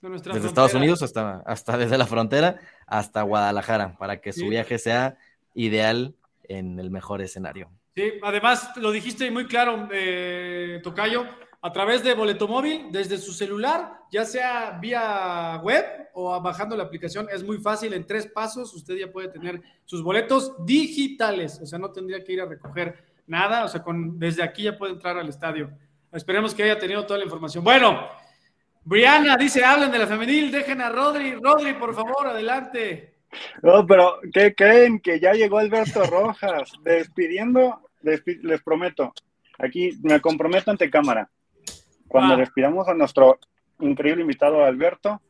desde 0.00 0.46
Estados 0.46 0.74
Unidos 0.74 1.02
hasta, 1.02 1.42
hasta 1.44 1.76
desde 1.76 1.98
la 1.98 2.06
frontera 2.06 2.58
hasta 2.86 3.22
Guadalajara, 3.22 3.96
para 3.98 4.20
que 4.20 4.32
su 4.32 4.48
viaje 4.48 4.78
sea 4.78 5.18
ideal 5.54 6.14
en 6.44 6.78
el 6.78 6.90
mejor 6.90 7.20
escenario. 7.20 7.70
Sí, 7.94 8.14
además 8.22 8.70
lo 8.76 8.90
dijiste 8.90 9.30
muy 9.30 9.46
claro, 9.46 9.88
eh, 9.92 10.80
Tocayo, 10.82 11.26
a 11.60 11.72
través 11.72 12.02
de 12.02 12.14
boleto 12.14 12.48
móvil, 12.48 12.86
desde 12.90 13.18
su 13.18 13.32
celular, 13.32 14.00
ya 14.10 14.24
sea 14.24 14.78
vía 14.80 15.60
web 15.62 16.08
o 16.14 16.40
bajando 16.40 16.76
la 16.76 16.84
aplicación, 16.84 17.28
es 17.30 17.44
muy 17.44 17.58
fácil, 17.58 17.92
en 17.92 18.06
tres 18.06 18.26
pasos 18.26 18.74
usted 18.74 18.96
ya 18.96 19.12
puede 19.12 19.28
tener 19.28 19.60
sus 19.84 20.02
boletos 20.02 20.54
digitales, 20.64 21.60
o 21.62 21.66
sea, 21.66 21.78
no 21.78 21.92
tendría 21.92 22.24
que 22.24 22.32
ir 22.32 22.40
a 22.40 22.46
recoger 22.46 23.04
nada, 23.26 23.64
o 23.64 23.68
sea, 23.68 23.82
con, 23.82 24.18
desde 24.18 24.42
aquí 24.42 24.64
ya 24.64 24.76
puede 24.76 24.94
entrar 24.94 25.18
al 25.18 25.28
estadio. 25.28 25.70
Esperemos 26.10 26.54
que 26.54 26.62
haya 26.62 26.78
tenido 26.78 27.06
toda 27.06 27.18
la 27.18 27.24
información. 27.24 27.62
Bueno, 27.62 28.08
Briana 28.84 29.36
dice, 29.36 29.64
hablen 29.64 29.92
de 29.92 29.98
la 29.98 30.06
femenil, 30.06 30.50
dejen 30.50 30.80
a 30.80 30.88
Rodri. 30.88 31.34
Rodri, 31.34 31.74
por 31.74 31.94
favor, 31.94 32.26
adelante. 32.26 33.11
No, 33.62 33.86
pero 33.86 34.18
¿qué 34.32 34.54
creen? 34.54 35.00
Que 35.00 35.20
ya 35.20 35.32
llegó 35.32 35.58
Alberto 35.58 36.04
Rojas, 36.04 36.72
despidiendo, 36.82 37.80
les 38.02 38.62
prometo, 38.62 39.12
aquí 39.58 39.98
me 40.02 40.20
comprometo 40.20 40.70
ante 40.70 40.90
cámara. 40.90 41.30
Cuando 42.08 42.36
despidamos 42.36 42.86
a 42.88 42.94
nuestro 42.94 43.38
increíble 43.80 44.22
invitado 44.22 44.64
Alberto, 44.64 45.20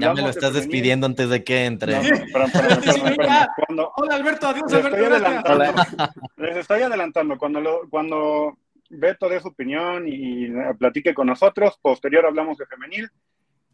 ya 0.00 0.14
me 0.14 0.22
lo 0.22 0.28
estás 0.28 0.54
despidiendo 0.54 1.06
antes 1.06 1.28
de 1.28 1.44
que 1.44 1.66
entre. 1.66 1.96
Hola 3.96 4.14
Alberto, 4.14 4.48
adiós 4.48 4.72
Alberto. 4.72 5.58
les 6.36 6.56
estoy 6.56 6.82
adelantando. 6.82 7.38
Cuando, 7.38 7.60
lo, 7.60 7.88
cuando 7.90 8.58
Beto 8.88 9.28
dé 9.28 9.40
su 9.40 9.48
opinión 9.48 10.04
y 10.06 10.48
platique 10.78 11.14
con 11.14 11.26
nosotros, 11.26 11.78
posterior 11.80 12.26
hablamos 12.26 12.58
de 12.58 12.66
femenil 12.66 13.10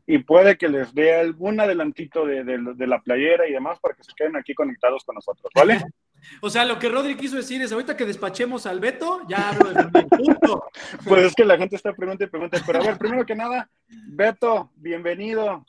y 0.06 0.18
puede 0.18 0.56
que 0.56 0.68
les 0.68 0.94
dé 0.94 1.14
algún 1.14 1.60
adelantito 1.60 2.26
de, 2.26 2.44
de, 2.44 2.86
la 2.86 3.00
playera 3.00 3.46
y 3.46 3.52
demás 3.52 3.78
para 3.80 3.94
que 3.94 4.02
se 4.02 4.12
queden 4.16 4.36
aquí 4.36 4.54
conectados 4.54 5.04
con 5.04 5.14
nosotros, 5.14 5.50
¿vale? 5.54 5.80
O 6.40 6.48
sea, 6.48 6.64
lo 6.64 6.78
que 6.78 6.88
Rodri 6.88 7.16
quiso 7.16 7.34
decir 7.34 7.60
es, 7.62 7.72
ahorita 7.72 7.96
que 7.96 8.04
despachemos 8.04 8.64
al 8.66 8.78
Beto, 8.78 9.22
ya 9.28 9.48
hablo 9.48 9.72
de 9.72 10.04
punto. 10.08 10.66
Pues 11.04 11.24
es 11.24 11.34
que 11.34 11.44
la 11.44 11.58
gente 11.58 11.74
está 11.74 11.92
preguntando 11.94 12.26
y 12.26 12.30
preguntando, 12.30 12.64
pero 12.64 12.80
a 12.80 12.86
ver, 12.86 12.96
primero 12.96 13.26
que 13.26 13.34
nada, 13.34 13.68
Beto, 13.88 14.70
bienvenido. 14.76 15.66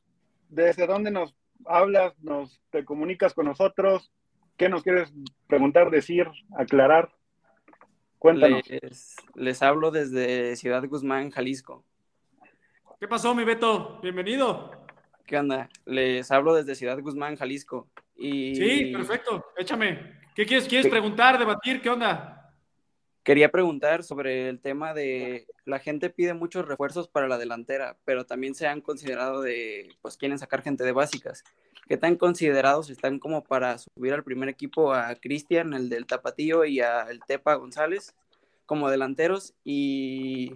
¿Desde 0.49 0.85
dónde 0.85 1.09
nos 1.09 1.33
hablas, 1.65 2.13
nos 2.19 2.61
te 2.69 2.85
comunicas 2.85 3.33
con 3.33 3.47
nosotros? 3.47 4.11
¿Qué 4.55 4.69
nos 4.69 4.83
quieres 4.83 5.11
preguntar, 5.47 5.89
decir, 5.89 6.27
aclarar? 6.55 7.09
Cuéntanos. 8.19 8.61
Les, 8.69 9.15
les 9.33 9.63
hablo 9.63 9.89
desde 9.89 10.55
Ciudad 10.55 10.87
Guzmán, 10.87 11.31
Jalisco. 11.31 11.83
¿Qué 12.99 13.07
pasó, 13.07 13.35
mi 13.35 13.43
Beto? 13.43 13.99
Bienvenido. 14.01 14.71
¿Qué 15.25 15.37
onda? 15.37 15.69
Les 15.85 16.31
hablo 16.31 16.53
desde 16.53 16.75
Ciudad 16.75 16.99
Guzmán, 16.99 17.35
Jalisco. 17.35 17.87
Y... 18.15 18.55
Sí, 18.55 18.85
perfecto. 18.93 19.45
Échame. 19.57 20.19
¿Qué 20.35 20.45
quieres, 20.45 20.67
quieres 20.67 20.87
preguntar, 20.87 21.37
debatir? 21.37 21.81
¿Qué 21.81 21.89
onda? 21.89 22.53
Quería 23.23 23.49
preguntar 23.49 24.03
sobre 24.03 24.49
el 24.49 24.59
tema 24.59 24.93
de 24.93 25.47
la 25.65 25.79
gente 25.79 26.09
pide 26.09 26.33
muchos 26.33 26.67
refuerzos 26.67 27.07
para 27.07 27.27
la 27.27 27.37
delantera, 27.37 27.97
pero 28.03 28.25
también 28.25 28.53
se 28.53 28.67
han 28.67 28.81
considerado 28.81 29.41
de, 29.41 29.95
pues 30.01 30.17
quieren 30.17 30.37
sacar 30.37 30.61
gente 30.61 30.83
de 30.83 30.91
básicas. 30.91 31.43
¿Qué 31.87 31.97
tan 31.97 32.15
considerados 32.15 32.89
están 32.89 33.19
como 33.19 33.43
para 33.43 33.77
subir 33.77 34.13
al 34.13 34.23
primer 34.23 34.49
equipo 34.49 34.93
a 34.93 35.15
Cristian, 35.15 35.73
el 35.73 35.89
del 35.89 36.05
Tapatío, 36.05 36.65
y 36.65 36.79
a 36.81 37.03
el 37.03 37.19
Tepa 37.21 37.55
González 37.55 38.13
como 38.65 38.89
delanteros? 38.89 39.53
Y 39.63 40.53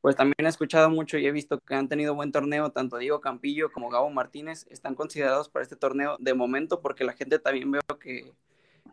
pues 0.00 0.16
también 0.16 0.46
he 0.46 0.48
escuchado 0.48 0.88
mucho 0.88 1.18
y 1.18 1.26
he 1.26 1.32
visto 1.32 1.60
que 1.60 1.74
han 1.74 1.88
tenido 1.88 2.14
buen 2.14 2.32
torneo, 2.32 2.70
tanto 2.70 2.96
Diego 2.96 3.20
Campillo 3.20 3.70
como 3.70 3.90
Gabo 3.90 4.10
Martínez 4.10 4.66
están 4.70 4.94
considerados 4.94 5.48
para 5.48 5.62
este 5.62 5.76
torneo 5.76 6.16
de 6.18 6.32
momento, 6.34 6.80
porque 6.80 7.04
la 7.04 7.12
gente 7.12 7.38
también 7.38 7.70
veo 7.70 7.82
que 8.00 8.32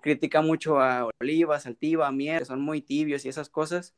critica 0.01 0.41
mucho 0.41 0.79
a 0.81 1.09
Olivas, 1.21 1.65
Altiva, 1.65 2.07
a 2.07 2.11
Mier, 2.11 2.39
que 2.39 2.45
son 2.45 2.61
muy 2.61 2.81
tibios 2.81 3.25
y 3.25 3.29
esas 3.29 3.49
cosas. 3.49 3.95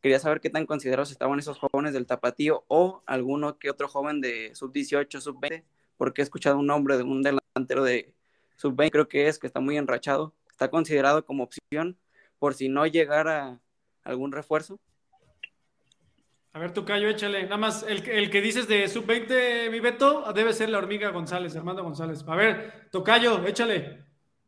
Quería 0.00 0.18
saber 0.18 0.40
qué 0.40 0.50
tan 0.50 0.66
considerados 0.66 1.10
estaban 1.10 1.38
esos 1.38 1.58
jóvenes 1.58 1.92
del 1.92 2.06
Tapatío 2.06 2.64
o 2.68 3.02
alguno 3.06 3.58
que 3.58 3.70
otro 3.70 3.88
joven 3.88 4.20
de 4.20 4.54
sub-18, 4.54 5.20
sub-20, 5.20 5.64
porque 5.96 6.22
he 6.22 6.24
escuchado 6.24 6.58
un 6.58 6.66
nombre 6.66 6.96
de 6.96 7.04
un 7.04 7.22
delantero 7.22 7.84
de 7.84 8.12
sub-20, 8.56 8.90
creo 8.90 9.08
que 9.08 9.28
es, 9.28 9.38
que 9.38 9.46
está 9.46 9.60
muy 9.60 9.76
enrachado. 9.76 10.34
Está 10.50 10.70
considerado 10.70 11.24
como 11.24 11.44
opción 11.44 11.98
por 12.38 12.54
si 12.54 12.68
no 12.68 12.86
llegara 12.86 13.60
algún 14.02 14.32
refuerzo. 14.32 14.78
A 16.58 16.60
ver, 16.60 16.72
Tocayo, 16.72 17.08
échale. 17.08 17.44
Nada 17.44 17.56
más, 17.56 17.84
el, 17.84 18.04
el 18.08 18.30
que 18.30 18.40
dices 18.40 18.66
de 18.66 18.88
sub-20, 18.88 19.70
mi 19.70 19.78
Beto, 19.78 20.24
debe 20.32 20.52
ser 20.52 20.70
la 20.70 20.78
hormiga 20.78 21.10
González, 21.10 21.54
Armando 21.54 21.84
González. 21.84 22.24
A 22.26 22.34
ver, 22.34 22.88
Tocayo, 22.90 23.46
échale. 23.46 24.02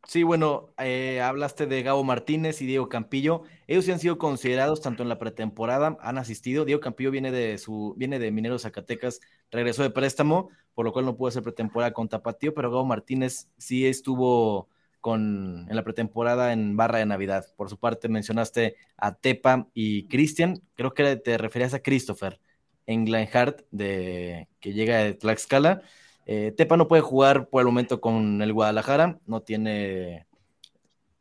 Sí, 0.05 0.23
bueno, 0.23 0.73
eh, 0.77 1.21
hablaste 1.21 1.67
de 1.67 1.83
Gabo 1.83 2.03
Martínez 2.03 2.61
y 2.61 2.65
Diego 2.65 2.89
Campillo. 2.89 3.43
Ellos 3.65 3.85
sí 3.85 3.93
han 3.93 3.99
sido 3.99 4.17
considerados 4.17 4.81
tanto 4.81 5.03
en 5.03 5.07
la 5.07 5.19
pretemporada, 5.19 5.97
han 6.01 6.17
asistido. 6.17 6.65
Diego 6.65 6.81
Campillo 6.81 7.11
viene 7.11 7.31
de 7.31 7.57
su, 7.57 7.93
viene 7.95 8.19
de 8.19 8.29
Minero 8.29 8.59
Zacatecas, 8.59 9.21
regresó 9.49 9.81
de 9.81 9.89
préstamo, 9.91 10.49
por 10.73 10.83
lo 10.83 10.91
cual 10.91 11.05
no 11.05 11.15
pudo 11.15 11.29
hacer 11.29 11.43
pretemporada 11.43 11.93
con 11.93 12.09
Tapatío, 12.09 12.53
pero 12.53 12.71
Gabo 12.71 12.83
Martínez 12.83 13.47
sí 13.57 13.87
estuvo 13.87 14.67
con, 15.01 15.67
en 15.69 15.75
la 15.75 15.83
pretemporada 15.83 16.53
en 16.53 16.77
barra 16.77 16.99
de 16.99 17.05
Navidad. 17.05 17.45
Por 17.57 17.69
su 17.69 17.77
parte, 17.77 18.07
mencionaste 18.07 18.75
a 18.97 19.15
Tepa 19.15 19.67
y 19.73 20.07
Cristian. 20.07 20.61
Creo 20.75 20.93
que 20.93 21.17
te 21.17 21.37
referías 21.37 21.73
a 21.73 21.81
Christopher 21.81 22.39
Englehart, 22.85 23.63
de, 23.71 24.47
que 24.59 24.73
llega 24.73 24.99
de 24.99 25.13
Tlaxcala. 25.15 25.81
Eh, 26.25 26.53
Tepa 26.55 26.77
no 26.77 26.87
puede 26.87 27.01
jugar 27.01 27.49
por 27.49 27.61
el 27.61 27.65
momento 27.65 27.99
con 27.99 28.41
el 28.41 28.53
Guadalajara, 28.53 29.19
no 29.25 29.41
tiene, 29.41 30.27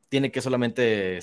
tiene 0.09 0.31
que 0.31 0.43
solamente 0.43 1.21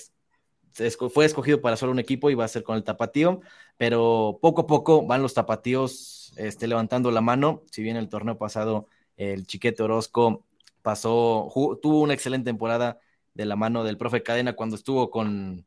fue 1.11 1.25
escogido 1.25 1.61
para 1.61 1.75
solo 1.75 1.91
un 1.91 1.99
equipo 1.99 2.29
y 2.29 2.35
va 2.35 2.45
a 2.45 2.49
ser 2.49 2.63
con 2.63 2.75
el 2.75 2.83
tapatío, 2.83 3.41
pero 3.77 4.37
poco 4.41 4.61
a 4.61 4.67
poco 4.67 5.05
van 5.05 5.21
los 5.21 5.33
tapatíos 5.33 6.33
este, 6.37 6.67
levantando 6.67 7.09
la 7.11 7.21
mano. 7.21 7.63
Si 7.71 7.81
bien 7.81 7.97
el 7.97 8.09
torneo 8.09 8.37
pasado 8.37 8.87
el 9.15 9.47
Chiquete 9.47 9.81
Orozco 9.81 10.45
pasó, 10.87 11.51
tuvo 11.81 11.99
una 11.99 12.13
excelente 12.13 12.45
temporada 12.45 12.97
de 13.33 13.45
la 13.45 13.57
mano 13.57 13.83
del 13.83 13.97
profe 13.97 14.23
Cadena 14.23 14.53
cuando 14.53 14.77
estuvo 14.77 15.11
con, 15.11 15.65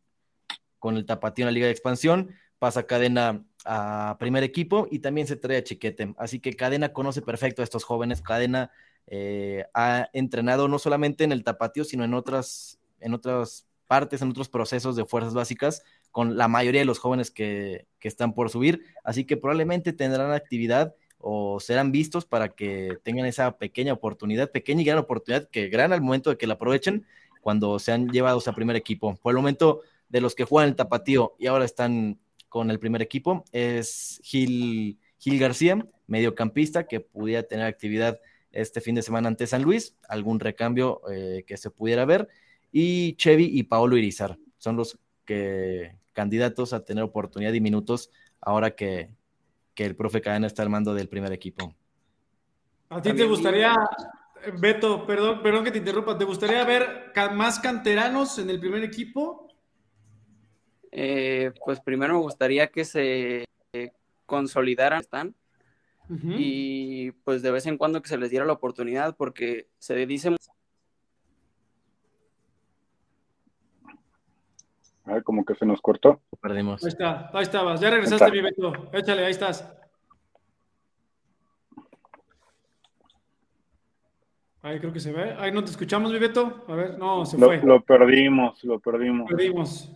con 0.79 0.97
el 0.97 1.05
tapatío 1.05 1.43
en 1.43 1.49
la 1.49 1.53
Liga 1.53 1.67
de 1.67 1.73
Expansión, 1.73 2.31
pasa 2.59 2.87
Cadena 2.87 3.45
a 3.67 4.17
primer 4.19 4.45
equipo 4.45 4.89
y 4.91 5.01
también 5.01 5.27
se 5.27 5.37
trae 5.37 5.59
a 5.59 5.63
Chiquete. 5.63 6.15
Así 6.17 6.41
que 6.41 6.55
Cadena 6.55 6.95
conoce 6.95 7.21
perfecto 7.21 7.61
a 7.61 7.65
estos 7.65 7.85
jóvenes. 7.85 8.23
Cadena 8.23 8.71
eh, 9.09 9.67
ha 9.75 10.09
entrenado 10.15 10.69
no 10.69 10.79
solamente 10.79 11.23
en 11.25 11.33
el 11.33 11.45
tapatío, 11.45 11.85
sino 11.85 12.03
en 12.03 12.15
otras, 12.15 12.81
en 12.99 13.13
otras 13.13 13.69
partes, 13.87 14.23
en 14.23 14.31
otros 14.31 14.49
procesos 14.49 14.97
de 14.97 15.05
fuerzas 15.05 15.35
básicas 15.35 15.83
con 16.13 16.39
la 16.39 16.49
mayoría 16.49 16.81
de 16.81 16.87
los 16.87 16.99
jóvenes 16.99 17.31
que, 17.31 17.87
que 17.99 18.09
están 18.09 18.33
por 18.33 18.49
subir. 18.49 18.87
Así 19.05 19.27
que 19.27 19.37
probablemente 19.37 19.93
tendrán 19.93 20.33
actividad 20.33 20.95
o 21.21 21.61
serán 21.61 21.93
vistos 21.93 22.25
para 22.25 22.51
que 22.51 22.99
tengan 23.03 23.27
esa 23.27 23.59
pequeña 23.59 23.93
oportunidad, 23.93 24.51
pequeña 24.51 24.83
y 24.83 24.85
gran 24.85 24.99
oportunidad 24.99 25.49
que 25.49 25.69
gran 25.69 25.93
al 25.93 26.01
momento 26.01 26.31
de 26.31 26.37
que 26.37 26.47
la 26.47 26.55
aprovechen 26.55 27.07
cuando 27.41 27.79
sean 27.79 28.09
llevados 28.09 28.49
a 28.49 28.55
primer 28.55 28.77
equipo. 28.77 29.17
Por 29.17 29.33
el 29.33 29.37
momento 29.37 29.83
de 30.09 30.21
los 30.21 30.35
que 30.35 30.45
juegan 30.45 30.71
el 30.71 30.77
tapatío 30.77 31.35
y 31.39 31.47
ahora 31.47 31.65
están 31.65 32.19
con 32.49 32.71
el 32.71 32.79
primer 32.79 33.03
equipo 33.03 33.45
es 33.53 34.21
Gil, 34.25 34.99
Gil 35.19 35.39
García, 35.39 35.87
mediocampista, 36.07 36.87
que 36.87 37.01
pudiera 37.01 37.43
tener 37.45 37.67
actividad 37.67 38.19
este 38.53 38.81
fin 38.81 38.97
de 38.97 39.03
semana 39.03 39.29
ante 39.29 39.47
San 39.47 39.63
Luis, 39.63 39.97
algún 40.09 40.41
recambio 40.41 41.03
eh, 41.11 41.45
que 41.47 41.57
se 41.57 41.71
pudiera 41.71 42.05
ver, 42.05 42.29
y 42.73 43.15
Chevy 43.15 43.51
y 43.53 43.63
Paolo 43.63 43.97
Irizar 43.97 44.37
son 44.59 44.77
los 44.77 44.99
que, 45.25 45.95
candidatos 46.13 46.73
a 46.73 46.85
tener 46.85 47.05
oportunidad 47.05 47.53
y 47.53 47.61
minutos 47.61 48.11
ahora 48.41 48.73
que, 48.73 49.11
que 49.81 49.87
el 49.87 49.97
profe 49.97 50.21
Cadena 50.21 50.47
está 50.47 50.63
al 50.63 50.69
mando 50.69 50.93
del 50.93 51.09
primer 51.09 51.33
equipo. 51.33 51.75
¿A 52.91 53.01
ti 53.01 53.15
te 53.15 53.25
gustaría, 53.25 53.75
Beto, 54.61 55.07
perdón, 55.07 55.43
perdón 55.43 55.65
que 55.65 55.71
te 55.71 55.79
interrumpa, 55.79 56.19
¿te 56.19 56.27
gustaría 56.27 56.63
ver 56.67 57.15
más 57.33 57.59
canteranos 57.61 58.39
en 58.39 58.51
el 58.51 58.61
primer 58.61 58.85
equipo? 58.85 59.49
Eh, 60.93 61.53
pues 61.65 61.81
primero 61.81 62.13
me 62.13 62.21
gustaría 62.21 62.67
que 62.67 62.85
se 62.85 63.47
consolidaran, 64.27 65.01
están, 65.01 65.35
y 66.11 67.13
pues 67.13 67.41
de 67.41 67.51
vez 67.51 67.65
en 67.65 67.79
cuando 67.79 68.03
que 68.03 68.11
se 68.11 68.19
les 68.19 68.29
diera 68.29 68.45
la 68.45 68.53
oportunidad, 68.53 69.17
porque 69.17 69.71
se 69.79 70.05
dice... 70.05 70.37
A 75.11 75.15
ver, 75.15 75.25
como 75.25 75.45
que 75.45 75.57
se 75.57 75.67
nos 75.67 75.81
cortó. 75.81 76.21
Perdimos. 76.41 76.85
Ahí 76.85 76.89
está, 76.89 77.31
ahí 77.33 77.43
estabas, 77.43 77.81
ya 77.81 77.91
regresaste, 77.91 78.31
mi 78.31 78.41
Beto, 78.41 78.73
échale, 78.93 79.25
ahí 79.25 79.33
estás. 79.33 79.77
Ahí 84.63 84.79
creo 84.79 84.93
que 84.93 85.01
se 85.01 85.13
ve. 85.13 85.35
Ahí 85.39 85.51
no 85.51 85.65
te 85.65 85.71
escuchamos, 85.71 86.13
mi 86.13 86.19
Beto. 86.21 86.65
A 86.69 86.75
ver, 86.77 86.97
no, 86.97 87.27
se 87.27 87.37
fue. 87.37 87.61
Lo 87.63 87.83
perdimos, 87.83 88.63
lo 88.63 88.79
perdimos. 88.79 89.29
Perdimos. 89.29 89.93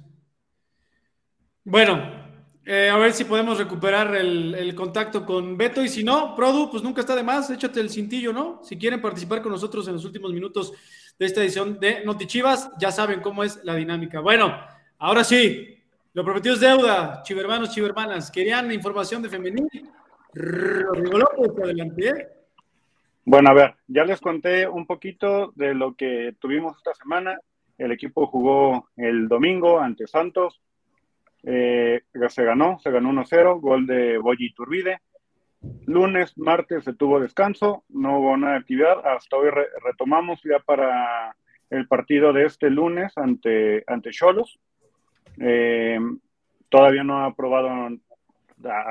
Bueno, 1.62 2.02
eh, 2.64 2.90
a 2.90 2.96
ver 2.96 3.12
si 3.12 3.24
podemos 3.24 3.56
recuperar 3.58 4.16
el, 4.16 4.74
contacto 4.74 5.24
con 5.24 5.56
Beto 5.56 5.80
y 5.80 5.88
si 5.88 6.02
no, 6.02 6.34
Produ, 6.34 6.72
pues 6.72 6.82
nunca 6.82 7.02
está 7.02 7.14
de 7.14 7.22
más, 7.22 7.50
échate 7.50 7.78
el 7.78 7.90
cintillo, 7.90 8.32
¿no? 8.32 8.62
Si 8.64 8.76
quieren 8.76 9.00
participar 9.00 9.42
con 9.42 9.52
nosotros 9.52 9.86
en 9.86 9.94
los 9.94 10.04
últimos 10.04 10.32
minutos 10.32 10.72
de 11.16 11.26
esta 11.26 11.40
edición 11.40 11.78
de 11.78 12.04
Notichivas, 12.04 12.72
ya 12.80 12.90
saben 12.90 13.20
cómo 13.20 13.44
es 13.44 13.62
la 13.62 13.76
dinámica. 13.76 14.18
Bueno, 14.18 14.73
ahora 15.04 15.22
sí, 15.22 15.76
lo 16.14 16.24
prometido 16.24 16.56
deuda, 16.56 17.22
chivermanos, 17.22 17.70
chivermanas. 17.70 18.30
¿Querían 18.30 18.72
información 18.72 19.20
de 19.22 19.28
femenil? 19.28 19.68
Rodrigo 20.32 21.18
López, 21.18 21.50
adelante. 21.62 22.08
¿eh? 22.08 22.28
Bueno, 23.26 23.50
a 23.50 23.52
ver, 23.52 23.74
ya 23.86 24.04
les 24.04 24.20
conté 24.20 24.66
un 24.66 24.86
poquito 24.86 25.52
de 25.56 25.74
lo 25.74 25.94
que 25.94 26.34
tuvimos 26.38 26.76
esta 26.78 26.94
semana. 26.94 27.38
El 27.76 27.92
equipo 27.92 28.26
jugó 28.26 28.88
el 28.96 29.28
domingo 29.28 29.78
ante 29.78 30.06
Santos, 30.06 30.62
eh, 31.42 32.02
se 32.28 32.44
ganó, 32.44 32.78
se 32.78 32.90
ganó 32.90 33.10
1-0, 33.10 33.60
gol 33.60 33.86
de 33.86 34.16
Boyi 34.16 34.54
Turbide. 34.54 35.00
Lunes, 35.86 36.36
martes 36.38 36.84
se 36.84 36.94
tuvo 36.94 37.20
descanso, 37.20 37.84
no 37.90 38.20
hubo 38.20 38.36
nada 38.38 38.54
de 38.54 38.60
actividad. 38.60 39.06
Hasta 39.06 39.36
hoy 39.36 39.50
retomamos 39.84 40.40
ya 40.44 40.60
para 40.60 41.36
el 41.68 41.86
partido 41.88 42.32
de 42.32 42.46
este 42.46 42.70
lunes 42.70 43.12
ante 43.16 43.84
ante 43.86 44.10
Cholos. 44.10 44.58
Eh, 45.38 45.98
todavía 46.68 47.04
no 47.04 47.18
ha 47.18 47.26
aprobado 47.26 47.68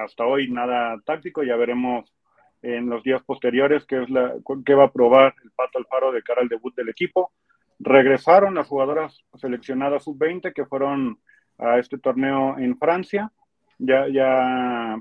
hasta 0.03 0.25
hoy 0.25 0.49
nada 0.51 0.99
táctico, 1.05 1.43
ya 1.43 1.55
veremos 1.55 2.13
en 2.61 2.89
los 2.89 3.03
días 3.03 3.21
posteriores 3.23 3.85
qué, 3.85 4.03
es 4.03 4.09
la, 4.09 4.33
qué 4.65 4.73
va 4.73 4.85
a 4.85 4.91
probar 4.91 5.35
el 5.43 5.51
Pato 5.51 5.79
Alfaro 5.79 6.11
de 6.11 6.23
cara 6.23 6.41
al 6.41 6.49
debut 6.49 6.73
del 6.75 6.89
equipo. 6.89 7.31
Regresaron 7.79 8.55
las 8.55 8.67
jugadoras 8.67 9.23
seleccionadas 9.35 10.03
sub-20 10.03 10.53
que 10.53 10.65
fueron 10.65 11.19
a 11.57 11.77
este 11.77 11.97
torneo 11.97 12.57
en 12.57 12.77
Francia. 12.77 13.31
Ya, 13.79 14.07
ya 14.07 14.97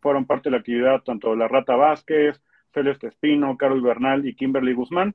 fueron 0.00 0.24
parte 0.24 0.48
de 0.48 0.52
la 0.52 0.58
actividad 0.58 1.02
tanto 1.02 1.36
la 1.36 1.48
Rata 1.48 1.76
Vázquez, 1.76 2.40
Celeste 2.72 3.08
Espino, 3.08 3.56
Carol 3.56 3.82
Bernal 3.82 4.26
y 4.26 4.34
Kimberly 4.34 4.72
Guzmán. 4.72 5.14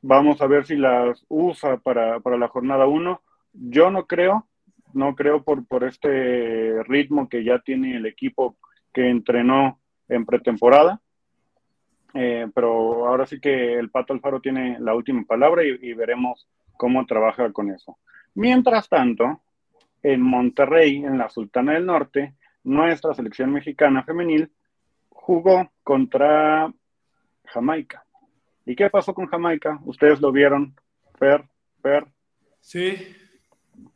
Vamos 0.00 0.40
a 0.40 0.46
ver 0.46 0.66
si 0.66 0.76
las 0.76 1.24
usa 1.28 1.78
para, 1.78 2.20
para 2.20 2.38
la 2.38 2.48
jornada 2.48 2.86
1. 2.86 3.20
Yo 3.52 3.90
no 3.90 4.06
creo, 4.06 4.46
no 4.94 5.14
creo 5.14 5.42
por, 5.42 5.66
por 5.66 5.84
este 5.84 6.82
ritmo 6.84 7.28
que 7.28 7.44
ya 7.44 7.58
tiene 7.58 7.96
el 7.96 8.06
equipo 8.06 8.56
que 8.92 9.08
entrenó 9.08 9.80
en 10.08 10.24
pretemporada. 10.24 11.00
Eh, 12.14 12.46
pero 12.54 13.06
ahora 13.08 13.26
sí 13.26 13.40
que 13.40 13.74
el 13.74 13.90
Pato 13.90 14.12
Alfaro 14.12 14.40
tiene 14.40 14.78
la 14.78 14.94
última 14.94 15.24
palabra 15.24 15.64
y, 15.64 15.70
y 15.82 15.94
veremos 15.94 16.48
cómo 16.76 17.04
trabaja 17.06 17.52
con 17.52 17.70
eso. 17.70 17.98
Mientras 18.34 18.88
tanto, 18.88 19.42
en 20.02 20.20
Monterrey, 20.20 20.98
en 20.98 21.18
la 21.18 21.28
Sultana 21.28 21.72
del 21.72 21.86
Norte, 21.86 22.34
nuestra 22.62 23.14
selección 23.14 23.52
mexicana 23.52 24.04
femenil 24.04 24.50
jugó 25.08 25.70
contra 25.82 26.72
Jamaica. 27.46 28.04
¿Y 28.66 28.76
qué 28.76 28.90
pasó 28.90 29.14
con 29.14 29.26
Jamaica? 29.26 29.80
Ustedes 29.84 30.20
lo 30.20 30.32
vieron, 30.32 30.74
Fer, 31.18 31.44
Fer. 31.82 32.06
Sí. 32.60 32.96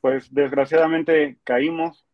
Pues 0.01 0.33
desgraciadamente 0.33 1.39
caímos 1.45 2.07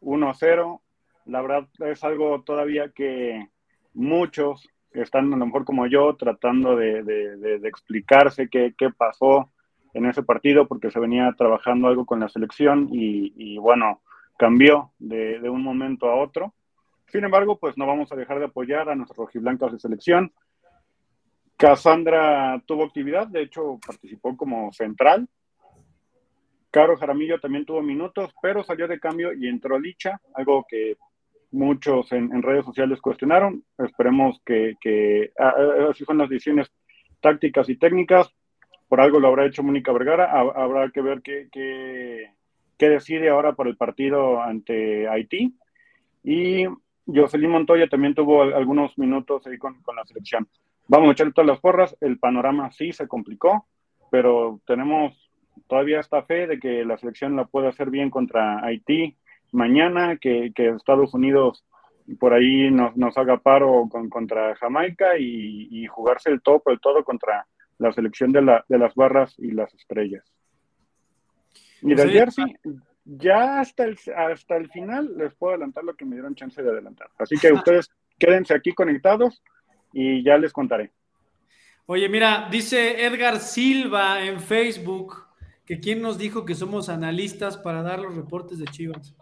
1-0. 0.00 0.80
La 1.26 1.42
verdad 1.42 1.68
es 1.80 2.04
algo 2.04 2.42
todavía 2.42 2.90
que 2.90 3.48
muchos 3.92 4.68
están 4.92 5.32
a 5.32 5.36
lo 5.36 5.46
mejor 5.46 5.64
como 5.64 5.86
yo 5.86 6.14
tratando 6.16 6.76
de, 6.76 7.60
explicarse 7.64 8.48
qué, 8.48 8.74
qué 8.76 8.90
pasó 8.90 9.50
en 9.94 10.06
ese 10.06 10.22
partido 10.22 10.66
porque 10.66 10.90
se 10.90 11.00
venía 11.00 11.32
trabajando 11.38 11.88
algo 11.88 12.04
con 12.04 12.20
la 12.20 12.28
selección 12.28 12.88
y, 12.90 13.56
bueno, 13.58 14.02
cambió 14.36 14.92
de, 14.98 15.48
un 15.48 15.62
momento 15.62 16.10
a 16.10 16.16
otro. 16.16 16.52
Sin 17.06 17.24
embargo, 17.24 17.58
pues 17.58 17.78
no 17.78 17.86
vamos 17.86 18.10
a 18.10 18.16
dejar 18.16 18.40
de 18.40 18.46
apoyar 18.46 18.88
a 18.88 18.96
nuestros 18.96 19.18
rojiblancos 19.18 19.72
de 19.72 19.78
selección. 19.78 20.32
Cassandra 21.56 22.60
tuvo 22.66 22.84
actividad, 22.84 23.28
de 23.28 23.42
hecho 23.42 23.78
participó 23.86 24.36
como 24.36 24.72
central. 24.72 25.28
Caro 26.74 26.96
Jaramillo 26.96 27.38
también 27.38 27.64
tuvo 27.64 27.82
minutos, 27.82 28.34
pero 28.42 28.64
salió 28.64 28.88
de 28.88 28.98
cambio 28.98 29.32
y 29.32 29.46
entró 29.46 29.78
Licha, 29.78 30.20
algo 30.34 30.66
que 30.68 30.96
muchos 31.52 32.10
en, 32.10 32.42
redes 32.42 32.64
sociales 32.64 33.00
cuestionaron. 33.00 33.62
Esperemos 33.78 34.42
que, 34.44 34.74
que 34.80 35.30
ah, 35.38 35.54
ah, 35.56 35.90
así 35.92 36.04
son 36.04 36.18
las 36.18 36.28
decisiones 36.28 36.72
tácticas 37.20 37.68
y 37.68 37.76
técnicas 37.76 38.34
por 38.88 39.00
algo 39.00 39.20
lo 39.20 39.28
habrá 39.28 39.46
hecho 39.46 39.62
Mónica 39.62 39.92
Vergara, 39.92 40.30
habrá 40.32 40.90
que 40.90 41.00
ver 41.00 41.22
qué, 41.22 41.48
qué, 41.52 42.88
decide 42.88 43.28
ahora 43.28 43.52
por 43.52 43.68
el 43.68 43.76
partido 43.76 44.42
ante 44.42 45.08
Haití. 45.08 45.54
Y 46.24 46.64
Jocelyn 47.06 47.50
Montoya 47.50 47.88
también 47.88 48.14
tuvo 48.14 48.42
algunos 48.42 48.96
minutos 48.98 49.46
ahí 49.46 49.58
con, 49.58 49.80
la 49.96 50.04
selección. 50.04 50.48
Vamos 50.88 51.08
a 51.08 51.12
echar 51.12 51.32
todas 51.32 51.48
las 51.48 51.60
porras, 51.60 51.96
el 52.00 52.18
panorama 52.18 52.70
sí 52.72 52.92
se 52.92 53.08
complicó, 53.08 53.66
pero 54.10 54.60
tenemos 54.66 55.23
todavía 55.68 56.00
esta 56.00 56.22
fe 56.22 56.46
de 56.46 56.58
que 56.58 56.84
la 56.84 56.98
selección 56.98 57.36
la 57.36 57.44
puede 57.46 57.68
hacer 57.68 57.90
bien 57.90 58.10
contra 58.10 58.64
Haití 58.64 59.16
mañana, 59.54 60.18
que, 60.18 60.52
Estados 60.56 61.14
Unidos 61.14 61.64
por 62.18 62.34
ahí 62.34 62.70
nos, 62.70 62.96
nos 62.96 63.16
haga 63.16 63.38
paro 63.38 63.88
con, 63.90 64.10
contra 64.10 64.54
Jamaica 64.56 65.16
y, 65.16 65.68
y, 65.70 65.86
jugarse 65.86 66.28
el 66.30 66.42
todo 66.42 66.60
por 66.60 66.74
el 66.74 66.80
todo 66.80 67.02
contra 67.02 67.46
la 67.78 67.92
selección 67.92 68.30
de, 68.32 68.42
la, 68.42 68.64
de 68.68 68.78
las 68.78 68.94
barras 68.94 69.34
y 69.38 69.52
las 69.52 69.72
estrellas. 69.72 70.24
Y 71.80 71.94
del 71.94 72.10
jersey, 72.10 72.56
ya 73.04 73.60
hasta 73.60 73.84
el, 73.84 73.98
hasta 74.16 74.56
el 74.56 74.70
final 74.70 75.16
les 75.16 75.34
puedo 75.34 75.54
adelantar 75.54 75.84
lo 75.84 75.94
que 75.94 76.04
me 76.04 76.16
dieron 76.16 76.34
chance 76.34 76.62
de 76.62 76.70
adelantar. 76.70 77.08
Así 77.18 77.36
que 77.36 77.52
ustedes 77.52 77.90
quédense 78.18 78.54
aquí 78.54 78.72
conectados 78.72 79.42
y 79.92 80.22
ya 80.22 80.36
les 80.36 80.52
contaré. 80.52 80.92
Oye, 81.86 82.08
mira, 82.08 82.48
dice 82.50 83.04
Edgar 83.04 83.38
Silva 83.38 84.24
en 84.24 84.40
Facebook 84.40 85.26
que 85.64 85.80
quién 85.80 86.02
nos 86.02 86.18
dijo 86.18 86.44
que 86.44 86.54
somos 86.54 86.88
analistas 86.88 87.56
para 87.56 87.82
dar 87.82 87.98
los 87.98 88.14
reportes 88.14 88.58
de 88.58 88.66
Chivas. 88.66 89.14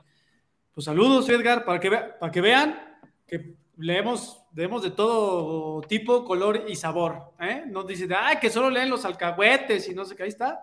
Pues 0.74 0.86
saludos, 0.86 1.28
Edgar, 1.28 1.64
para 1.64 1.78
que, 1.78 1.90
para 1.90 2.32
que 2.32 2.40
vean 2.40 2.78
que 3.26 3.55
leemos, 3.76 4.40
leemos 4.55 4.82
de 4.82 4.90
todo 4.90 5.80
tipo, 5.82 6.24
color 6.24 6.64
y 6.68 6.76
sabor. 6.76 7.32
¿eh? 7.40 7.64
No 7.66 7.84
dicen, 7.84 8.12
ay, 8.16 8.38
que 8.40 8.51
solo 8.51 8.70
leen 8.70 8.90
los 8.90 9.05
alcahuetes 9.05 9.88
y 9.88 9.95
no 9.95 10.05
sé 10.05 10.16
qué, 10.16 10.24
ahí 10.24 10.28
está. 10.28 10.61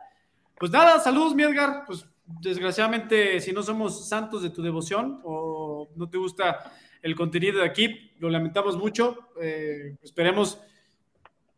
Pues 0.57 0.71
nada, 0.71 0.99
saludos, 0.99 1.35
mi 1.35 1.43
Edgar. 1.43 1.83
Pues 1.85 2.05
desgraciadamente, 2.25 3.39
si 3.39 3.51
no 3.53 3.63
somos 3.63 4.07
santos 4.07 4.43
de 4.43 4.49
tu 4.49 4.61
devoción 4.61 5.21
o 5.23 5.89
no 5.95 6.09
te 6.09 6.17
gusta 6.17 6.71
el 7.01 7.15
contenido 7.15 7.59
de 7.59 7.65
aquí, 7.65 8.11
lo 8.19 8.29
lamentamos 8.29 8.77
mucho. 8.77 9.29
Eh, 9.41 9.95
esperemos 10.01 10.59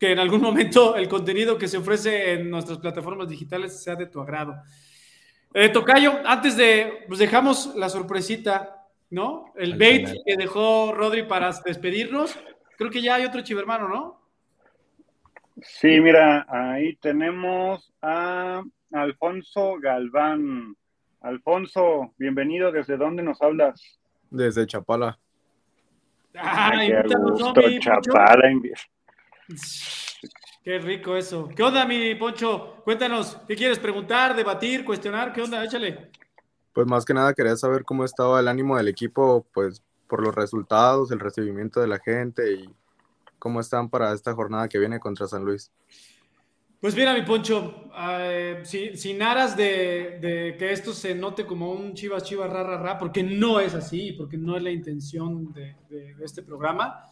que 0.01 0.11
en 0.11 0.17
algún 0.17 0.41
momento 0.41 0.95
el 0.95 1.07
contenido 1.07 1.59
que 1.59 1.67
se 1.67 1.77
ofrece 1.77 2.33
en 2.33 2.49
nuestras 2.49 2.79
plataformas 2.79 3.29
digitales 3.29 3.83
sea 3.83 3.95
de 3.95 4.07
tu 4.07 4.19
agrado. 4.19 4.55
Eh, 5.53 5.69
Tocayo, 5.69 6.21
antes 6.25 6.57
de, 6.57 7.03
pues 7.07 7.19
dejamos 7.19 7.75
la 7.75 7.87
sorpresita, 7.87 8.87
¿no? 9.11 9.53
El 9.55 9.77
bait 9.77 10.09
que 10.25 10.37
dejó 10.37 10.91
Rodri 10.91 11.21
para 11.21 11.51
despedirnos. 11.63 12.35
Creo 12.79 12.89
que 12.89 13.03
ya 13.03 13.13
hay 13.13 13.25
otro 13.25 13.41
chivermano, 13.41 13.87
¿no? 13.87 14.19
Sí, 15.61 16.01
mira, 16.01 16.47
ahí 16.49 16.95
tenemos 16.95 17.93
a 18.01 18.63
Alfonso 18.93 19.75
Galván. 19.79 20.75
Alfonso, 21.19 22.15
bienvenido. 22.17 22.71
¿Desde 22.71 22.97
dónde 22.97 23.21
nos 23.21 23.39
hablas? 23.39 23.99
Desde 24.31 24.65
Chapala. 24.65 25.19
Ay, 26.33 26.87
qué 26.87 27.15
gusto, 27.17 27.53
Chapala. 27.79 28.49
Qué 30.63 30.77
rico 30.77 31.17
eso. 31.17 31.49
¿Qué 31.55 31.63
onda, 31.63 31.85
mi 31.85 32.13
Poncho? 32.15 32.81
Cuéntanos, 32.83 33.37
¿qué 33.47 33.55
quieres 33.55 33.79
preguntar, 33.79 34.35
debatir, 34.35 34.85
cuestionar? 34.85 35.33
¿Qué 35.33 35.41
onda? 35.41 35.63
Échale. 35.65 36.11
Pues 36.71 36.85
más 36.87 37.03
que 37.03 37.15
nada 37.15 37.33
quería 37.33 37.55
saber 37.55 37.83
cómo 37.83 38.05
estaba 38.05 38.39
el 38.39 38.47
ánimo 38.47 38.77
del 38.77 38.87
equipo, 38.87 39.45
pues 39.53 39.81
por 40.07 40.23
los 40.23 40.35
resultados, 40.35 41.11
el 41.11 41.19
recibimiento 41.19 41.81
de 41.81 41.87
la 41.87 41.99
gente 41.99 42.53
y 42.53 42.69
cómo 43.39 43.59
están 43.59 43.89
para 43.89 44.13
esta 44.13 44.33
jornada 44.33 44.69
que 44.69 44.77
viene 44.77 44.99
contra 44.99 45.27
San 45.27 45.43
Luis. 45.43 45.71
Pues 46.79 46.95
mira, 46.95 47.13
mi 47.13 47.23
Poncho, 47.23 47.89
eh, 47.97 48.61
sin 48.63 49.21
aras 49.21 49.57
de, 49.57 50.55
que 50.57 50.71
esto 50.71 50.93
se 50.93 51.15
note 51.15 51.45
como 51.45 51.71
un 51.71 51.93
chivas, 51.95 52.23
chivas, 52.23 52.51
ra, 52.51 52.63
ra, 52.63 52.77
ra, 52.77 52.97
porque 52.99 53.23
no 53.23 53.59
es 53.59 53.73
así, 53.73 54.13
porque 54.13 54.37
no 54.37 54.57
es 54.57 54.63
la 54.63 54.71
intención 54.71 55.51
de 55.53 55.75
este 56.21 56.43
programa 56.43 57.10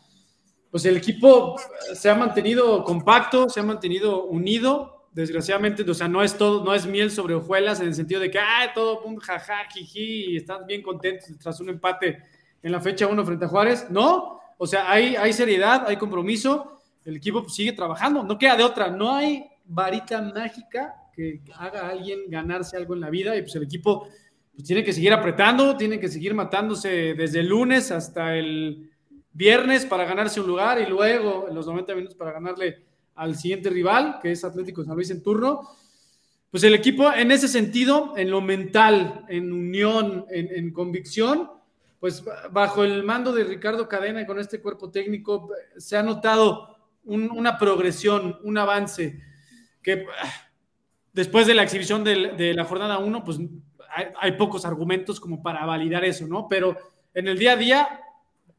pues 0.71 0.85
el 0.85 0.97
equipo 0.97 1.55
se 1.93 2.09
ha 2.09 2.15
mantenido 2.15 2.83
compacto, 2.83 3.49
se 3.49 3.59
ha 3.59 3.63
mantenido 3.63 4.25
unido. 4.25 5.07
Desgraciadamente, 5.11 5.89
o 5.89 5.93
sea, 5.93 6.07
no 6.07 6.21
es 6.21 6.37
todo, 6.37 6.63
no 6.63 6.73
es 6.73 6.85
miel 6.85 7.09
sobre 7.09 7.33
hojuelas 7.33 7.79
en 7.79 7.87
el 7.87 7.95
sentido 7.95 8.21
de 8.21 8.29
que, 8.29 8.37
ah, 8.37 8.71
todo 8.75 9.01
un 9.01 9.17
jaja, 9.17 9.65
jiji, 9.73 10.33
y 10.33 10.37
están 10.37 10.67
bien 10.67 10.83
contentos 10.83 11.29
tras 11.39 11.59
un 11.59 11.69
empate 11.69 12.19
en 12.61 12.71
la 12.71 12.79
fecha 12.79 13.07
1 13.07 13.25
frente 13.25 13.45
a 13.45 13.47
Juárez. 13.47 13.87
No, 13.89 14.39
o 14.57 14.67
sea, 14.67 14.91
hay, 14.91 15.15
hay 15.15 15.33
seriedad, 15.33 15.85
hay 15.87 15.97
compromiso, 15.97 16.79
el 17.05 17.17
equipo 17.17 17.47
sigue 17.49 17.73
trabajando, 17.73 18.23
no 18.23 18.37
queda 18.37 18.55
de 18.55 18.63
otra, 18.63 18.91
no 18.91 19.15
hay 19.15 19.45
varita 19.65 20.21
mágica 20.21 20.95
que 21.15 21.41
haga 21.55 21.87
a 21.87 21.89
alguien 21.89 22.19
ganarse 22.27 22.77
algo 22.77 22.93
en 22.93 23.01
la 23.01 23.09
vida 23.09 23.35
y 23.35 23.41
pues 23.41 23.55
el 23.55 23.63
equipo 23.63 24.07
pues, 24.53 24.63
tiene 24.63 24.83
que 24.83 24.93
seguir 24.93 25.13
apretando, 25.13 25.75
tiene 25.77 25.99
que 25.99 26.09
seguir 26.09 26.33
matándose 26.33 27.13
desde 27.13 27.39
el 27.39 27.47
lunes 27.47 27.91
hasta 27.91 28.35
el 28.35 28.88
viernes 29.39 29.85
para 29.85 30.03
ganarse 30.03 30.41
un 30.41 30.47
lugar 30.47 30.81
y 30.81 30.85
luego 30.85 31.45
en 31.47 31.55
los 31.55 31.65
90 31.65 31.95
minutos 31.95 32.15
para 32.17 32.33
ganarle 32.33 32.83
al 33.15 33.37
siguiente 33.37 33.69
rival, 33.69 34.19
que 34.21 34.33
es 34.33 34.43
Atlético 34.43 34.83
San 34.83 34.95
Luis 34.95 35.11
en 35.11 35.23
turno. 35.23 35.61
Pues 36.51 36.61
el 36.65 36.73
equipo 36.73 37.09
en 37.13 37.31
ese 37.31 37.47
sentido, 37.47 38.15
en 38.17 38.31
lo 38.31 38.41
mental, 38.41 39.23
en 39.29 39.53
unión, 39.53 40.25
en, 40.29 40.73
convicción, 40.73 41.49
pues 42.01 42.21
bajo 42.51 42.83
el 42.83 43.03
mando 43.05 43.31
de 43.31 43.45
Ricardo 43.45 43.87
Cadena 43.87 44.21
y 44.21 44.25
con 44.25 44.39
este 44.39 44.59
cuerpo 44.59 44.91
técnico 44.91 45.49
se 45.77 45.95
ha 45.95 46.03
notado 46.03 46.75
una 47.05 47.57
progresión, 47.57 48.39
un 48.43 48.57
avance 48.57 49.21
que 49.81 50.05
después 51.13 51.47
de 51.47 51.53
la 51.53 51.63
exhibición 51.63 52.03
de, 52.03 52.53
la 52.53 52.65
jornada 52.65 52.97
1, 52.97 53.23
pues 53.23 53.39
hay, 53.95 54.07
hay, 54.19 54.31
pocos 54.33 54.65
argumentos 54.65 55.17
como 55.17 55.41
para 55.41 55.65
validar 55.65 56.03
eso, 56.03 56.27
¿no? 56.27 56.47
Pero 56.49 56.75
en 57.13 57.29
el 57.29 57.37
día 57.39 57.53
a 57.53 57.55
día 57.55 58.01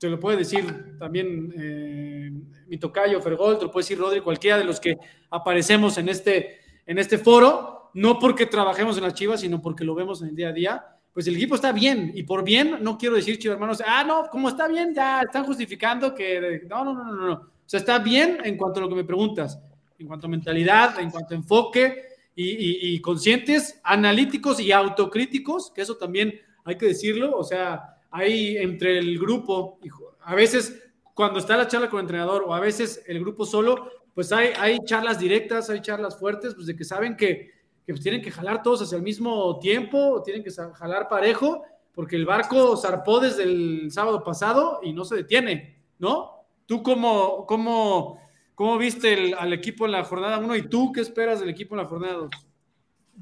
te 0.01 0.09
lo 0.09 0.19
puede 0.19 0.39
decir 0.39 0.97
también 0.99 1.53
eh, 1.59 2.31
mi 2.69 2.79
tocayo 2.79 3.21
Fergol, 3.21 3.59
te 3.59 3.67
lo 3.67 3.71
puede 3.71 3.85
decir 3.85 3.99
Rodri, 3.99 4.23
cualquiera 4.23 4.57
de 4.57 4.65
los 4.65 4.81
que 4.81 4.97
aparecemos 5.29 5.99
en 5.99 6.09
este, 6.09 6.59
en 6.87 6.99
este 6.99 7.19
foro, 7.19 7.91
no 7.93 8.19
porque 8.19 8.47
trabajemos 8.47 8.97
en 8.97 9.05
las 9.05 9.13
chivas, 9.13 9.43
sino 9.43 9.61
porque 9.61 9.85
lo 9.85 9.95
vemos 9.95 10.23
en 10.23 10.29
el 10.29 10.35
día 10.35 10.49
a 10.49 10.53
día, 10.53 10.87
pues 11.13 11.27
el 11.27 11.37
equipo 11.37 11.55
está 11.55 11.73
bien, 11.73 12.13
y 12.15 12.23
por 12.23 12.43
bien 12.43 12.79
no 12.81 12.97
quiero 12.97 13.15
decir, 13.15 13.39
chivas 13.39 13.57
hermanos, 13.57 13.83
ah, 13.87 14.03
no, 14.03 14.31
como 14.31 14.49
está 14.49 14.69
bien, 14.69 14.95
ya 14.95 15.21
están 15.21 15.45
justificando 15.45 16.15
que, 16.15 16.63
no, 16.67 16.83
no, 16.83 16.95
no, 16.95 17.05
no, 17.05 17.27
no, 17.27 17.35
o 17.35 17.49
sea, 17.67 17.81
está 17.81 17.99
bien 17.99 18.39
en 18.43 18.57
cuanto 18.57 18.81
a 18.81 18.85
lo 18.85 18.89
que 18.89 18.95
me 18.95 19.05
preguntas, 19.05 19.61
en 19.99 20.07
cuanto 20.07 20.29
a 20.29 20.31
mentalidad, 20.31 20.99
en 20.99 21.11
cuanto 21.11 21.35
a 21.35 21.37
enfoque, 21.37 22.07
y, 22.35 22.95
y 22.95 23.01
conscientes, 23.03 23.79
analíticos 23.85 24.61
y 24.61 24.73
autocríticos, 24.73 25.71
que 25.73 25.83
eso 25.83 25.99
también 25.99 26.41
hay 26.65 26.79
que 26.79 26.87
decirlo, 26.87 27.37
o 27.37 27.45
sea, 27.45 27.90
hay 28.11 28.57
entre 28.57 28.99
el 28.99 29.19
grupo, 29.19 29.79
a 30.23 30.35
veces 30.35 30.83
cuando 31.15 31.39
está 31.39 31.57
la 31.57 31.69
charla 31.69 31.89
con 31.89 31.99
el 31.99 32.05
entrenador 32.05 32.45
o 32.47 32.55
a 32.55 32.61
veces 32.61 33.03
el 33.07 33.21
grupo 33.21 33.45
solo, 33.45 33.91
pues 34.15 34.33
hay, 34.33 34.53
hay 34.59 34.79
charlas 34.85 35.19
directas, 35.19 35.71
hay 35.71 35.81
charlas 35.81 36.19
fuertes, 36.19 36.55
pues 36.55 36.67
de 36.67 36.77
que 36.77 36.85
saben 36.85 37.17
que, 37.17 37.51
que 37.87 37.93
pues 37.93 38.01
tienen 38.01 38.23
que 38.23 38.31
jalar 38.31 38.63
todos 38.63 38.83
hacia 38.83 38.97
el 38.97 39.03
mismo 39.03 39.59
tiempo, 39.59 40.23
tienen 40.25 40.43
que 40.43 40.51
jalar 40.51 41.09
parejo, 41.09 41.63
porque 41.95 42.17
el 42.17 42.27
barco 42.27 42.77
zarpó 42.77 43.21
desde 43.21 43.43
el 43.45 43.91
sábado 43.91 44.23
pasado 44.25 44.81
y 44.83 44.93
no 44.93 45.05
se 45.05 45.17
detiene, 45.17 45.77
¿no? 45.99 46.47
¿Tú 46.67 46.83
cómo, 46.83 47.47
cómo, 47.47 48.21
cómo 48.55 48.79
viste 48.79 49.35
al 49.35 49.53
equipo 49.53 49.87
en 49.87 49.93
la 49.93 50.05
jornada 50.05 50.39
1 50.39 50.57
y 50.57 50.63
tú 50.69 50.93
qué 50.93 51.01
esperas 51.01 51.41
del 51.41 51.51
equipo 51.51 51.75
en 51.75 51.83
la 51.83 51.89
jornada 51.89 52.15
2? 52.15 52.31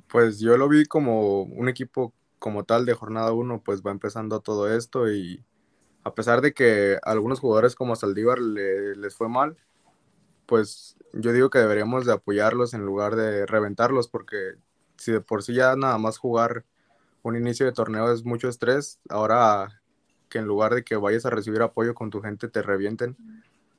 Pues 0.07 0.39
yo 0.39 0.57
lo 0.57 0.68
vi 0.68 0.84
como 0.84 1.43
un 1.43 1.68
equipo 1.68 2.12
como 2.39 2.64
tal 2.64 2.86
de 2.86 2.95
jornada 2.95 3.32
1 3.32 3.62
pues 3.62 3.82
va 3.82 3.91
empezando 3.91 4.41
todo 4.41 4.72
esto 4.72 5.11
y 5.11 5.45
a 6.05 6.14
pesar 6.14 6.41
de 6.41 6.53
que 6.55 6.99
algunos 7.03 7.41
jugadores 7.41 7.74
como 7.74 7.97
Saldívar 7.97 8.39
les 8.41 9.14
fue 9.14 9.28
mal, 9.28 9.57
pues 10.47 10.97
yo 11.12 11.32
digo 11.32 11.51
que 11.51 11.59
deberíamos 11.59 12.07
de 12.07 12.12
apoyarlos 12.12 12.74
en 12.74 12.84
lugar 12.84 13.16
de 13.16 13.47
reventarlos 13.47 14.09
porque 14.09 14.55
si 14.97 15.12
de 15.12 15.20
por 15.20 15.43
sí 15.43 15.55
ya 15.55 15.76
nada 15.76 15.99
más 15.99 16.18
jugar 16.18 16.64
un 17.22 17.36
inicio 17.36 17.66
de 17.66 17.72
torneo 17.72 18.12
es 18.12 18.24
mucho 18.24 18.49
estrés, 18.49 19.01
ahora 19.09 19.82
que 20.28 20.39
en 20.39 20.47
lugar 20.47 20.74
de 20.74 20.84
que 20.84 20.97
vayas 20.97 21.26
a 21.26 21.30
recibir 21.30 21.62
apoyo 21.62 21.95
con 21.95 22.11
tu 22.11 22.20
gente 22.20 22.49
te 22.49 22.62
revienten, 22.62 23.16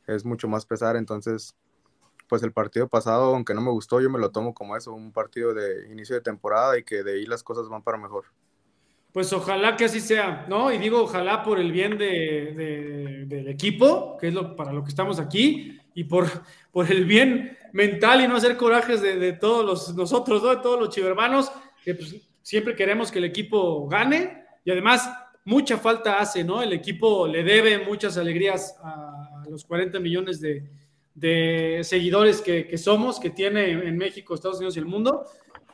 es 0.07 0.25
mucho 0.25 0.47
más 0.47 0.65
pesar, 0.65 0.95
entonces 0.95 1.55
pues 2.27 2.43
el 2.43 2.53
partido 2.53 2.87
pasado, 2.87 3.33
aunque 3.33 3.55
no 3.55 3.61
me 3.61 3.71
gustó, 3.71 3.99
yo 4.01 4.09
me 4.09 4.19
lo 4.19 4.29
tomo 4.29 4.53
como 4.53 4.77
eso, 4.77 4.93
un 4.93 5.11
partido 5.11 5.53
de 5.53 5.91
inicio 5.91 6.15
de 6.15 6.21
temporada 6.21 6.77
y 6.77 6.83
que 6.83 7.03
de 7.03 7.13
ahí 7.13 7.25
las 7.25 7.41
cosas 7.41 7.67
van 7.69 7.81
para 7.81 7.97
mejor. 7.97 8.25
Pues 9.11 9.33
ojalá 9.33 9.75
que 9.75 9.85
así 9.85 10.01
sea, 10.01 10.45
¿no? 10.47 10.71
Y 10.71 10.77
digo 10.77 11.01
ojalá 11.01 11.41
por 11.43 11.59
el 11.59 11.71
bien 11.71 11.97
de, 11.97 13.25
del 13.27 13.47
equipo, 13.47 14.17
que 14.17 14.27
es 14.27 14.33
lo, 14.33 14.55
para 14.55 14.71
lo 14.71 14.83
que 14.83 14.89
estamos 14.89 15.19
aquí, 15.19 15.79
y 15.95 16.03
por, 16.03 16.27
por 16.71 16.91
el 16.91 17.05
bien 17.05 17.57
mental 17.73 18.21
y 18.21 18.27
no 18.27 18.35
hacer 18.35 18.55
corajes 18.55 19.01
de, 19.01 19.33
todos 19.33 19.65
los, 19.65 19.95
nosotros, 19.95 20.43
¿no? 20.43 20.49
De 20.49 20.61
todos 20.61 20.79
los 20.79 20.89
chivermanos, 20.89 21.51
que 21.83 21.95
pues, 21.95 22.15
siempre 22.43 22.75
queremos 22.75 23.11
que 23.11 23.17
el 23.17 23.25
equipo 23.25 23.87
gane 23.87 24.43
y 24.63 24.71
además 24.71 25.09
mucha 25.43 25.77
falta 25.77 26.19
hace, 26.19 26.43
¿no? 26.43 26.61
El 26.61 26.73
equipo 26.73 27.27
le 27.27 27.43
debe 27.43 27.79
muchas 27.79 28.15
alegrías 28.17 28.75
a 28.83 29.43
los 29.49 29.65
40 29.65 29.99
millones 29.99 30.39
de, 30.39 31.81
seguidores 31.83 32.41
que, 32.41 32.67
que 32.67 32.77
somos, 32.77 33.19
que 33.19 33.31
tiene 33.31 33.71
en 33.71 33.97
México, 33.97 34.35
Estados 34.35 34.57
Unidos 34.57 34.77
y 34.77 34.79
el 34.79 34.85
mundo 34.85 35.25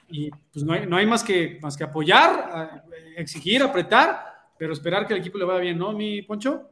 y 0.10 0.30
pues 0.30 0.64
no 0.64 0.74
hay, 0.74 0.86
no 0.86 0.98
hay 0.98 1.06
más, 1.06 1.24
que, 1.24 1.60
más 1.62 1.76
que 1.76 1.84
apoyar, 1.84 2.84
exigir, 3.18 3.62
apretar, 3.62 4.50
pero 4.58 4.74
esperar 4.74 5.08
que 5.08 5.14
el 5.14 5.20
equipo 5.20 5.38
le 5.38 5.46
vaya 5.46 5.60
bien, 5.60 5.78
¿no, 5.78 5.92
mi 5.94 6.22
Poncho? 6.22 6.70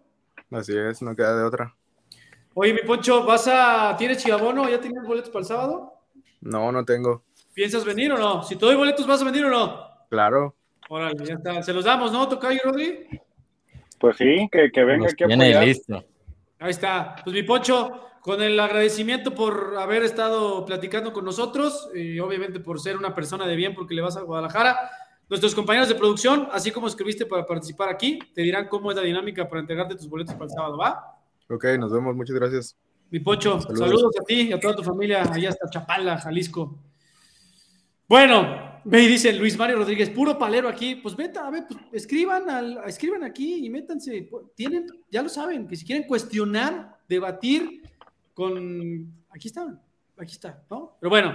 Así 0.51 0.75
es, 0.77 1.01
no 1.01 1.15
queda 1.15 1.37
de 1.37 1.43
otra. 1.43 1.75
Oye, 2.53 2.73
mi 2.73 2.81
Poncho, 2.81 3.25
¿vas 3.25 3.47
a, 3.47 3.95
¿tienes 3.97 4.19
chiabono? 4.19 4.69
¿Ya 4.69 4.79
tienes 4.79 5.03
boletos 5.03 5.29
para 5.29 5.41
el 5.41 5.47
sábado? 5.47 5.93
No, 6.41 6.71
no 6.71 6.85
tengo. 6.85 7.23
¿Piensas 7.53 7.83
venir 7.85 8.11
o 8.11 8.17
no? 8.17 8.43
Si 8.43 8.55
te 8.55 8.65
doy 8.65 8.75
boletos, 8.75 9.07
¿vas 9.07 9.21
a 9.21 9.25
venir 9.25 9.45
o 9.45 9.49
no? 9.49 9.87
Claro. 10.09 10.55
Órale, 10.89 11.25
ya 11.25 11.35
está. 11.35 11.61
Se 11.63 11.73
los 11.73 11.85
damos, 11.85 12.11
¿no, 12.11 12.27
Tocayo 12.27 12.59
Rodri? 12.63 13.07
Pues 13.99 14.17
sí, 14.17 14.47
que, 14.51 14.69
que 14.71 14.83
venga 14.83 15.07
aquí 15.09 15.23
a 15.23 15.27
apoyar. 15.27 15.63
listo. 15.63 16.03
Ahí 16.59 16.71
está. 16.71 17.15
Pues 17.23 17.33
mi 17.33 17.43
Poncho, 17.43 18.09
con 18.23 18.41
el 18.41 18.57
agradecimiento 18.57 19.35
por 19.35 19.75
haber 19.77 20.01
estado 20.03 20.65
platicando 20.65 21.11
con 21.11 21.25
nosotros 21.25 21.89
y 21.93 22.19
obviamente 22.19 22.61
por 22.61 22.79
ser 22.79 22.95
una 22.95 23.13
persona 23.13 23.45
de 23.45 23.57
bien 23.57 23.75
porque 23.75 23.93
le 23.93 24.01
vas 24.01 24.15
a 24.15 24.21
Guadalajara. 24.21 24.77
Nuestros 25.27 25.53
compañeros 25.53 25.89
de 25.89 25.95
producción, 25.95 26.47
así 26.53 26.71
como 26.71 26.87
escribiste 26.87 27.25
para 27.25 27.45
participar 27.45 27.89
aquí, 27.89 28.19
te 28.33 28.41
dirán 28.41 28.69
cómo 28.69 28.91
es 28.91 28.95
la 28.95 29.03
dinámica 29.03 29.49
para 29.49 29.59
entregarte 29.59 29.95
tus 29.95 30.07
boletos 30.07 30.35
para 30.35 30.45
el 30.45 30.51
sábado, 30.51 30.77
¿va? 30.77 31.17
Ok, 31.49 31.65
nos 31.77 31.91
vemos, 31.91 32.15
muchas 32.15 32.35
gracias. 32.37 32.77
Mi 33.09 33.19
Pocho, 33.19 33.59
saludos. 33.59 34.15
a 34.17 34.23
ti 34.23 34.41
y 34.41 34.53
a 34.53 34.59
toda 34.59 34.77
tu 34.77 34.83
familia 34.83 35.23
allá 35.23 35.49
hasta 35.49 35.69
Chapala, 35.69 36.17
Jalisco. 36.17 36.79
Bueno, 38.07 38.79
me 38.85 38.99
dice 38.99 39.33
Luis 39.33 39.57
Mario 39.57 39.75
Rodríguez, 39.75 40.09
puro 40.09 40.37
palero 40.37 40.69
aquí. 40.69 40.95
Pues 40.95 41.13
vete, 41.17 41.39
a 41.39 41.49
ver, 41.49 41.65
pues 41.67 41.81
escriban, 41.91 42.49
al, 42.49 42.81
escriban 42.87 43.23
aquí 43.25 43.65
y 43.65 43.69
métanse. 43.69 44.29
Tienen, 44.55 44.85
ya 45.11 45.21
lo 45.21 45.27
saben, 45.27 45.67
que 45.67 45.75
si 45.75 45.85
quieren 45.85 46.07
cuestionar, 46.07 46.99
debatir 47.09 47.82
con. 48.33 49.25
Aquí 49.29 49.47
está, 49.47 49.79
aquí 50.17 50.33
está, 50.33 50.63
¿no? 50.69 50.97
Pero 50.99 51.09
bueno, 51.09 51.33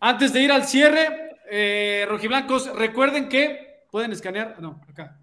antes 0.00 0.32
de 0.32 0.42
ir 0.42 0.52
al 0.52 0.64
cierre, 0.64 1.36
eh, 1.50 2.06
rojiblancos, 2.08 2.74
recuerden 2.76 3.28
que 3.28 3.84
pueden 3.90 4.12
escanear, 4.12 4.60
no, 4.60 4.80
acá, 4.88 5.18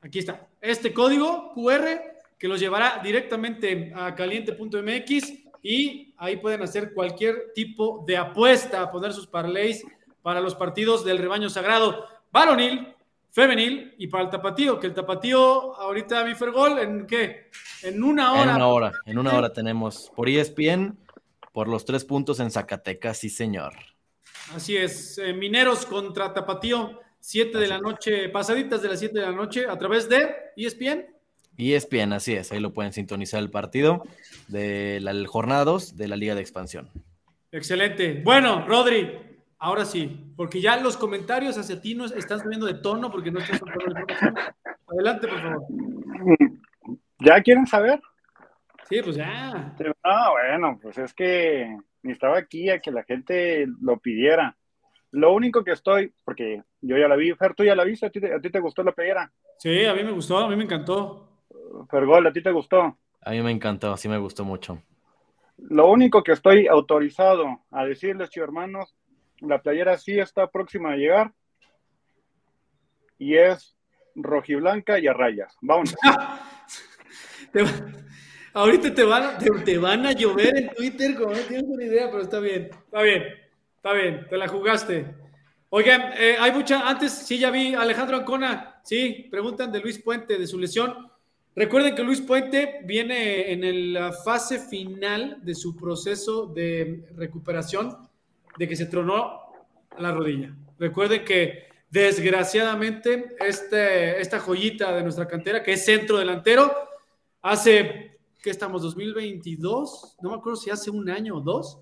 aquí 0.00 0.18
está, 0.18 0.48
este 0.60 0.92
código 0.92 1.52
QR 1.54 2.00
que 2.38 2.48
los 2.48 2.60
llevará 2.60 3.00
directamente 3.02 3.92
a 3.94 4.14
caliente.mx 4.14 5.32
y 5.62 6.14
ahí 6.16 6.36
pueden 6.36 6.62
hacer 6.62 6.94
cualquier 6.94 7.52
tipo 7.54 8.04
de 8.06 8.16
apuesta, 8.16 8.90
poner 8.90 9.12
sus 9.12 9.26
parlays 9.26 9.84
para 10.22 10.40
los 10.40 10.54
partidos 10.54 11.04
del 11.04 11.18
rebaño 11.18 11.50
sagrado, 11.50 12.06
varonil, 12.30 12.94
femenil 13.30 13.94
y 13.98 14.06
para 14.08 14.24
el 14.24 14.30
tapatío, 14.30 14.78
que 14.80 14.86
el 14.88 14.94
tapatío 14.94 15.74
ahorita 15.76 16.24
mi 16.24 16.34
Fergol, 16.34 16.78
¿en 16.78 17.06
qué? 17.06 17.50
En 17.82 18.02
una 18.02 18.32
hora. 18.32 18.42
En 18.42 18.56
una 18.56 18.66
hora, 18.66 18.92
en 19.06 19.18
una 19.18 19.36
hora 19.36 19.52
tenemos 19.52 20.10
por 20.14 20.28
ESPN, 20.28 20.98
por 21.52 21.68
los 21.68 21.84
tres 21.84 22.04
puntos 22.04 22.40
en 22.40 22.50
Zacatecas, 22.50 23.18
sí 23.18 23.28
señor. 23.28 23.74
Así 24.54 24.76
es, 24.76 25.18
eh, 25.18 25.32
Mineros 25.34 25.84
contra 25.84 26.32
Tapatío, 26.32 27.00
7 27.20 27.58
de 27.58 27.66
la 27.66 27.78
noche, 27.78 28.28
pasaditas 28.28 28.80
de 28.80 28.88
las 28.88 28.98
7 28.98 29.18
de 29.18 29.26
la 29.26 29.32
noche, 29.32 29.66
a 29.68 29.76
través 29.76 30.08
de 30.08 30.34
ESPN. 30.56 31.06
ESPN, 31.58 32.12
así 32.12 32.34
es, 32.34 32.52
ahí 32.52 32.60
lo 32.60 32.72
pueden 32.72 32.92
sintonizar 32.92 33.40
el 33.40 33.50
partido 33.50 34.04
de 34.46 35.00
la 35.00 35.12
jornada 35.26 35.64
2 35.64 35.96
de 35.96 36.08
la 36.08 36.16
Liga 36.16 36.34
de 36.34 36.40
Expansión. 36.40 36.90
Excelente. 37.50 38.22
Bueno, 38.24 38.64
Rodri, 38.66 39.27
ahora 39.58 39.84
sí, 39.84 40.32
porque 40.36 40.60
ya 40.60 40.76
los 40.76 40.96
comentarios 40.96 41.58
hacia 41.58 41.80
ti 41.80 41.94
no 41.94 42.04
están 42.06 42.40
subiendo 42.40 42.66
de 42.66 42.74
tono 42.74 43.10
porque 43.10 43.30
no 43.30 43.40
estás 43.40 43.60
Adelante, 44.86 45.28
por 45.28 45.40
favor. 45.40 45.62
¿Ya 47.20 47.42
quieren 47.42 47.66
saber? 47.66 48.00
Sí, 48.88 49.00
pues 49.02 49.16
ya. 49.16 49.74
Ah, 50.02 50.30
bueno, 50.30 50.78
pues 50.80 50.96
es 50.98 51.12
que 51.12 51.76
ni 52.02 52.12
estaba 52.12 52.38
aquí 52.38 52.70
a 52.70 52.80
que 52.80 52.90
la 52.90 53.04
gente 53.04 53.66
lo 53.80 53.98
pidiera. 53.98 54.56
Lo 55.10 55.32
único 55.34 55.64
que 55.64 55.72
estoy, 55.72 56.12
porque 56.24 56.62
yo 56.80 56.96
ya 56.96 57.08
la 57.08 57.16
vi, 57.16 57.34
Fer, 57.34 57.54
tú 57.54 57.64
ya 57.64 57.74
la 57.74 57.84
viste, 57.84 58.06
¿a 58.06 58.10
ti, 58.10 58.20
a 58.24 58.40
ti 58.40 58.50
te 58.50 58.60
gustó 58.60 58.82
la 58.82 58.92
playera? 58.92 59.30
Sí, 59.58 59.84
a 59.84 59.94
mí 59.94 60.04
me 60.04 60.12
gustó, 60.12 60.38
a 60.38 60.48
mí 60.48 60.56
me 60.56 60.64
encantó. 60.64 61.28
Fergol, 61.90 62.26
¿a 62.26 62.32
ti 62.32 62.42
te 62.42 62.52
gustó? 62.52 62.98
A 63.20 63.30
mí 63.30 63.42
me 63.42 63.50
encantó, 63.50 63.96
sí 63.96 64.08
me 64.08 64.18
gustó 64.18 64.44
mucho. 64.44 64.82
Lo 65.56 65.90
único 65.90 66.22
que 66.22 66.32
estoy 66.32 66.66
autorizado 66.66 67.64
a 67.70 67.84
decirles, 67.84 68.30
chicos 68.30 68.48
hermanos, 68.48 68.94
la 69.40 69.60
playera 69.60 69.98
sí 69.98 70.18
está 70.18 70.46
próxima 70.48 70.92
a 70.92 70.96
llegar 70.96 71.32
y 73.18 73.36
es 73.36 73.76
rojiblanca 74.14 74.98
y 74.98 75.06
a 75.06 75.12
rayas. 75.12 75.56
Vámonos. 75.60 75.94
ahorita 78.52 78.94
te 78.94 79.04
van, 79.04 79.38
te, 79.64 79.78
van 79.78 80.06
a 80.06 80.12
llover 80.12 80.56
en 80.56 80.70
Twitter, 80.70 81.14
como 81.14 81.32
no 81.32 81.40
tienes 81.40 81.64
una 81.66 81.84
idea, 81.84 82.10
pero 82.10 82.22
está 82.22 82.40
bien, 82.40 82.70
está 82.84 83.02
bien, 83.02 83.24
está 83.76 83.92
bien, 83.92 84.26
te 84.28 84.36
la 84.36 84.48
jugaste. 84.48 85.14
Oigan, 85.70 86.12
eh, 86.16 86.36
hay 86.40 86.52
mucha, 86.52 86.88
antes 86.88 87.12
sí 87.12 87.38
ya 87.38 87.50
vi 87.50 87.74
Alejandro 87.74 88.16
Ancona, 88.16 88.80
sí, 88.84 89.28
preguntan 89.30 89.70
de 89.70 89.80
Luis 89.80 89.98
Puente, 89.98 90.38
de 90.38 90.46
su 90.46 90.58
lesión. 90.58 91.10
Recuerden 91.54 91.94
que 91.94 92.04
Luis 92.04 92.20
Puente 92.20 92.80
viene 92.84 93.52
en 93.52 93.92
la 93.92 94.12
fase 94.12 94.58
final 94.58 95.38
de 95.42 95.54
su 95.54 95.76
proceso 95.76 96.46
de 96.46 97.04
recuperación, 97.16 98.07
de 98.58 98.68
que 98.68 98.76
se 98.76 98.86
tronó 98.86 99.40
la 99.98 100.12
rodilla. 100.12 100.54
Recuerden 100.78 101.24
que 101.24 101.68
desgraciadamente 101.90 103.36
este, 103.40 104.20
esta 104.20 104.40
joyita 104.40 104.94
de 104.94 105.02
nuestra 105.02 105.26
cantera, 105.26 105.62
que 105.62 105.72
es 105.72 105.84
centro 105.84 106.18
delantero, 106.18 106.72
hace, 107.42 108.18
¿qué 108.42 108.50
estamos? 108.50 108.82
2022, 108.82 110.16
no 110.22 110.30
me 110.30 110.36
acuerdo 110.36 110.56
si 110.56 110.70
hace 110.70 110.90
un 110.90 111.08
año 111.08 111.36
o 111.36 111.40
dos, 111.40 111.80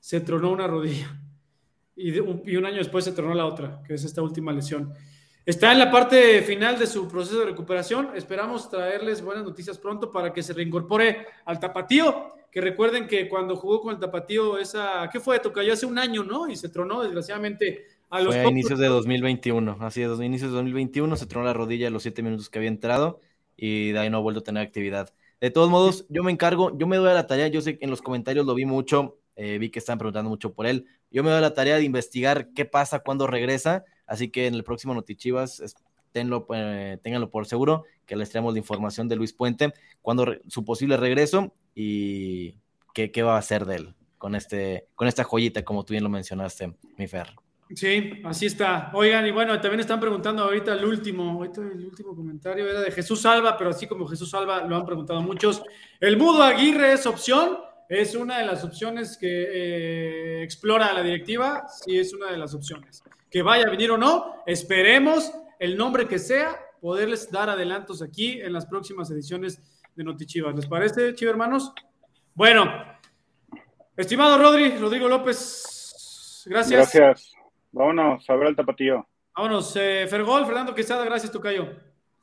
se 0.00 0.20
tronó 0.20 0.50
una 0.50 0.66
rodilla. 0.66 1.20
Y, 1.96 2.14
y 2.14 2.56
un 2.56 2.64
año 2.64 2.76
después 2.76 3.04
se 3.04 3.12
tronó 3.12 3.34
la 3.34 3.46
otra, 3.46 3.82
que 3.86 3.94
es 3.94 4.04
esta 4.04 4.22
última 4.22 4.52
lesión. 4.52 4.94
Está 5.48 5.72
en 5.72 5.78
la 5.78 5.90
parte 5.90 6.42
final 6.42 6.78
de 6.78 6.86
su 6.86 7.08
proceso 7.08 7.38
de 7.38 7.46
recuperación. 7.46 8.10
Esperamos 8.14 8.68
traerles 8.68 9.22
buenas 9.22 9.44
noticias 9.44 9.78
pronto 9.78 10.10
para 10.10 10.30
que 10.30 10.42
se 10.42 10.52
reincorpore 10.52 11.24
al 11.46 11.58
tapatío. 11.58 12.34
Que 12.52 12.60
recuerden 12.60 13.06
que 13.06 13.30
cuando 13.30 13.56
jugó 13.56 13.80
con 13.80 13.94
el 13.94 13.98
tapatío, 13.98 14.58
esa, 14.58 15.08
¿qué 15.10 15.20
fue? 15.20 15.38
Tocayo 15.38 15.72
hace 15.72 15.86
un 15.86 15.98
año, 15.98 16.22
¿no? 16.22 16.50
Y 16.50 16.56
se 16.56 16.68
tronó, 16.68 17.02
desgraciadamente, 17.02 17.86
a 18.10 18.20
los. 18.20 18.34
Fue 18.34 18.44
a 18.44 18.50
inicios 18.50 18.78
de 18.78 18.88
2021. 18.88 19.78
Así 19.80 20.02
es, 20.02 20.20
inicios 20.20 20.50
de 20.50 20.56
2021 20.58 21.16
se 21.16 21.24
tronó 21.24 21.46
la 21.46 21.54
rodilla 21.54 21.88
a 21.88 21.90
los 21.90 22.02
siete 22.02 22.22
minutos 22.22 22.50
que 22.50 22.58
había 22.58 22.68
entrado 22.68 23.20
y 23.56 23.92
de 23.92 24.00
ahí 24.00 24.10
no 24.10 24.18
ha 24.18 24.20
vuelto 24.20 24.40
a 24.40 24.44
tener 24.44 24.62
actividad. 24.62 25.14
De 25.40 25.50
todos 25.50 25.70
modos, 25.70 26.04
yo 26.10 26.22
me 26.22 26.30
encargo, 26.30 26.76
yo 26.76 26.86
me 26.86 26.98
doy 26.98 27.08
a 27.08 27.14
la 27.14 27.26
tarea, 27.26 27.48
yo 27.48 27.62
sé 27.62 27.78
que 27.78 27.86
en 27.86 27.90
los 27.90 28.02
comentarios 28.02 28.44
lo 28.44 28.54
vi 28.54 28.66
mucho, 28.66 29.18
eh, 29.34 29.56
vi 29.56 29.70
que 29.70 29.78
están 29.78 29.96
preguntando 29.96 30.28
mucho 30.28 30.52
por 30.52 30.66
él. 30.66 30.84
Yo 31.10 31.24
me 31.24 31.30
doy 31.30 31.38
a 31.38 31.40
la 31.40 31.54
tarea 31.54 31.76
de 31.76 31.84
investigar 31.84 32.50
qué 32.52 32.66
pasa 32.66 32.98
cuando 32.98 33.26
regresa 33.26 33.86
Así 34.08 34.30
que 34.30 34.46
en 34.46 34.54
el 34.54 34.64
próximo 34.64 34.94
Notichivas, 34.94 35.62
tenlo, 36.12 36.46
eh, 36.54 36.98
ténganlo 37.02 37.30
por 37.30 37.46
seguro 37.46 37.84
que 38.06 38.16
les 38.16 38.30
traemos 38.30 38.54
la 38.54 38.58
información 38.58 39.06
de 39.06 39.16
Luis 39.16 39.32
Puente, 39.32 39.72
cuando 40.02 40.34
su 40.48 40.64
posible 40.64 40.96
regreso 40.96 41.54
y 41.74 42.56
qué, 42.94 43.22
va 43.22 43.36
a 43.36 43.38
hacer 43.38 43.66
de 43.66 43.76
él 43.76 43.94
con, 44.16 44.34
este, 44.34 44.86
con 44.96 45.06
esta 45.06 45.22
joyita, 45.22 45.62
como 45.64 45.84
tú 45.84 45.92
bien 45.92 46.02
lo 46.02 46.10
mencionaste, 46.10 46.74
mi 46.96 47.06
Fer. 47.06 47.28
Sí, 47.74 48.22
así 48.24 48.46
está. 48.46 48.90
Oigan, 48.94 49.26
y 49.26 49.30
bueno, 49.30 49.60
también 49.60 49.80
están 49.80 50.00
preguntando 50.00 50.42
ahorita 50.42 50.72
el 50.72 50.86
último, 50.86 51.32
ahorita 51.32 51.60
el 51.60 51.84
último 51.84 52.16
comentario 52.16 52.66
era 52.66 52.80
de 52.80 52.90
Jesús 52.90 53.20
Salva, 53.20 53.58
pero 53.58 53.70
así 53.70 53.86
como 53.86 54.06
Jesús 54.06 54.30
Salva 54.30 54.62
lo 54.62 54.74
han 54.74 54.86
preguntado 54.86 55.20
muchos. 55.20 55.62
¿El 56.00 56.16
Mudo 56.16 56.42
Aguirre 56.42 56.94
es 56.94 57.04
opción? 57.04 57.58
Es 57.90 58.14
una 58.14 58.38
de 58.38 58.46
las 58.46 58.64
opciones 58.64 59.18
que 59.18 59.28
eh, 59.28 60.42
explora 60.42 60.94
la 60.94 61.02
directiva, 61.02 61.66
sí 61.68 61.98
es 61.98 62.14
una 62.14 62.30
de 62.30 62.38
las 62.38 62.54
opciones 62.54 63.02
que 63.30 63.42
vaya 63.42 63.66
a 63.66 63.70
venir 63.70 63.90
o 63.90 63.98
no. 63.98 64.42
Esperemos 64.46 65.32
el 65.58 65.76
nombre 65.76 66.06
que 66.06 66.18
sea, 66.18 66.56
poderles 66.80 67.30
dar 67.30 67.50
adelantos 67.50 68.02
aquí 68.02 68.40
en 68.40 68.52
las 68.52 68.66
próximas 68.66 69.10
ediciones 69.10 69.60
de 69.94 70.04
Notichivas. 70.04 70.54
¿Les 70.54 70.66
parece, 70.66 71.14
chivos 71.14 71.32
hermanos? 71.32 71.72
Bueno, 72.34 72.72
estimado 73.96 74.38
Rodri, 74.38 74.76
Rodrigo 74.78 75.08
López, 75.08 76.44
gracias. 76.46 76.92
Gracias. 76.92 77.32
Vámonos 77.72 78.28
a 78.30 78.34
ver 78.36 78.48
el 78.48 78.56
tapatío. 78.56 79.06
Vámonos, 79.36 79.74
eh, 79.76 80.06
Fergol, 80.08 80.46
Fernando 80.46 80.74
Quesada, 80.74 81.04
gracias, 81.04 81.30
Tocayo. 81.30 81.68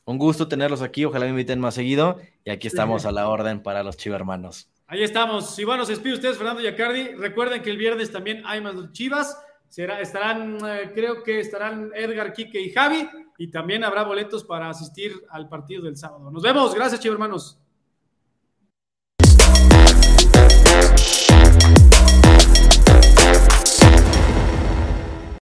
Un 0.06 0.18
gusto 0.18 0.48
tenerlos 0.48 0.82
aquí, 0.82 1.04
ojalá 1.06 1.26
me 1.26 1.32
inviten 1.32 1.60
más 1.60 1.74
seguido 1.74 2.18
y 2.44 2.52
aquí 2.52 2.68
estamos 2.68 3.06
a 3.06 3.12
la 3.12 3.28
orden 3.28 3.62
para 3.64 3.84
los 3.84 3.98
chivas 3.98 4.20
hermanos. 4.20 4.70
Ahí 4.88 5.02
estamos. 5.02 5.58
Y 5.58 5.64
bueno, 5.64 5.84
se 5.84 5.94
despide 5.94 6.14
ustedes, 6.14 6.38
Fernando 6.38 6.62
y 6.62 6.68
Acardi. 6.68 7.16
Recuerden 7.16 7.64
que 7.64 7.72
el 7.72 7.78
viernes 7.78 8.12
también 8.12 8.44
hay 8.46 8.62
más 8.62 8.76
chivas 8.92 9.42
estarán, 9.70 10.58
eh, 10.66 10.92
creo 10.94 11.24
que 11.24 11.40
estarán 11.40 11.92
Edgar, 11.94 12.34
Quique 12.34 12.60
y 12.62 12.72
Javi, 12.72 13.08
y 13.38 13.50
también 13.50 13.84
habrá 13.84 14.04
boletos 14.04 14.44
para 14.44 14.70
asistir 14.70 15.14
al 15.30 15.50
partido 15.50 15.84
del 15.84 15.98
sábado. 15.98 16.32
Nos 16.32 16.44
vemos, 16.44 16.74
gracias, 16.74 17.02
chicos 17.02 17.16
hermanos. 17.16 17.60